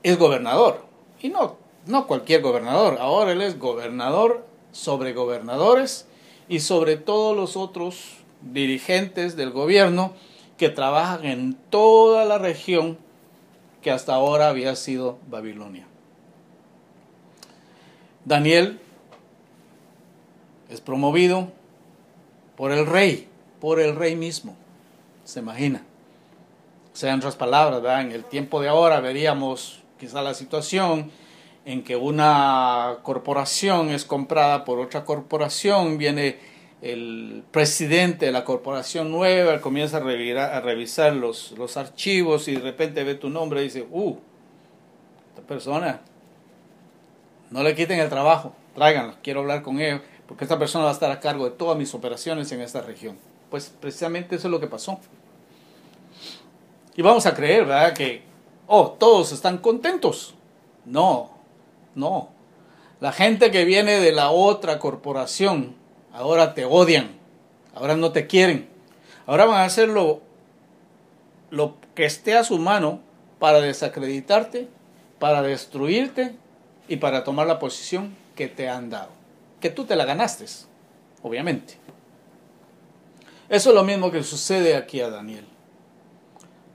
es 0.04 0.20
gobernador. 0.20 0.84
Y 1.22 1.30
no, 1.30 1.56
no 1.86 2.08
cualquier 2.08 2.42
gobernador, 2.42 2.98
ahora 3.00 3.32
él 3.32 3.42
es 3.42 3.58
gobernador 3.58 4.46
sobre 4.74 5.14
gobernadores 5.14 6.08
y 6.50 6.60
sobre 6.60 6.98
todos 6.98 7.38
los 7.38 7.56
otros 7.56 8.18
dirigentes 8.42 9.38
del 9.38 9.52
gobierno 9.52 10.12
que 10.58 10.68
trabajan 10.68 11.24
en 11.24 11.54
toda 11.54 12.26
la 12.26 12.38
región 12.38 12.98
que 13.82 13.92
hasta 13.92 14.14
ahora 14.14 14.50
había 14.50 14.76
sido 14.76 15.20
Babilonia. 15.30 15.88
Daniel 18.28 18.78
es 20.70 20.82
promovido 20.82 21.48
por 22.58 22.74
el 22.74 22.86
rey, 22.86 23.30
por 23.62 23.80
el 23.80 23.96
rey 23.96 24.18
mismo, 24.18 24.54
se 25.24 25.40
imagina. 25.40 25.82
O 26.92 26.98
sea, 26.98 27.14
en 27.14 27.20
otras 27.20 27.38
palabras, 27.38 27.82
en 28.04 28.12
el 28.12 28.26
tiempo 28.26 28.60
de 28.60 28.68
ahora 28.68 29.00
veríamos 29.00 29.82
quizá 29.98 30.22
la 30.22 30.34
situación 30.34 31.10
en 31.64 31.86
que 31.86 31.96
una 31.96 32.98
corporación 33.02 33.92
es 33.92 34.04
comprada 34.04 34.66
por 34.66 34.80
otra 34.80 35.06
corporación, 35.06 35.98
viene 35.98 36.38
el 36.82 37.46
presidente 37.50 38.26
de 38.26 38.34
la 38.34 38.44
corporación 38.44 39.10
nueva 39.10 39.62
comienza 39.62 39.98
a, 39.98 40.60
revisar, 40.60 41.14
los, 41.14 41.52
los, 41.52 41.78
archivos 41.78 42.50
y 42.50 42.56
de 42.56 42.60
repente 42.60 43.06
ve 43.06 43.16
tu 43.16 43.30
nombre 43.30 43.62
y 43.62 43.66
dice, 43.66 43.88
uh, 43.90 44.18
esta 45.30 45.48
persona, 45.48 46.02
no 47.50 47.64
le 47.64 47.76
quiten 47.76 48.00
el 48.00 48.10
trabajo, 48.10 48.54
tráiganlo, 48.76 49.16
quiero 49.24 49.42
hablar 49.42 49.62
con 49.64 49.80
ellos, 49.80 50.02
porque 50.28 50.44
esta 50.44 50.60
persona 50.60 50.86
va 50.86 50.92
a 50.92 50.94
estar 50.94 51.12
a 51.12 51.20
cargo 51.20 51.46
de 51.46 51.52
todas 51.52 51.78
mis 51.78 51.94
operaciones 51.94 52.52
en 52.52 52.62
esta 52.62 52.82
región. 52.82 53.18
Pues 53.50 53.72
precisamente 53.80 54.36
eso 54.36 54.48
es 54.48 54.52
lo 54.52 54.60
que 54.60 54.68
pasó. 54.68 55.00
Y 56.96 57.02
vamos 57.02 57.26
a 57.26 57.34
creer, 57.34 57.66
¿verdad? 57.66 57.94
Que, 57.94 58.24
oh, 58.68 58.92
todos 59.00 59.32
están 59.32 59.60
contentos. 59.60 60.36
No, 60.86 61.32
no. 61.96 62.30
La 63.00 63.12
gente 63.12 63.52
que 63.52 63.64
viene 63.64 64.00
de 64.00 64.12
la 64.12 64.32
otra 64.32 64.80
corporación, 64.80 65.76
ahora 66.12 66.54
te 66.54 66.66
odian, 66.66 67.12
ahora 67.76 67.96
no 67.96 68.12
te 68.12 68.28
quieren, 68.28 68.68
ahora 69.28 69.46
van 69.46 69.60
a 69.60 69.66
hacer 69.66 69.88
lo, 69.88 70.22
lo 71.52 71.76
que 71.94 72.06
esté 72.06 72.36
a 72.36 72.44
su 72.44 72.58
mano 72.58 73.00
para 73.40 73.62
desacreditarte, 73.62 74.68
para 75.20 75.44
destruirte 75.44 76.36
y 76.88 76.98
para 76.98 77.24
tomar 77.24 77.48
la 77.48 77.60
posición 77.60 78.16
que 78.36 78.48
te 78.48 78.70
han 78.70 78.90
dado, 78.90 79.10
que 79.60 79.70
tú 79.70 79.86
te 79.86 79.96
la 79.96 80.06
ganaste, 80.06 80.46
obviamente. 81.22 81.78
Eso 83.50 83.70
es 83.70 83.76
lo 83.76 83.84
mismo 83.84 84.12
que 84.12 84.24
sucede 84.24 84.76
aquí 84.76 85.02
a 85.02 85.10
Daniel. 85.10 85.46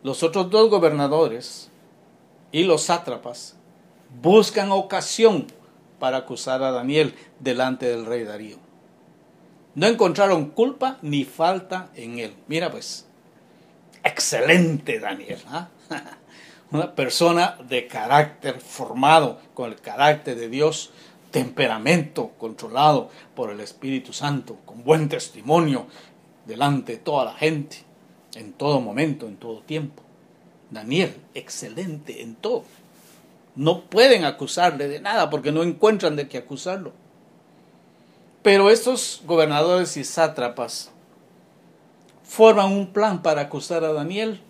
Los 0.03 0.23
otros 0.23 0.51
dos 0.51 0.71
gobernadores 0.71 1.71
y 2.51 2.65
los 2.65 2.83
sátrapas 2.83 3.57
buscan 4.21 4.73
ocasión 4.73 5.47
para 5.99 6.19
acusar 6.19 6.63
a 6.63 6.73
Daniel 6.73 7.15
delante 7.39 7.87
del 7.87 8.07
rey 8.07 8.25
Darío. 8.25 8.57
No 9.75 9.87
encontraron 9.87 10.51
culpa 10.51 10.99
ni 11.03 11.25
falta 11.25 11.91
en 11.95 12.19
él. 12.19 12.35
Mira 12.49 12.71
pues, 12.71 13.07
excelente 14.03 14.99
Daniel. 14.99 15.39
¿ah? 15.49 15.69
Una 16.73 16.95
persona 16.95 17.59
de 17.69 17.87
carácter 17.87 18.59
formado 18.59 19.39
con 19.53 19.71
el 19.71 19.79
carácter 19.79 20.37
de 20.37 20.49
Dios, 20.49 20.91
temperamento 21.31 22.31
controlado 22.39 23.11
por 23.35 23.51
el 23.51 23.61
Espíritu 23.61 24.15
Santo, 24.15 24.57
con 24.65 24.83
buen 24.83 25.11
testimonio 25.11 25.87
delante 26.47 26.93
de 26.93 26.99
toda 26.99 27.27
la 27.27 27.35
gente, 27.35 27.85
en 28.35 28.55
todo 28.55 28.81
momento, 28.81 29.27
en 29.27 29.37
todo 29.37 29.61
tiempo. 29.61 30.03
Daniel, 30.71 31.15
excelente 31.35 32.23
en 32.23 32.37
todo. 32.37 32.65
No 33.55 33.83
pueden 33.83 34.25
acusarle 34.25 34.89
de 34.89 34.99
nada 34.99 35.29
porque 35.29 35.53
no 35.53 35.63
encuentran 35.63 36.17
de 36.17 36.27
qué 36.27 36.39
acusarlo. 36.39 36.93
Pero 38.43 38.71
estos 38.71 39.21
gobernadores 39.27 39.99
y 39.99 40.05
sátrapas 40.05 40.91
forman 42.25 42.73
un 42.73 42.95
plan 42.95 43.21
para 43.21 43.43
acusar 43.43 43.85
a 43.85 43.93
Daniel 43.93 44.41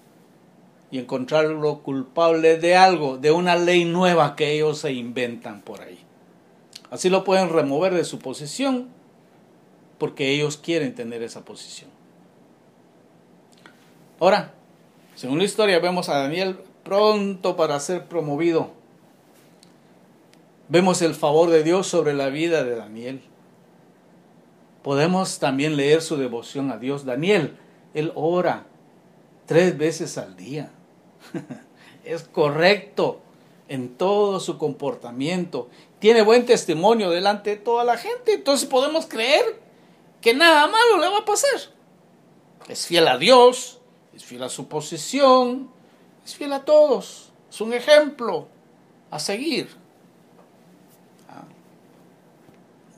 y 0.92 1.00
encontrarlo 1.00 1.82
culpable 1.82 2.58
de 2.58 2.76
algo, 2.76 3.18
de 3.18 3.32
una 3.32 3.56
ley 3.56 3.84
nueva 3.84 4.36
que 4.36 4.52
ellos 4.52 4.78
se 4.78 4.92
inventan 4.92 5.60
por 5.62 5.80
ahí. 5.80 5.98
Así 6.90 7.10
lo 7.10 7.24
pueden 7.24 7.48
remover 7.48 7.94
de 7.94 8.04
su 8.04 8.20
posición 8.20 8.88
porque 9.98 10.30
ellos 10.30 10.56
quieren 10.56 10.94
tener 10.94 11.22
esa 11.24 11.44
posición. 11.44 11.90
Ahora, 14.20 14.54
según 15.16 15.38
la 15.38 15.44
historia, 15.44 15.80
vemos 15.80 16.08
a 16.08 16.18
Daniel 16.18 16.60
pronto 16.84 17.56
para 17.56 17.80
ser 17.80 18.04
promovido. 18.04 18.70
Vemos 20.68 21.02
el 21.02 21.16
favor 21.16 21.50
de 21.50 21.64
Dios 21.64 21.88
sobre 21.88 22.14
la 22.14 22.28
vida 22.28 22.62
de 22.62 22.76
Daniel 22.76 23.22
podemos 24.82 25.38
también 25.38 25.76
leer 25.76 26.02
su 26.02 26.16
devoción 26.16 26.70
a 26.70 26.76
Dios. 26.76 27.04
Daniel, 27.04 27.56
él 27.94 28.12
ora 28.14 28.66
tres 29.46 29.78
veces 29.78 30.18
al 30.18 30.36
día. 30.36 30.70
es 32.04 32.22
correcto 32.24 33.20
en 33.68 33.96
todo 33.96 34.40
su 34.40 34.58
comportamiento. 34.58 35.68
Tiene 35.98 36.22
buen 36.22 36.46
testimonio 36.46 37.10
delante 37.10 37.50
de 37.50 37.56
toda 37.56 37.84
la 37.84 37.96
gente. 37.96 38.34
Entonces 38.34 38.68
podemos 38.68 39.06
creer 39.06 39.60
que 40.20 40.34
nada 40.34 40.66
malo 40.66 40.98
le 40.98 41.08
va 41.08 41.18
a 41.18 41.24
pasar. 41.24 41.60
Es 42.68 42.86
fiel 42.86 43.08
a 43.08 43.18
Dios, 43.18 43.80
es 44.14 44.24
fiel 44.24 44.42
a 44.42 44.48
su 44.48 44.68
posición, 44.68 45.70
es 46.24 46.34
fiel 46.34 46.52
a 46.52 46.64
todos. 46.64 47.32
Es 47.50 47.60
un 47.60 47.72
ejemplo 47.72 48.48
a 49.10 49.18
seguir. 49.18 49.68
Ah. 51.28 51.44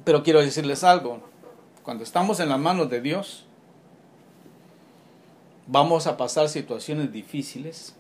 Pero 0.05 0.23
quiero 0.23 0.41
decirles 0.41 0.85
algo 0.85 1.35
cuando 1.85 2.03
estamos 2.03 2.41
en 2.41 2.49
las 2.49 2.59
manos 2.59 2.89
de 2.89 3.03
Dios, 3.03 3.45
vamos 5.67 6.07
a 6.07 6.17
pasar 6.17 6.49
situaciones 6.49 7.13
difíciles 7.13 7.95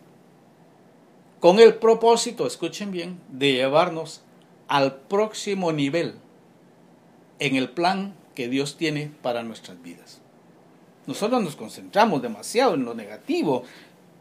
con 1.44 1.60
el 1.60 1.74
propósito, 1.74 2.46
escuchen 2.46 2.90
bien, 2.90 3.20
de 3.28 3.52
llevarnos 3.52 4.22
al 4.66 4.96
próximo 4.96 5.72
nivel 5.72 6.14
en 7.38 7.56
el 7.56 7.68
plan 7.68 8.14
que 8.34 8.48
Dios 8.48 8.78
tiene 8.78 9.12
para 9.20 9.42
nuestras 9.42 9.82
vidas. 9.82 10.22
Nosotros 11.06 11.42
nos 11.42 11.54
concentramos 11.54 12.22
demasiado 12.22 12.72
en 12.72 12.86
lo 12.86 12.94
negativo, 12.94 13.64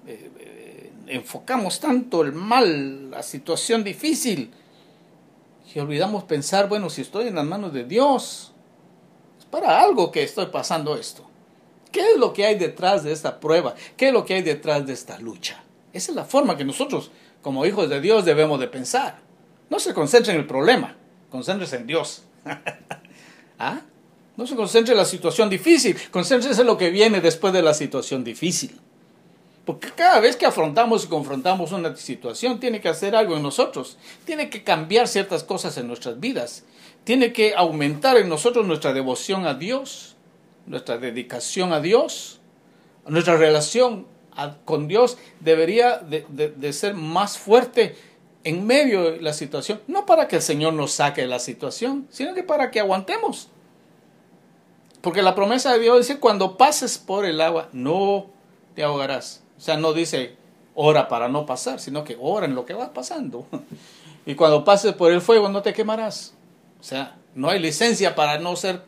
eh, 0.05 0.31
eh, 0.37 0.91
enfocamos 1.07 1.79
tanto 1.79 2.23
el 2.23 2.33
mal, 2.33 3.11
la 3.11 3.23
situación 3.23 3.85
difícil, 3.85 4.51
que 5.71 5.79
olvidamos 5.79 6.25
pensar, 6.25 6.67
bueno, 6.67 6.89
si 6.89 7.03
estoy 7.03 7.29
en 7.29 7.35
las 7.35 7.45
manos 7.45 7.71
de 7.71 7.85
Dios, 7.85 8.51
para 9.49 9.79
algo 9.79 10.11
que 10.11 10.23
estoy 10.23 10.47
pasando 10.47 10.97
esto. 10.97 11.25
¿Qué 11.89 12.01
es 12.01 12.17
lo 12.17 12.33
que 12.33 12.45
hay 12.45 12.55
detrás 12.55 13.05
de 13.05 13.13
esta 13.13 13.39
prueba? 13.39 13.75
¿Qué 13.95 14.07
es 14.07 14.13
lo 14.13 14.25
que 14.25 14.33
hay 14.33 14.41
detrás 14.41 14.85
de 14.85 14.91
esta 14.91 15.17
lucha? 15.19 15.62
Esa 15.93 16.11
es 16.11 16.15
la 16.15 16.25
forma 16.25 16.57
que 16.57 16.65
nosotros, 16.65 17.11
como 17.41 17.65
hijos 17.65 17.89
de 17.89 18.01
Dios, 18.01 18.25
debemos 18.25 18.59
de 18.59 18.67
pensar. 18.67 19.19
No 19.69 19.79
se 19.79 19.93
concentre 19.93 20.33
en 20.33 20.39
el 20.39 20.47
problema, 20.47 20.97
concéntrese 21.29 21.77
en 21.77 21.87
Dios. 21.87 22.23
¿Ah? 23.59 23.81
No 24.35 24.47
se 24.47 24.55
concentre 24.55 24.93
en 24.93 24.97
la 24.97 25.05
situación 25.05 25.49
difícil, 25.49 25.95
concéntrese 26.11 26.61
en 26.61 26.67
lo 26.67 26.77
que 26.77 26.89
viene 26.89 27.21
después 27.21 27.53
de 27.53 27.61
la 27.61 27.73
situación 27.73 28.23
difícil. 28.23 28.79
Porque 29.63 29.91
cada 29.91 30.19
vez 30.19 30.35
que 30.35 30.45
afrontamos 30.45 31.05
y 31.05 31.07
confrontamos 31.07 31.71
una 31.71 31.95
situación, 31.95 32.59
tiene 32.59 32.81
que 32.81 32.89
hacer 32.89 33.15
algo 33.15 33.37
en 33.37 33.43
nosotros, 33.43 33.97
tiene 34.25 34.49
que 34.49 34.63
cambiar 34.63 35.07
ciertas 35.07 35.43
cosas 35.43 35.77
en 35.77 35.87
nuestras 35.87 36.19
vidas 36.19 36.65
tiene 37.03 37.33
que 37.33 37.53
aumentar 37.55 38.17
en 38.17 38.29
nosotros 38.29 38.65
nuestra 38.65 38.93
devoción 38.93 39.45
a 39.45 39.53
Dios, 39.53 40.15
nuestra 40.65 40.97
dedicación 40.97 41.73
a 41.73 41.79
Dios, 41.79 42.39
nuestra 43.05 43.35
relación 43.35 44.07
con 44.65 44.87
Dios 44.87 45.17
debería 45.39 45.97
de, 45.99 46.73
ser 46.73 46.93
más 46.93 47.37
fuerte 47.37 47.95
en 48.43 48.65
medio 48.65 49.11
de 49.11 49.21
la 49.21 49.33
situación, 49.33 49.81
no 49.87 50.05
para 50.05 50.27
que 50.27 50.37
el 50.37 50.41
Señor 50.41 50.73
nos 50.73 50.91
saque 50.91 51.21
de 51.21 51.27
la 51.27 51.39
situación, 51.39 52.07
sino 52.09 52.33
que 52.33 52.43
para 52.43 52.71
que 52.71 52.79
aguantemos. 52.79 53.49
Porque 55.01 55.21
la 55.21 55.35
promesa 55.35 55.73
de 55.73 55.79
Dios 55.79 55.99
dice, 55.99 56.19
cuando 56.19 56.57
pases 56.57 56.97
por 56.97 57.25
el 57.25 57.41
agua, 57.41 57.69
no 57.73 58.27
te 58.75 58.83
ahogarás. 58.83 59.43
O 59.57 59.61
sea, 59.61 59.77
no 59.77 59.93
dice, 59.93 60.35
ora 60.75 61.07
para 61.07 61.27
no 61.27 61.45
pasar, 61.45 61.79
sino 61.79 62.03
que 62.03 62.17
ora 62.19 62.45
en 62.45 62.55
lo 62.55 62.65
que 62.65 62.73
va 62.73 62.93
pasando. 62.93 63.47
Y 64.25 64.35
cuando 64.35 64.63
pases 64.63 64.93
por 64.93 65.11
el 65.11 65.19
fuego, 65.19 65.49
no 65.49 65.61
te 65.61 65.73
quemarás. 65.73 66.33
O 66.79 66.83
sea, 66.83 67.17
No 67.35 67.49
hay 67.49 67.59
licencia 67.59 68.15
para 68.15 68.39
no 68.39 68.55
ser, 68.55 68.83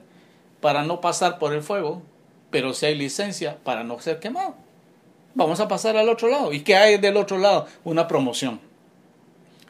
para 0.62 0.84
no 0.84 1.02
pasar 1.02 1.40
por 1.40 1.52
el 1.52 1.62
fuego, 1.62 2.04
pero 2.52 2.74
sí 2.74 2.86
hay 2.86 2.96
licencia 2.96 3.58
para 3.64 3.84
no 3.84 4.00
ser 4.00 4.20
quemado. 4.20 4.56
Vamos 5.36 5.60
a 5.60 5.68
pasar 5.68 5.98
al 5.98 6.10
otro 6.10 6.30
lado. 6.30 6.54
¿Y 6.54 6.62
qué 6.62 6.76
hay 6.76 6.98
del 6.98 7.18
otro 7.18 7.38
lado? 7.38 7.68
Una 7.84 8.08
promoción. 8.08 8.60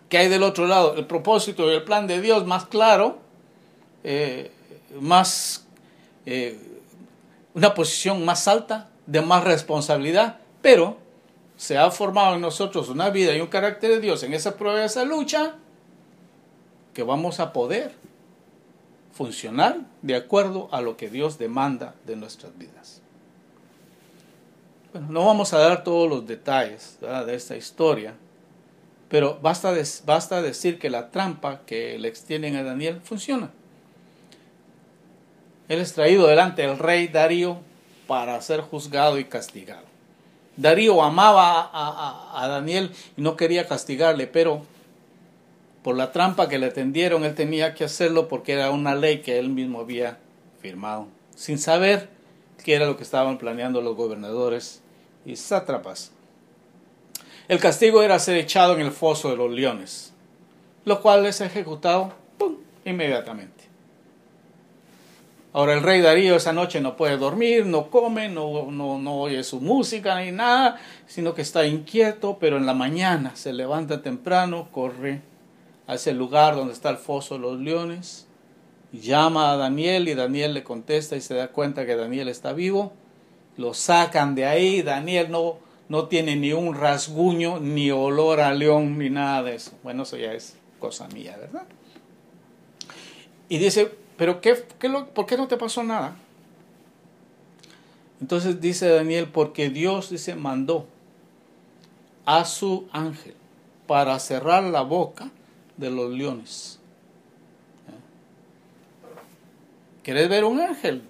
¿Qué 0.08 0.20
hay 0.20 0.30
del 0.30 0.44
otro 0.44 0.68
lado? 0.68 0.96
El 0.96 1.08
propósito 1.08 1.70
y 1.70 1.76
el 1.76 1.84
plan 1.84 2.06
de 2.06 2.22
Dios 2.22 2.46
más 2.46 2.66
claro, 2.68 3.18
eh, 4.04 4.52
más 5.02 5.66
eh, 6.28 6.58
una 7.56 7.74
posición 7.74 8.24
más 8.24 8.48
alta, 8.48 8.90
de 9.08 9.22
más 9.22 9.44
responsabilidad, 9.44 10.40
pero 10.62 10.98
se 11.58 11.78
ha 11.78 11.90
formado 11.90 12.36
en 12.36 12.42
nosotros 12.42 12.90
una 12.90 13.10
vida 13.10 13.36
y 13.36 13.42
un 13.42 13.48
carácter 13.48 13.92
de 13.92 14.00
Dios 14.02 14.24
en 14.24 14.34
esa 14.34 14.58
prueba, 14.58 14.80
de 14.80 14.86
esa 14.86 15.04
lucha, 15.04 15.56
que 16.94 17.04
vamos 17.04 17.40
a 17.40 17.54
poder 17.54 17.94
funcionar 19.14 19.80
de 20.02 20.16
acuerdo 20.16 20.70
a 20.72 20.82
lo 20.82 20.98
que 20.98 21.10
Dios 21.10 21.38
demanda 21.38 21.96
de 22.06 22.16
nuestras 22.16 22.58
vidas. 22.58 23.02
Bueno, 24.96 25.10
no 25.12 25.26
vamos 25.26 25.52
a 25.52 25.58
dar 25.58 25.84
todos 25.84 26.10
los 26.10 26.26
detalles 26.26 26.98
de 27.02 27.36
esta 27.36 27.58
historia, 27.58 28.14
pero 29.10 29.38
basta, 29.42 29.74
basta 30.06 30.42
decir 30.42 30.80
que 30.80 30.90
la 30.90 31.12
trampa 31.12 31.66
que 31.66 32.00
le 32.00 32.08
extienden 32.08 32.56
a 32.56 32.64
Daniel 32.64 33.02
funciona. 33.04 33.50
Él 35.68 35.82
es 35.82 35.92
traído 35.92 36.28
delante 36.28 36.62
del 36.62 36.80
rey 36.80 37.10
Darío 37.10 37.58
para 38.08 38.40
ser 38.40 38.62
juzgado 38.62 39.20
y 39.20 39.26
castigado. 39.26 39.84
Darío 40.56 41.04
amaba 41.04 41.70
a, 41.74 42.48
Daniel 42.48 42.90
y 43.18 43.22
no 43.22 43.36
quería 43.36 43.68
castigarle, 43.68 44.28
pero 44.28 44.62
por 45.84 45.98
la 45.98 46.14
trampa 46.14 46.48
que 46.48 46.58
le 46.58 46.72
tendieron, 46.72 47.26
él 47.26 47.36
tenía 47.36 47.74
que 47.74 47.84
hacerlo 47.84 48.30
porque 48.30 48.54
era 48.54 48.72
una 48.72 48.96
ley 48.96 49.20
que 49.20 49.40
él 49.40 49.50
mismo 49.50 49.82
había 49.82 50.20
firmado, 50.62 51.08
sin 51.36 51.60
saber 51.60 52.08
qué 52.64 52.76
era 52.76 52.86
lo 52.86 52.96
que 52.96 53.04
estaban 53.04 53.38
planeando 53.38 53.82
los 53.82 53.98
gobernadores 53.98 54.84
y 55.26 55.36
sátrapas. 55.36 56.12
El 57.48 57.60
castigo 57.60 58.02
era 58.02 58.20
ser 58.20 58.38
echado 58.38 58.74
en 58.76 58.82
el 58.82 58.92
foso 58.92 59.30
de 59.30 59.38
los 59.38 59.52
leones, 59.52 60.14
lo 60.84 61.02
cual 61.02 61.26
es 61.26 61.42
ejecutado 61.42 62.14
inmediatamente. 62.86 63.66
Ahora 65.56 65.74
el 65.74 65.84
rey 65.84 66.02
Darío 66.02 66.36
esa 66.36 66.52
noche 66.52 66.82
no 66.82 66.98
puede 66.98 67.18
dormir, 67.18 67.66
no 67.66 67.90
come, 67.90 68.28
no, 68.28 68.70
no, 68.72 69.00
no, 69.00 69.22
oye 69.22 69.42
su 69.44 69.62
música 69.62 70.20
ni 70.20 70.32
nada, 70.32 70.82
sino 71.08 71.34
que 71.34 71.44
está 71.44 71.66
inquieto, 71.66 72.38
pero 72.40 72.58
en 72.58 72.66
la 72.66 72.74
mañana 72.74 73.36
se 73.36 73.54
levanta 73.54 74.02
temprano, 74.02 74.68
corre 74.72 75.22
a 75.88 75.96
ese 75.96 76.14
lugar 76.14 76.56
donde 76.56 76.74
está 76.74 76.90
el 76.90 76.98
foso 76.98 77.36
de 77.36 77.42
los 77.42 77.60
leones, 77.60 78.28
llama 78.92 79.52
a 79.52 79.56
Daniel 79.56 80.10
y 80.10 80.14
Daniel 80.14 80.54
le 80.54 80.64
contesta 80.64 81.16
y 81.16 81.22
se 81.22 81.36
da 81.36 81.48
cuenta 81.50 81.86
que 81.86 81.96
Daniel 81.96 82.28
está 82.28 82.52
vivo, 82.52 82.92
lo 83.58 83.74
sacan 83.74 84.36
de 84.36 84.46
ahí, 84.46 84.82
Daniel 84.82 85.32
no, 85.32 85.58
no 85.90 86.08
tiene 86.08 86.36
ni 86.36 86.54
un 86.54 86.76
rasguño, 86.76 87.60
ni 87.60 87.92
olor 87.92 88.40
a 88.42 88.54
león, 88.54 88.98
ni 88.98 89.10
nada 89.10 89.44
de 89.44 89.56
eso. 89.56 89.72
Bueno, 89.84 90.04
eso 90.04 90.18
ya 90.18 90.34
es 90.34 90.56
cosa 90.80 91.08
mía, 91.08 91.38
¿verdad? 91.38 91.64
Y 93.48 93.58
dice, 93.58 93.92
pero 94.18 94.42
qué, 94.42 94.56
¿por 94.56 95.26
qué 95.26 95.38
no 95.38 95.48
te 95.48 95.58
pasó 95.58 95.84
nada? 95.84 96.16
Entonces 98.22 98.62
dice 98.62 98.90
Daniel, 98.90 99.30
porque 99.32 99.70
Dios 99.70 100.10
dice, 100.10 100.36
mandó 100.36 100.88
a 102.26 102.46
su 102.46 102.88
ángel 102.92 103.36
para 103.88 104.18
cerrar 104.20 104.64
la 104.64 104.82
boca 104.82 105.30
de 105.78 105.92
los 105.92 106.12
leones. 106.12 106.80
¿Quieres 110.04 110.30
ver 110.30 110.44
un 110.44 110.60
ángel? 110.60 111.04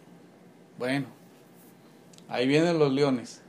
Bueno, 0.77 1.07
ahí 2.29 2.47
vienen 2.47 2.79
los 2.79 2.91
leones. 2.91 3.41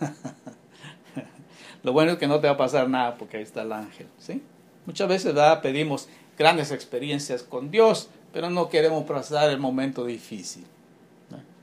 Lo 1.82 1.92
bueno 1.92 2.12
es 2.12 2.18
que 2.18 2.26
no 2.26 2.40
te 2.40 2.46
va 2.48 2.54
a 2.54 2.56
pasar 2.56 2.88
nada 2.88 3.16
porque 3.16 3.36
ahí 3.38 3.42
está 3.42 3.62
el 3.62 3.72
ángel. 3.72 4.08
¿sí? 4.18 4.42
Muchas 4.86 5.08
veces 5.08 5.34
pedimos 5.62 6.08
grandes 6.36 6.72
experiencias 6.72 7.42
con 7.42 7.70
Dios, 7.70 8.08
pero 8.32 8.50
no 8.50 8.68
queremos 8.68 9.04
pasar 9.04 9.50
el 9.50 9.58
momento 9.58 10.04
difícil. 10.04 10.64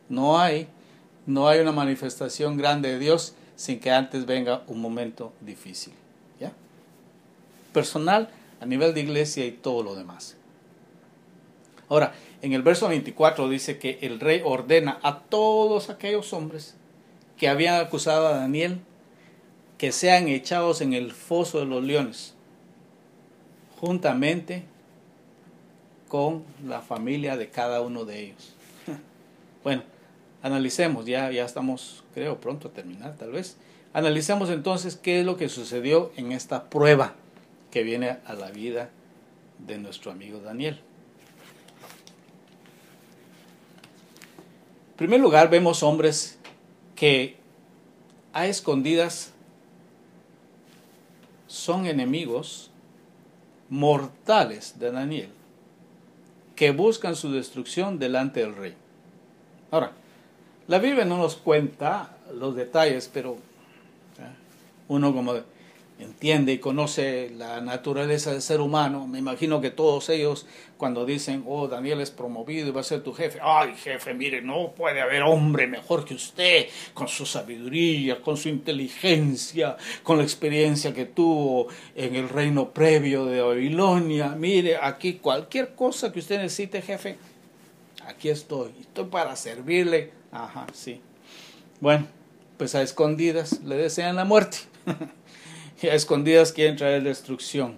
No 0.08 0.40
hay, 0.40 0.68
no 1.26 1.48
hay 1.48 1.60
una 1.60 1.72
manifestación 1.72 2.58
grande 2.58 2.90
de 2.90 3.00
Dios 3.00 3.36
sin 3.56 3.80
que 3.80 3.92
antes 3.92 4.26
venga 4.26 4.64
un 4.68 4.80
momento 4.80 5.34
difícil. 5.42 5.94
Personal, 7.74 8.30
a 8.62 8.66
nivel 8.66 8.94
de 8.94 9.02
iglesia 9.02 9.46
y 9.46 9.52
todo 9.52 9.84
lo 9.84 9.96
demás. 9.96 10.38
Ahora, 11.90 12.14
en 12.46 12.54
el 12.54 12.62
verso 12.62 12.88
24 12.88 13.50
dice 13.50 13.80
que 13.80 13.98
el 14.04 14.20
rey 14.20 14.44
ordena 14.46 15.00
a 15.02 15.22
todos 15.22 15.90
aquellos 15.90 16.32
hombres 16.32 16.76
que 17.38 17.50
habían 17.50 17.84
acusado 17.84 18.28
a 18.28 18.38
Daniel 18.38 18.82
que 19.80 19.92
sean 19.92 20.28
echados 20.28 20.82
en 20.82 20.94
el 20.94 21.12
foso 21.12 21.58
de 21.58 21.66
los 21.66 21.84
leones, 21.84 22.36
juntamente 23.80 24.64
con 26.08 26.44
la 26.64 26.82
familia 26.82 27.36
de 27.36 27.50
cada 27.50 27.82
uno 27.82 28.06
de 28.06 28.26
ellos. 28.26 28.54
Bueno, 29.64 29.82
analicemos, 30.44 31.08
ya, 31.08 31.32
ya 31.32 31.46
estamos, 31.46 32.04
creo, 32.14 32.40
pronto 32.40 32.68
a 32.68 32.72
terminar 32.72 33.16
tal 33.16 33.32
vez. 33.32 33.58
Analicemos 33.92 34.52
entonces 34.52 34.96
qué 34.96 35.22
es 35.22 35.26
lo 35.26 35.38
que 35.38 35.50
sucedió 35.50 36.12
en 36.16 36.32
esta 36.32 36.70
prueba 36.70 37.16
que 37.72 37.82
viene 37.82 38.18
a 38.24 38.36
la 38.36 38.52
vida 38.52 38.92
de 39.58 39.80
nuestro 39.80 40.12
amigo 40.12 40.42
Daniel. 40.42 40.80
En 44.96 44.98
primer 44.98 45.20
lugar, 45.20 45.50
vemos 45.50 45.84
hombres 45.84 46.40
que 46.96 47.36
a 48.32 48.48
escondidas 48.48 49.34
son 51.48 51.86
enemigos 51.86 52.72
mortales 53.70 54.80
de 54.80 54.92
Daniel 54.92 55.30
que 56.56 56.72
buscan 56.72 57.18
su 57.18 57.30
destrucción 57.34 58.00
delante 58.00 58.40
del 58.40 58.56
rey. 58.56 58.74
Ahora, 59.70 59.92
la 60.70 60.80
Biblia 60.80 61.04
no 61.04 61.18
nos 61.18 61.36
cuenta 61.36 62.16
los 62.34 62.56
detalles, 62.56 63.10
pero 63.14 63.34
¿eh? 63.34 64.34
uno 64.88 65.14
como 65.14 65.34
entiende 65.98 66.52
y 66.52 66.58
conoce 66.58 67.32
la 67.38 67.62
naturaleza 67.62 68.32
del 68.32 68.42
ser 68.42 68.60
humano, 68.60 69.08
me 69.08 69.20
imagino 69.20 69.62
que 69.62 69.72
todos 69.72 70.10
ellos 70.10 70.46
cuando 70.78 71.06
dicen, 71.06 71.44
oh, 71.48 71.70
Daniel 71.70 72.02
es 72.02 72.12
promovido 72.12 72.68
y 72.68 72.72
va 72.72 72.82
a 72.82 72.84
ser 72.84 73.02
tu 73.02 73.14
jefe, 73.14 73.40
ay 73.42 73.76
jefe, 73.76 74.14
mire, 74.14 74.42
no 74.42 74.74
puede 74.76 75.02
haber 75.02 75.24
hombre 75.24 75.68
mejor 75.68 76.04
que 76.04 76.14
usted, 76.14 76.68
con 76.94 77.08
su 77.08 77.26
sabiduría, 77.26 78.22
con 78.22 78.36
su 78.36 78.50
inteligencia, 78.50 79.78
con 80.04 80.18
la 80.18 80.24
experiencia 80.24 80.94
que 80.94 81.06
tuvo 81.06 81.68
en 81.96 82.16
el 82.16 82.28
reino 82.28 82.72
previo 82.72 83.26
de 83.26 83.42
Babilonia, 83.42 84.30
mire, 84.30 84.78
aquí 84.82 85.14
cualquier 85.14 85.76
cosa 85.76 86.12
que 86.12 86.20
usted 86.20 86.42
necesite, 86.42 86.82
jefe, 86.82 87.18
aquí 88.06 88.30
estoy, 88.30 88.72
estoy 88.82 89.06
para 89.06 89.36
servirle, 89.38 90.12
ajá, 90.32 90.68
sí. 90.74 91.00
Bueno, 91.80 92.06
pues 92.58 92.76
a 92.76 92.82
escondidas 92.82 93.62
le 93.64 93.78
desean 93.78 94.16
la 94.18 94.26
muerte. 94.26 94.58
a 95.88 95.96
escondidas 95.96 96.52
quieren 96.52 96.76
traer 96.76 97.04
destrucción. 97.04 97.76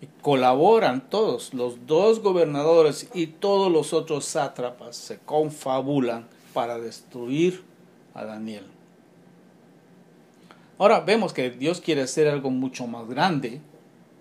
Y 0.00 0.06
colaboran 0.20 1.08
todos, 1.08 1.54
los 1.54 1.86
dos 1.86 2.20
gobernadores 2.20 3.08
y 3.14 3.28
todos 3.28 3.72
los 3.72 3.92
otros 3.92 4.24
sátrapas 4.24 4.96
se 4.96 5.18
confabulan 5.18 6.26
para 6.52 6.78
destruir 6.78 7.62
a 8.14 8.24
Daniel. 8.24 8.64
Ahora 10.78 11.00
vemos 11.00 11.32
que 11.32 11.50
Dios 11.50 11.80
quiere 11.80 12.02
hacer 12.02 12.28
algo 12.28 12.50
mucho 12.50 12.86
más 12.86 13.08
grande 13.08 13.60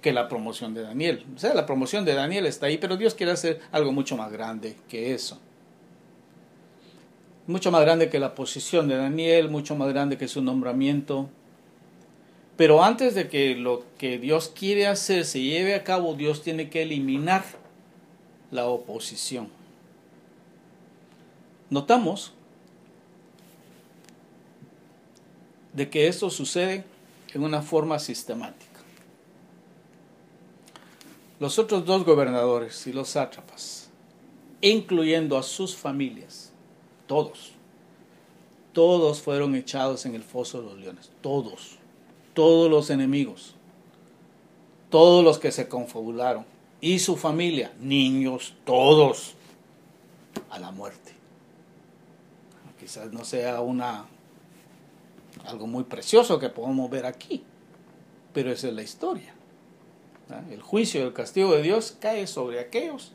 que 0.02 0.14
la 0.14 0.30
promoción 0.30 0.74
de 0.74 0.84
Daniel. 0.84 1.26
O 1.36 1.40
sea, 1.40 1.54
la 1.54 1.66
promoción 1.66 2.06
de 2.06 2.14
Daniel 2.14 2.46
está 2.46 2.68
ahí, 2.68 2.78
pero 2.78 2.96
Dios 2.96 3.16
quiere 3.16 3.32
hacer 3.32 3.60
algo 3.72 3.92
mucho 3.92 4.16
más 4.16 4.32
grande 4.32 4.76
que 4.88 5.14
eso. 5.14 5.40
Mucho 7.48 7.72
más 7.72 7.82
grande 7.82 8.10
que 8.10 8.20
la 8.20 8.36
posición 8.36 8.88
de 8.88 8.96
Daniel, 8.96 9.50
mucho 9.50 9.76
más 9.76 9.90
grande 9.90 10.18
que 10.18 10.28
su 10.28 10.42
nombramiento, 10.42 11.30
pero 12.58 12.84
antes 12.84 13.16
de 13.16 13.28
que 13.28 13.56
lo 13.56 13.84
que 13.98 14.18
Dios 14.18 14.52
quiere 14.54 14.88
hacer 14.88 15.26
se 15.26 15.42
lleve 15.42 15.76
a 15.76 15.84
cabo, 15.84 16.14
Dios 16.14 16.42
tiene 16.42 16.70
que 16.70 16.84
eliminar 16.84 17.44
la 18.52 18.68
oposición. 18.68 19.50
Notamos 21.70 22.34
de 25.74 25.90
que 25.90 26.08
esto 26.08 26.30
sucede 26.30 26.86
en 27.34 27.44
una 27.44 27.62
forma 27.62 28.00
sistemática. 28.00 28.66
Los 31.40 31.60
otros 31.60 31.86
dos 31.86 32.06
gobernadores 32.06 32.88
y 32.88 32.94
los 32.94 33.10
sátrapas, 33.10 33.90
incluyendo 34.62 35.38
a 35.38 35.44
sus 35.44 35.76
familias, 35.76 36.54
todos, 37.08 37.52
todos 38.72 39.22
fueron 39.22 39.54
echados 39.56 40.06
en 40.06 40.16
el 40.16 40.24
foso 40.24 40.62
de 40.62 40.68
los 40.68 40.80
leones, 40.80 41.12
todos 41.20 41.78
todos 42.36 42.70
los 42.70 42.92
enemigos, 42.92 43.56
todos 44.92 45.24
los 45.24 45.40
que 45.40 45.52
se 45.52 45.68
confabularon, 45.68 46.46
y 46.80 47.00
su 47.00 47.18
familia, 47.18 47.74
niños, 47.80 48.54
todos, 48.66 49.34
a 50.52 50.60
la 50.60 50.70
muerte. 50.70 51.14
Quizás 52.80 53.12
no 53.12 53.26
sea 53.26 53.62
una 53.62 54.06
algo 55.46 55.66
muy 55.66 55.84
precioso 55.84 56.38
que 56.38 56.50
podemos 56.50 56.90
ver 56.90 57.06
aquí, 57.06 57.44
pero 58.34 58.52
esa 58.52 58.68
es 58.68 58.74
la 58.74 58.84
historia. 58.84 59.34
El 60.52 60.62
juicio 60.62 61.02
y 61.02 61.04
el 61.04 61.14
castigo 61.14 61.54
de 61.54 61.62
Dios 61.62 61.98
cae 62.00 62.28
sobre 62.28 62.60
aquellos 62.60 63.14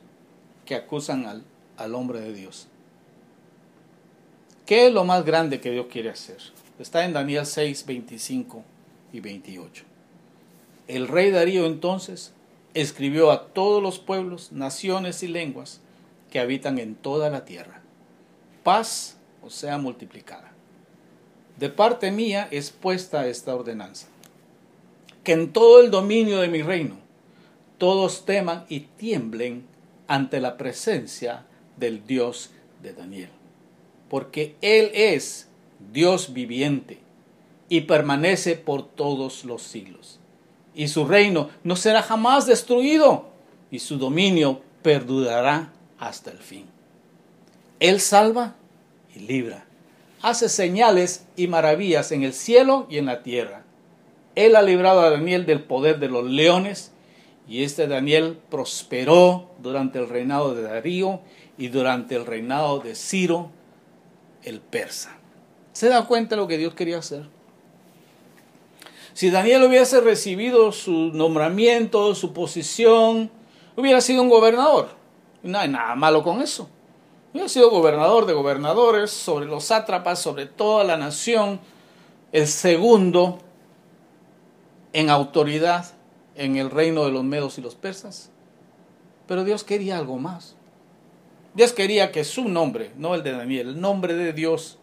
que 0.64 0.74
acusan 0.74 1.26
al, 1.26 1.44
al 1.76 1.94
hombre 1.94 2.20
de 2.20 2.32
Dios. 2.32 2.68
¿Qué 4.66 4.86
es 4.86 4.92
lo 4.92 5.04
más 5.04 5.24
grande 5.24 5.60
que 5.60 5.70
Dios 5.70 5.86
quiere 5.90 6.10
hacer? 6.10 6.38
Está 6.78 7.04
en 7.04 7.12
Daniel 7.12 7.46
6, 7.46 7.84
25 7.86 8.64
y 9.12 9.20
28. 9.20 9.84
El 10.88 11.08
rey 11.08 11.30
Darío 11.30 11.66
entonces 11.66 12.32
escribió 12.74 13.30
a 13.30 13.48
todos 13.48 13.82
los 13.82 13.98
pueblos, 13.98 14.52
naciones 14.52 15.22
y 15.22 15.28
lenguas 15.28 15.80
que 16.30 16.40
habitan 16.40 16.78
en 16.78 16.94
toda 16.94 17.30
la 17.30 17.44
tierra. 17.44 17.82
Paz 18.62 19.16
o 19.42 19.50
sea 19.50 19.78
multiplicada. 19.78 20.52
De 21.58 21.68
parte 21.68 22.10
mía 22.10 22.48
es 22.50 22.70
puesta 22.70 23.26
esta 23.26 23.54
ordenanza. 23.54 24.08
Que 25.24 25.32
en 25.32 25.52
todo 25.52 25.80
el 25.80 25.90
dominio 25.90 26.38
de 26.40 26.48
mi 26.48 26.62
reino 26.62 26.96
todos 27.78 28.24
teman 28.24 28.64
y 28.68 28.80
tiemblen 28.80 29.66
ante 30.06 30.40
la 30.40 30.56
presencia 30.56 31.46
del 31.76 32.06
Dios 32.06 32.50
de 32.82 32.94
Daniel. 32.94 33.30
Porque 34.08 34.56
Él 34.60 34.90
es 34.94 35.48
Dios 35.92 36.32
viviente 36.32 36.98
y 37.70 37.82
permanece 37.82 38.56
por 38.56 38.86
todos 38.86 39.44
los 39.46 39.62
siglos. 39.62 40.18
Y 40.74 40.88
su 40.88 41.06
reino 41.06 41.48
no 41.64 41.76
será 41.76 42.02
jamás 42.02 42.46
destruido 42.46 43.30
y 43.70 43.78
su 43.78 43.96
dominio 43.96 44.60
perdurará 44.82 45.72
hasta 45.98 46.32
el 46.32 46.38
fin. 46.38 46.66
Él 47.78 48.00
salva 48.00 48.56
y 49.14 49.20
libra. 49.20 49.64
Hace 50.20 50.48
señales 50.48 51.26
y 51.36 51.46
maravillas 51.46 52.12
en 52.12 52.24
el 52.24 52.34
cielo 52.34 52.86
y 52.90 52.98
en 52.98 53.06
la 53.06 53.22
tierra. 53.22 53.62
Él 54.34 54.56
ha 54.56 54.62
librado 54.62 55.00
a 55.00 55.10
Daniel 55.10 55.46
del 55.46 55.62
poder 55.62 56.00
de 56.00 56.08
los 56.08 56.24
leones 56.24 56.92
y 57.48 57.62
este 57.62 57.86
Daniel 57.86 58.38
prosperó 58.50 59.50
durante 59.62 59.98
el 60.00 60.08
reinado 60.08 60.54
de 60.54 60.62
Darío 60.62 61.20
y 61.56 61.68
durante 61.68 62.16
el 62.16 62.26
reinado 62.26 62.80
de 62.80 62.96
Ciro 62.96 63.50
el 64.42 64.60
persa. 64.60 65.16
¿Se 65.72 65.88
da 65.88 66.06
cuenta 66.06 66.34
de 66.34 66.42
lo 66.42 66.48
que 66.48 66.58
Dios 66.58 66.74
quería 66.74 66.98
hacer? 66.98 67.28
Si 69.12 69.30
Daniel 69.30 69.64
hubiese 69.64 70.00
recibido 70.00 70.72
su 70.72 71.10
nombramiento, 71.12 72.14
su 72.14 72.32
posición, 72.32 73.30
hubiera 73.76 74.00
sido 74.00 74.22
un 74.22 74.28
gobernador. 74.28 74.88
No 75.42 75.58
hay 75.58 75.68
nada 75.68 75.94
malo 75.94 76.22
con 76.22 76.42
eso. 76.42 76.68
Hubiera 77.32 77.48
sido 77.48 77.70
gobernador 77.70 78.26
de 78.26 78.32
gobernadores, 78.32 79.10
sobre 79.10 79.46
los 79.46 79.64
sátrapas, 79.64 80.20
sobre 80.20 80.46
toda 80.46 80.84
la 80.84 80.96
nación, 80.96 81.60
el 82.32 82.46
segundo 82.46 83.38
en 84.92 85.10
autoridad 85.10 85.86
en 86.34 86.56
el 86.56 86.70
reino 86.70 87.04
de 87.04 87.12
los 87.12 87.22
medos 87.22 87.58
y 87.58 87.60
los 87.60 87.74
persas. 87.74 88.30
Pero 89.26 89.44
Dios 89.44 89.62
quería 89.62 89.98
algo 89.98 90.18
más. 90.18 90.56
Dios 91.54 91.72
quería 91.72 92.12
que 92.12 92.24
su 92.24 92.48
nombre, 92.48 92.92
no 92.96 93.14
el 93.14 93.22
de 93.22 93.32
Daniel, 93.32 93.68
el 93.68 93.80
nombre 93.80 94.14
de 94.14 94.32
Dios 94.32 94.79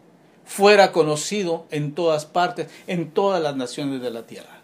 fuera 0.48 0.92
conocido 0.92 1.66
en 1.70 1.94
todas 1.94 2.24
partes, 2.24 2.68
en 2.86 3.10
todas 3.10 3.40
las 3.40 3.54
naciones 3.54 4.00
de 4.00 4.10
la 4.10 4.26
tierra. 4.26 4.62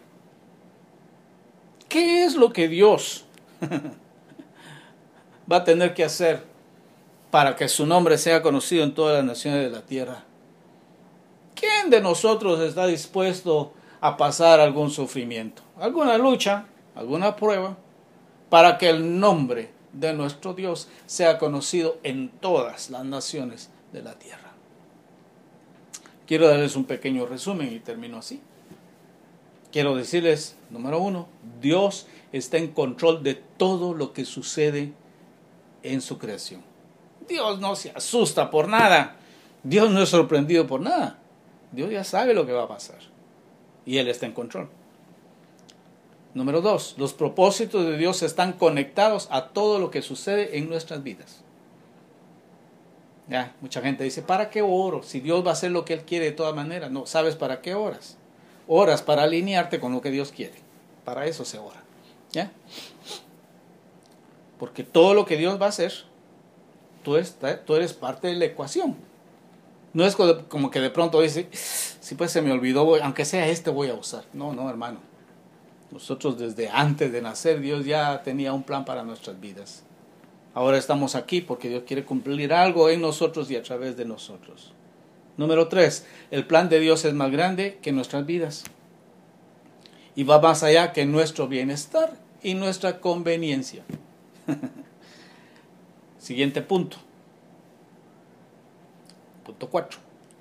¿Qué 1.87 2.25
es 2.25 2.35
lo 2.35 2.51
que 2.51 2.67
Dios 2.67 3.25
va 5.49 5.57
a 5.57 5.63
tener 5.63 5.93
que 5.93 6.03
hacer 6.03 6.43
para 7.29 7.55
que 7.55 7.69
su 7.69 7.85
nombre 7.85 8.17
sea 8.17 8.41
conocido 8.41 8.83
en 8.83 8.95
todas 8.95 9.15
las 9.17 9.25
naciones 9.25 9.61
de 9.61 9.69
la 9.69 9.85
tierra? 9.85 10.23
¿Quién 11.53 11.91
de 11.91 12.01
nosotros 12.01 12.59
está 12.61 12.87
dispuesto 12.87 13.71
a 14.01 14.17
pasar 14.17 14.59
algún 14.59 14.89
sufrimiento, 14.89 15.61
alguna 15.79 16.17
lucha, 16.17 16.65
alguna 16.95 17.35
prueba, 17.35 17.77
para 18.49 18.79
que 18.79 18.89
el 18.89 19.19
nombre 19.19 19.69
de 19.93 20.13
nuestro 20.13 20.55
Dios 20.55 20.87
sea 21.05 21.37
conocido 21.37 21.99
en 22.01 22.29
todas 22.29 22.89
las 22.89 23.05
naciones 23.05 23.69
de 23.93 24.01
la 24.01 24.15
tierra? 24.17 24.44
Quiero 26.27 26.47
darles 26.47 26.75
un 26.75 26.85
pequeño 26.85 27.25
resumen 27.25 27.71
y 27.73 27.79
termino 27.79 28.17
así. 28.17 28.41
Quiero 29.71 29.95
decirles, 29.95 30.55
número 30.69 30.99
uno, 30.99 31.27
Dios 31.61 32.07
está 32.31 32.57
en 32.57 32.69
control 32.69 33.23
de 33.23 33.35
todo 33.35 33.93
lo 33.93 34.13
que 34.13 34.25
sucede 34.25 34.93
en 35.83 36.01
su 36.01 36.17
creación. 36.17 36.61
Dios 37.27 37.59
no 37.59 37.75
se 37.75 37.91
asusta 37.91 38.49
por 38.49 38.67
nada. 38.67 39.17
Dios 39.63 39.91
no 39.91 40.01
es 40.01 40.09
sorprendido 40.09 40.65
por 40.67 40.81
nada. 40.81 41.19
Dios 41.71 41.91
ya 41.91 42.03
sabe 42.03 42.33
lo 42.33 42.45
que 42.45 42.53
va 42.53 42.63
a 42.63 42.67
pasar. 42.67 42.99
Y 43.85 43.97
Él 43.97 44.07
está 44.07 44.25
en 44.25 44.33
control. 44.33 44.69
Número 46.33 46.59
dos, 46.59 46.95
los 46.97 47.13
propósitos 47.13 47.85
de 47.85 47.97
Dios 47.97 48.21
están 48.21 48.53
conectados 48.53 49.29
a 49.31 49.49
todo 49.49 49.79
lo 49.79 49.89
que 49.89 50.01
sucede 50.01 50.57
en 50.57 50.67
nuestras 50.69 51.01
vidas. 51.01 51.44
Ya, 53.27 53.55
mucha 53.61 53.81
gente 53.81 54.03
dice, 54.03 54.21
¿para 54.21 54.49
qué 54.49 54.61
oro? 54.61 55.01
Si 55.01 55.19
Dios 55.19 55.43
va 55.45 55.49
a 55.49 55.53
hacer 55.53 55.71
lo 55.71 55.83
que 55.83 55.93
Él 55.93 56.01
quiere 56.01 56.25
de 56.25 56.31
todas 56.31 56.55
maneras. 56.55 56.91
No, 56.91 57.05
¿sabes 57.05 57.35
para 57.35 57.61
qué 57.61 57.73
oras? 57.73 58.17
Oras 58.67 59.01
para 59.01 59.23
alinearte 59.23 59.79
con 59.79 59.93
lo 59.93 60.01
que 60.01 60.11
Dios 60.11 60.31
quiere. 60.31 60.55
Para 61.03 61.25
eso 61.25 61.43
se 61.45 61.57
ora. 61.57 61.83
¿Ya? 62.31 62.51
Porque 64.59 64.83
todo 64.83 65.13
lo 65.13 65.25
que 65.25 65.37
Dios 65.37 65.59
va 65.59 65.65
a 65.65 65.69
hacer, 65.69 65.93
tú, 67.03 67.17
tú 67.65 67.75
eres 67.75 67.93
parte 67.93 68.27
de 68.27 68.35
la 68.35 68.45
ecuación. 68.45 68.95
No 69.93 70.05
es 70.05 70.15
como 70.15 70.71
que 70.71 70.81
de 70.81 70.89
pronto 70.89 71.21
dice, 71.21 71.47
si 71.51 72.15
pues 72.15 72.31
se 72.31 72.41
me 72.41 72.51
olvidó, 72.51 73.01
aunque 73.01 73.25
sea 73.25 73.47
este 73.47 73.69
voy 73.69 73.89
a 73.89 73.93
usar. 73.93 74.25
No, 74.33 74.53
no, 74.53 74.69
hermano. 74.69 74.99
Nosotros 75.89 76.37
desde 76.37 76.69
antes 76.69 77.11
de 77.11 77.21
nacer, 77.21 77.61
Dios 77.61 77.85
ya 77.85 78.21
tenía 78.21 78.53
un 78.53 78.63
plan 78.63 78.83
para 78.85 79.03
nuestras 79.03 79.39
vidas. 79.39 79.83
Ahora 80.55 80.77
estamos 80.77 81.15
aquí 81.15 81.41
porque 81.41 81.67
Dios 81.67 81.83
quiere 81.85 82.05
cumplir 82.05 82.53
algo 82.53 82.89
en 82.89 83.01
nosotros 83.01 83.51
y 83.51 83.57
a 83.57 83.61
través 83.61 83.97
de 83.97 84.05
nosotros. 84.05 84.71
Número 85.35 85.67
tres, 85.67 86.07
el 86.31 86.47
plan 86.47 86.69
de 86.69 86.79
Dios 86.79 87.03
es 87.03 87.13
más 87.13 87.29
grande 87.29 87.77
que 87.81 87.91
nuestras 87.91 88.25
vidas. 88.25 88.63
Y 90.15 90.23
va 90.23 90.39
más 90.39 90.63
allá 90.63 90.93
que 90.93 91.05
nuestro 91.05 91.49
bienestar 91.49 92.17
y 92.41 92.53
nuestra 92.53 93.01
conveniencia. 93.01 93.83
Siguiente 96.19 96.61
punto. 96.61 96.97
Punto 99.45 99.69
cuatro. 99.69 99.99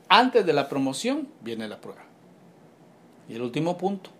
Antes 0.08 0.46
de 0.46 0.52
la 0.52 0.68
promoción 0.68 1.26
viene 1.40 1.66
la 1.66 1.80
prueba. 1.80 2.04
Y 3.28 3.34
el 3.34 3.42
último 3.42 3.76
punto. 3.76 4.10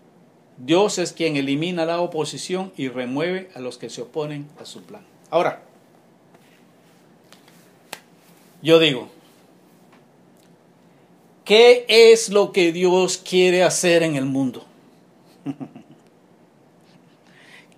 Dios 0.57 0.97
es 0.97 1.13
quien 1.13 1.37
elimina 1.37 1.85
la 1.85 2.01
oposición 2.01 2.73
y 2.75 2.89
remueve 2.89 3.49
a 3.55 3.59
los 3.61 3.77
que 3.77 3.89
se 3.89 4.01
oponen 4.01 4.49
a 4.59 4.65
su 4.65 4.83
plan. 4.83 5.05
Ahora, 5.29 5.63
yo 8.65 8.79
digo, 8.79 9.09
¿qué 11.43 11.85
es 11.87 12.29
lo 12.29 12.51
que 12.51 12.71
Dios 12.71 13.19
quiere 13.19 13.61
hacer 13.61 14.01
en 14.01 14.15
el 14.15 14.25
mundo? 14.25 14.65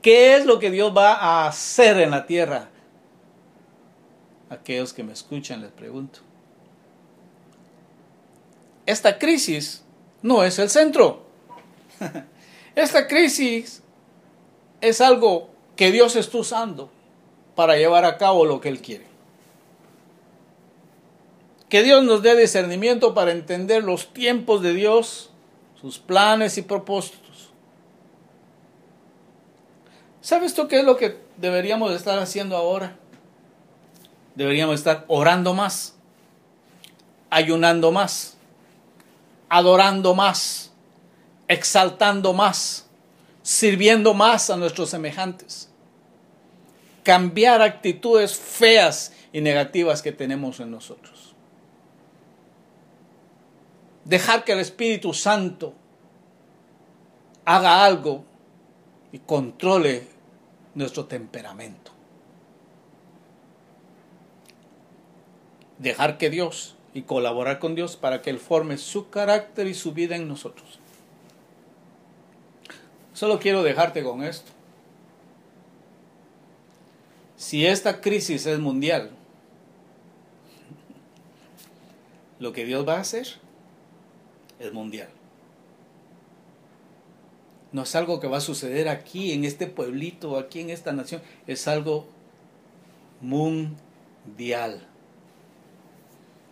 ¿Qué 0.02 0.38
es 0.38 0.46
lo 0.46 0.60
que 0.60 0.72
Dios 0.72 0.96
va 0.96 1.16
a 1.16 1.48
hacer 1.50 2.00
en 2.00 2.12
la 2.12 2.26
tierra? 2.26 2.70
Aquellos 4.50 4.94
que 4.94 5.04
me 5.04 5.12
escuchan 5.12 5.60
les 5.60 5.72
pregunto. 5.72 6.22
Esta 8.86 9.20
crisis 9.20 9.84
no 10.22 10.42
es 10.46 10.58
el 10.58 10.70
centro. 10.70 11.26
Esta 12.76 13.10
crisis 13.10 13.84
es 14.80 15.02
algo 15.02 15.50
que 15.76 15.92
Dios 15.92 16.16
está 16.16 16.38
usando 16.38 16.90
para 17.56 17.76
llevar 17.76 18.06
a 18.06 18.18
cabo 18.18 18.46
lo 18.46 18.62
que 18.62 18.70
Él 18.70 18.82
quiere. 18.82 19.07
Que 21.70 21.84
Dios 21.84 22.04
nos 22.04 22.24
dé 22.24 22.36
discernimiento 22.36 23.14
para 23.14 23.32
entender 23.32 23.84
los 23.84 24.14
tiempos 24.14 24.62
de 24.62 24.74
Dios, 24.74 25.32
sus 25.80 26.00
planes 26.00 26.58
y 26.58 26.62
propósitos. 26.62 27.50
¿Sabes 30.22 30.54
tú 30.54 30.68
qué 30.68 30.80
es 30.80 30.86
lo 30.86 30.96
que 30.96 31.18
deberíamos 31.36 31.92
estar 31.94 32.20
haciendo 32.20 32.56
ahora? 32.56 32.96
Deberíamos 34.36 34.76
estar 34.76 35.04
orando 35.08 35.54
más, 35.54 35.96
ayunando 37.30 37.92
más, 37.92 38.38
adorando 39.50 40.16
más, 40.16 40.72
exaltando 41.50 42.34
más, 42.34 42.88
sirviendo 43.42 44.14
más 44.14 44.50
a 44.50 44.56
nuestros 44.56 44.90
semejantes. 44.90 45.70
Cambiar 47.04 47.62
actitudes 47.62 48.36
feas 48.36 49.14
y 49.34 49.42
negativas 49.42 50.02
que 50.02 50.12
tenemos 50.12 50.60
en 50.60 50.72
nosotros 50.72 51.17
dejar 54.08 54.46
que 54.46 54.54
el 54.54 54.60
Espíritu 54.60 55.14
Santo 55.14 55.74
haga 57.44 57.84
algo 57.84 58.24
y 59.12 59.20
controle 59.20 60.08
nuestro 60.76 61.06
temperamento. 61.06 61.92
Dejar 65.78 66.18
que 66.18 66.30
Dios 66.30 66.76
y 66.94 67.02
colaborar 67.02 67.60
con 67.60 67.76
Dios 67.76 67.98
para 67.98 68.22
que 68.22 68.30
Él 68.30 68.40
forme 68.40 68.78
su 68.78 69.10
carácter 69.10 69.68
y 69.68 69.74
su 69.74 69.92
vida 69.92 70.16
en 70.16 70.28
nosotros. 70.28 70.80
Solo 73.14 73.40
quiero 73.40 73.62
dejarte 73.62 74.04
con 74.04 74.24
esto. 74.24 74.52
Si 77.36 77.66
esta 77.66 78.00
crisis 78.00 78.46
es 78.46 78.60
mundial, 78.60 79.12
lo 82.40 82.54
que 82.54 82.66
Dios 82.66 82.88
va 82.88 82.96
a 82.96 83.02
hacer 83.02 83.47
es 84.60 84.74
mundial. 84.74 85.10
No 87.72 87.84
es 87.84 87.96
algo 87.96 88.20
que 88.20 88.28
va 88.28 88.38
a 88.38 88.42
suceder 88.42 88.88
aquí, 88.88 89.34
en 89.34 89.44
este 89.44 89.68
pueblito, 89.68 90.38
aquí 90.38 90.62
en 90.62 90.70
esta 90.70 90.94
nación. 90.94 91.22
Es 91.48 91.68
algo 91.68 92.08
mundial. 93.22 94.88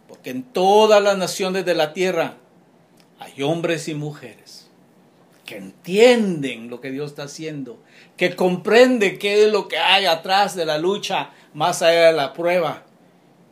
Porque 0.08 0.30
en 0.30 0.44
todas 0.44 1.02
las 1.02 1.18
naciones 1.18 1.66
de 1.66 1.74
la 1.74 1.94
tierra 1.94 2.38
hay 3.20 3.42
hombres 3.42 3.88
y 3.88 3.96
mujeres 3.96 4.70
que 5.46 5.58
entienden 5.58 6.70
lo 6.70 6.82
que 6.82 6.92
Dios 6.92 7.12
está 7.12 7.24
haciendo, 7.24 7.80
que 8.18 8.36
comprende 8.36 9.20
qué 9.20 9.46
es 9.46 9.52
lo 9.52 9.68
que 9.68 9.78
hay 9.78 10.06
atrás 10.06 10.56
de 10.56 10.66
la 10.66 10.78
lucha, 10.78 11.32
más 11.54 11.82
allá 11.82 12.08
de 12.08 12.14
la 12.14 12.34
prueba. 12.34 12.84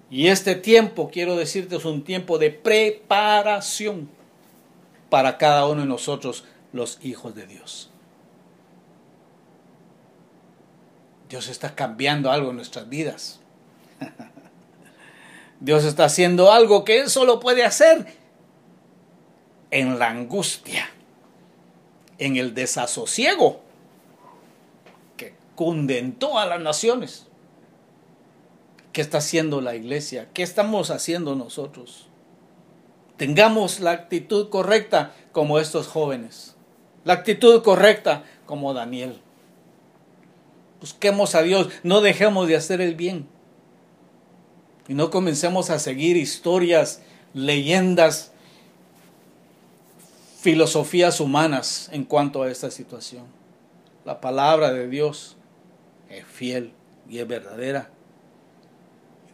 Y 0.10 0.28
este 0.28 0.56
tiempo, 0.56 1.10
quiero 1.12 1.36
decirte, 1.36 1.78
es 1.78 1.86
un 1.86 2.04
tiempo 2.04 2.38
de 2.40 2.50
preparación 2.50 4.10
para 5.14 5.38
cada 5.38 5.68
uno 5.68 5.82
de 5.82 5.86
nosotros, 5.86 6.44
los 6.72 6.98
hijos 7.04 7.36
de 7.36 7.46
Dios. 7.46 7.92
Dios 11.30 11.50
está 11.50 11.76
cambiando 11.76 12.32
algo 12.32 12.50
en 12.50 12.56
nuestras 12.56 12.90
vidas. 12.90 13.40
Dios 15.60 15.84
está 15.84 16.06
haciendo 16.06 16.52
algo 16.52 16.84
que 16.84 17.00
Él 17.00 17.12
solo 17.12 17.40
puede 17.40 17.64
hacer 17.64 18.08
en 19.70 20.00
la 20.00 20.10
angustia, 20.10 20.90
en 22.18 22.36
el 22.38 22.56
desasosiego 22.56 23.62
que 25.16 25.36
cunde 25.54 26.00
en 26.00 26.14
todas 26.14 26.50
las 26.50 26.60
naciones. 26.60 27.28
¿Qué 28.92 29.02
está 29.02 29.20
haciendo 29.20 29.62
la 29.62 29.76
iglesia? 29.76 30.30
¿Qué 30.34 30.42
estamos 30.42 30.90
haciendo 30.90 31.36
nosotros? 31.36 32.08
Tengamos 33.18 33.80
la 33.80 33.92
actitud 33.92 34.50
correcta 34.50 35.14
como 35.32 35.60
estos 35.60 35.88
jóvenes. 35.88 36.56
La 37.04 37.14
actitud 37.14 37.62
correcta 37.62 38.24
como 38.46 38.74
Daniel. 38.74 39.22
Busquemos 40.80 41.36
a 41.36 41.42
Dios, 41.42 41.70
no 41.84 42.02
dejemos 42.02 42.48
de 42.48 42.56
hacer 42.56 42.82
el 42.82 42.96
bien. 42.96 43.28
Y 44.88 44.96
no 44.96 45.10
comencemos 45.12 45.70
a 45.70 45.80
seguir 45.80 46.18
historias, 46.18 47.02
leyendas, 47.34 48.32
filosofías 50.42 51.22
humanas 51.22 51.90
en 51.94 52.04
cuanto 52.04 52.44
a 52.44 52.52
esta 52.52 52.70
situación. 52.70 53.26
La 54.04 54.20
palabra 54.20 54.74
de 54.74 54.90
Dios 54.90 55.38
es 56.10 56.26
fiel 56.26 56.74
y 57.10 57.20
es 57.20 57.28
verdadera. 57.28 57.90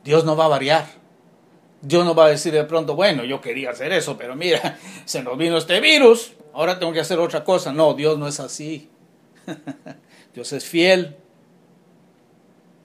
Dios 0.03 0.23
no 0.25 0.35
va 0.35 0.45
a 0.45 0.49
variar. 0.49 0.98
Dios 1.81 2.05
no 2.05 2.13
va 2.13 2.25
a 2.25 2.29
decir 2.29 2.53
de 2.53 2.63
pronto, 2.65 2.95
bueno, 2.95 3.23
yo 3.23 3.39
quería 3.39 3.71
hacer 3.71 3.91
eso, 3.93 4.17
pero 4.17 4.35
mira, 4.35 4.77
se 5.05 5.23
nos 5.23 5.37
vino 5.37 5.57
este 5.57 5.79
virus, 5.79 6.33
ahora 6.53 6.79
tengo 6.79 6.91
que 6.91 6.99
hacer 6.99 7.19
otra 7.19 7.43
cosa. 7.43 7.71
No, 7.71 7.93
Dios 7.93 8.17
no 8.17 8.27
es 8.27 8.39
así. 8.39 8.89
Dios 10.33 10.51
es 10.53 10.65
fiel. 10.65 11.15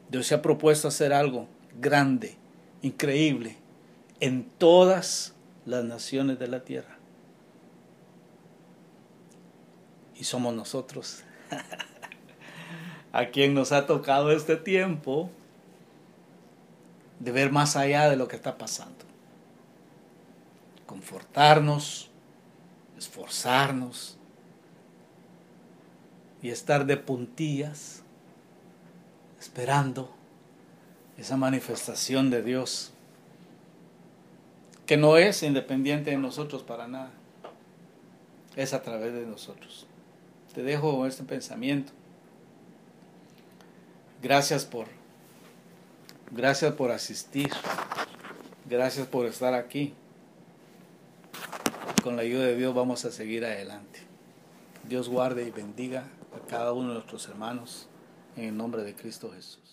Dios 0.08 0.26
se 0.26 0.34
ha 0.34 0.42
propuesto 0.42 0.88
hacer 0.88 1.12
algo 1.12 1.48
grande 1.80 2.36
increíble 2.82 3.56
en 4.20 4.44
todas 4.58 5.34
las 5.66 5.84
naciones 5.84 6.38
de 6.38 6.48
la 6.48 6.64
tierra. 6.64 6.98
Y 10.14 10.24
somos 10.24 10.54
nosotros 10.54 11.24
a 13.12 13.26
quien 13.26 13.54
nos 13.54 13.72
ha 13.72 13.86
tocado 13.86 14.30
este 14.30 14.56
tiempo 14.56 15.30
de 17.18 17.32
ver 17.32 17.50
más 17.50 17.76
allá 17.76 18.08
de 18.08 18.16
lo 18.16 18.28
que 18.28 18.36
está 18.36 18.58
pasando. 18.58 19.04
Confortarnos, 20.86 22.10
esforzarnos 22.96 24.16
y 26.42 26.50
estar 26.50 26.86
de 26.86 26.96
puntillas 26.96 28.02
esperando 29.44 30.10
esa 31.18 31.36
manifestación 31.36 32.30
de 32.30 32.42
Dios, 32.42 32.92
que 34.86 34.96
no 34.96 35.16
es 35.16 35.42
independiente 35.42 36.10
de 36.10 36.16
nosotros 36.16 36.62
para 36.62 36.88
nada, 36.88 37.10
es 38.56 38.72
a 38.72 38.82
través 38.82 39.12
de 39.12 39.26
nosotros. 39.26 39.86
Te 40.54 40.62
dejo 40.62 41.06
este 41.06 41.24
pensamiento. 41.24 41.92
Gracias 44.22 44.64
por, 44.64 44.86
gracias 46.34 46.74
por 46.74 46.90
asistir, 46.90 47.50
gracias 48.68 49.06
por 49.06 49.26
estar 49.26 49.54
aquí. 49.54 49.94
Con 52.02 52.16
la 52.16 52.22
ayuda 52.22 52.44
de 52.44 52.56
Dios 52.56 52.74
vamos 52.74 53.04
a 53.04 53.10
seguir 53.10 53.44
adelante. 53.44 54.00
Dios 54.88 55.08
guarde 55.08 55.46
y 55.46 55.50
bendiga 55.50 56.04
a 56.36 56.46
cada 56.46 56.72
uno 56.72 56.88
de 56.88 56.94
nuestros 56.94 57.26
hermanos 57.28 57.88
en 58.36 58.44
el 58.44 58.56
nombre 58.56 58.82
de 58.82 58.94
Cristo 58.94 59.30
Jesús. 59.32 59.63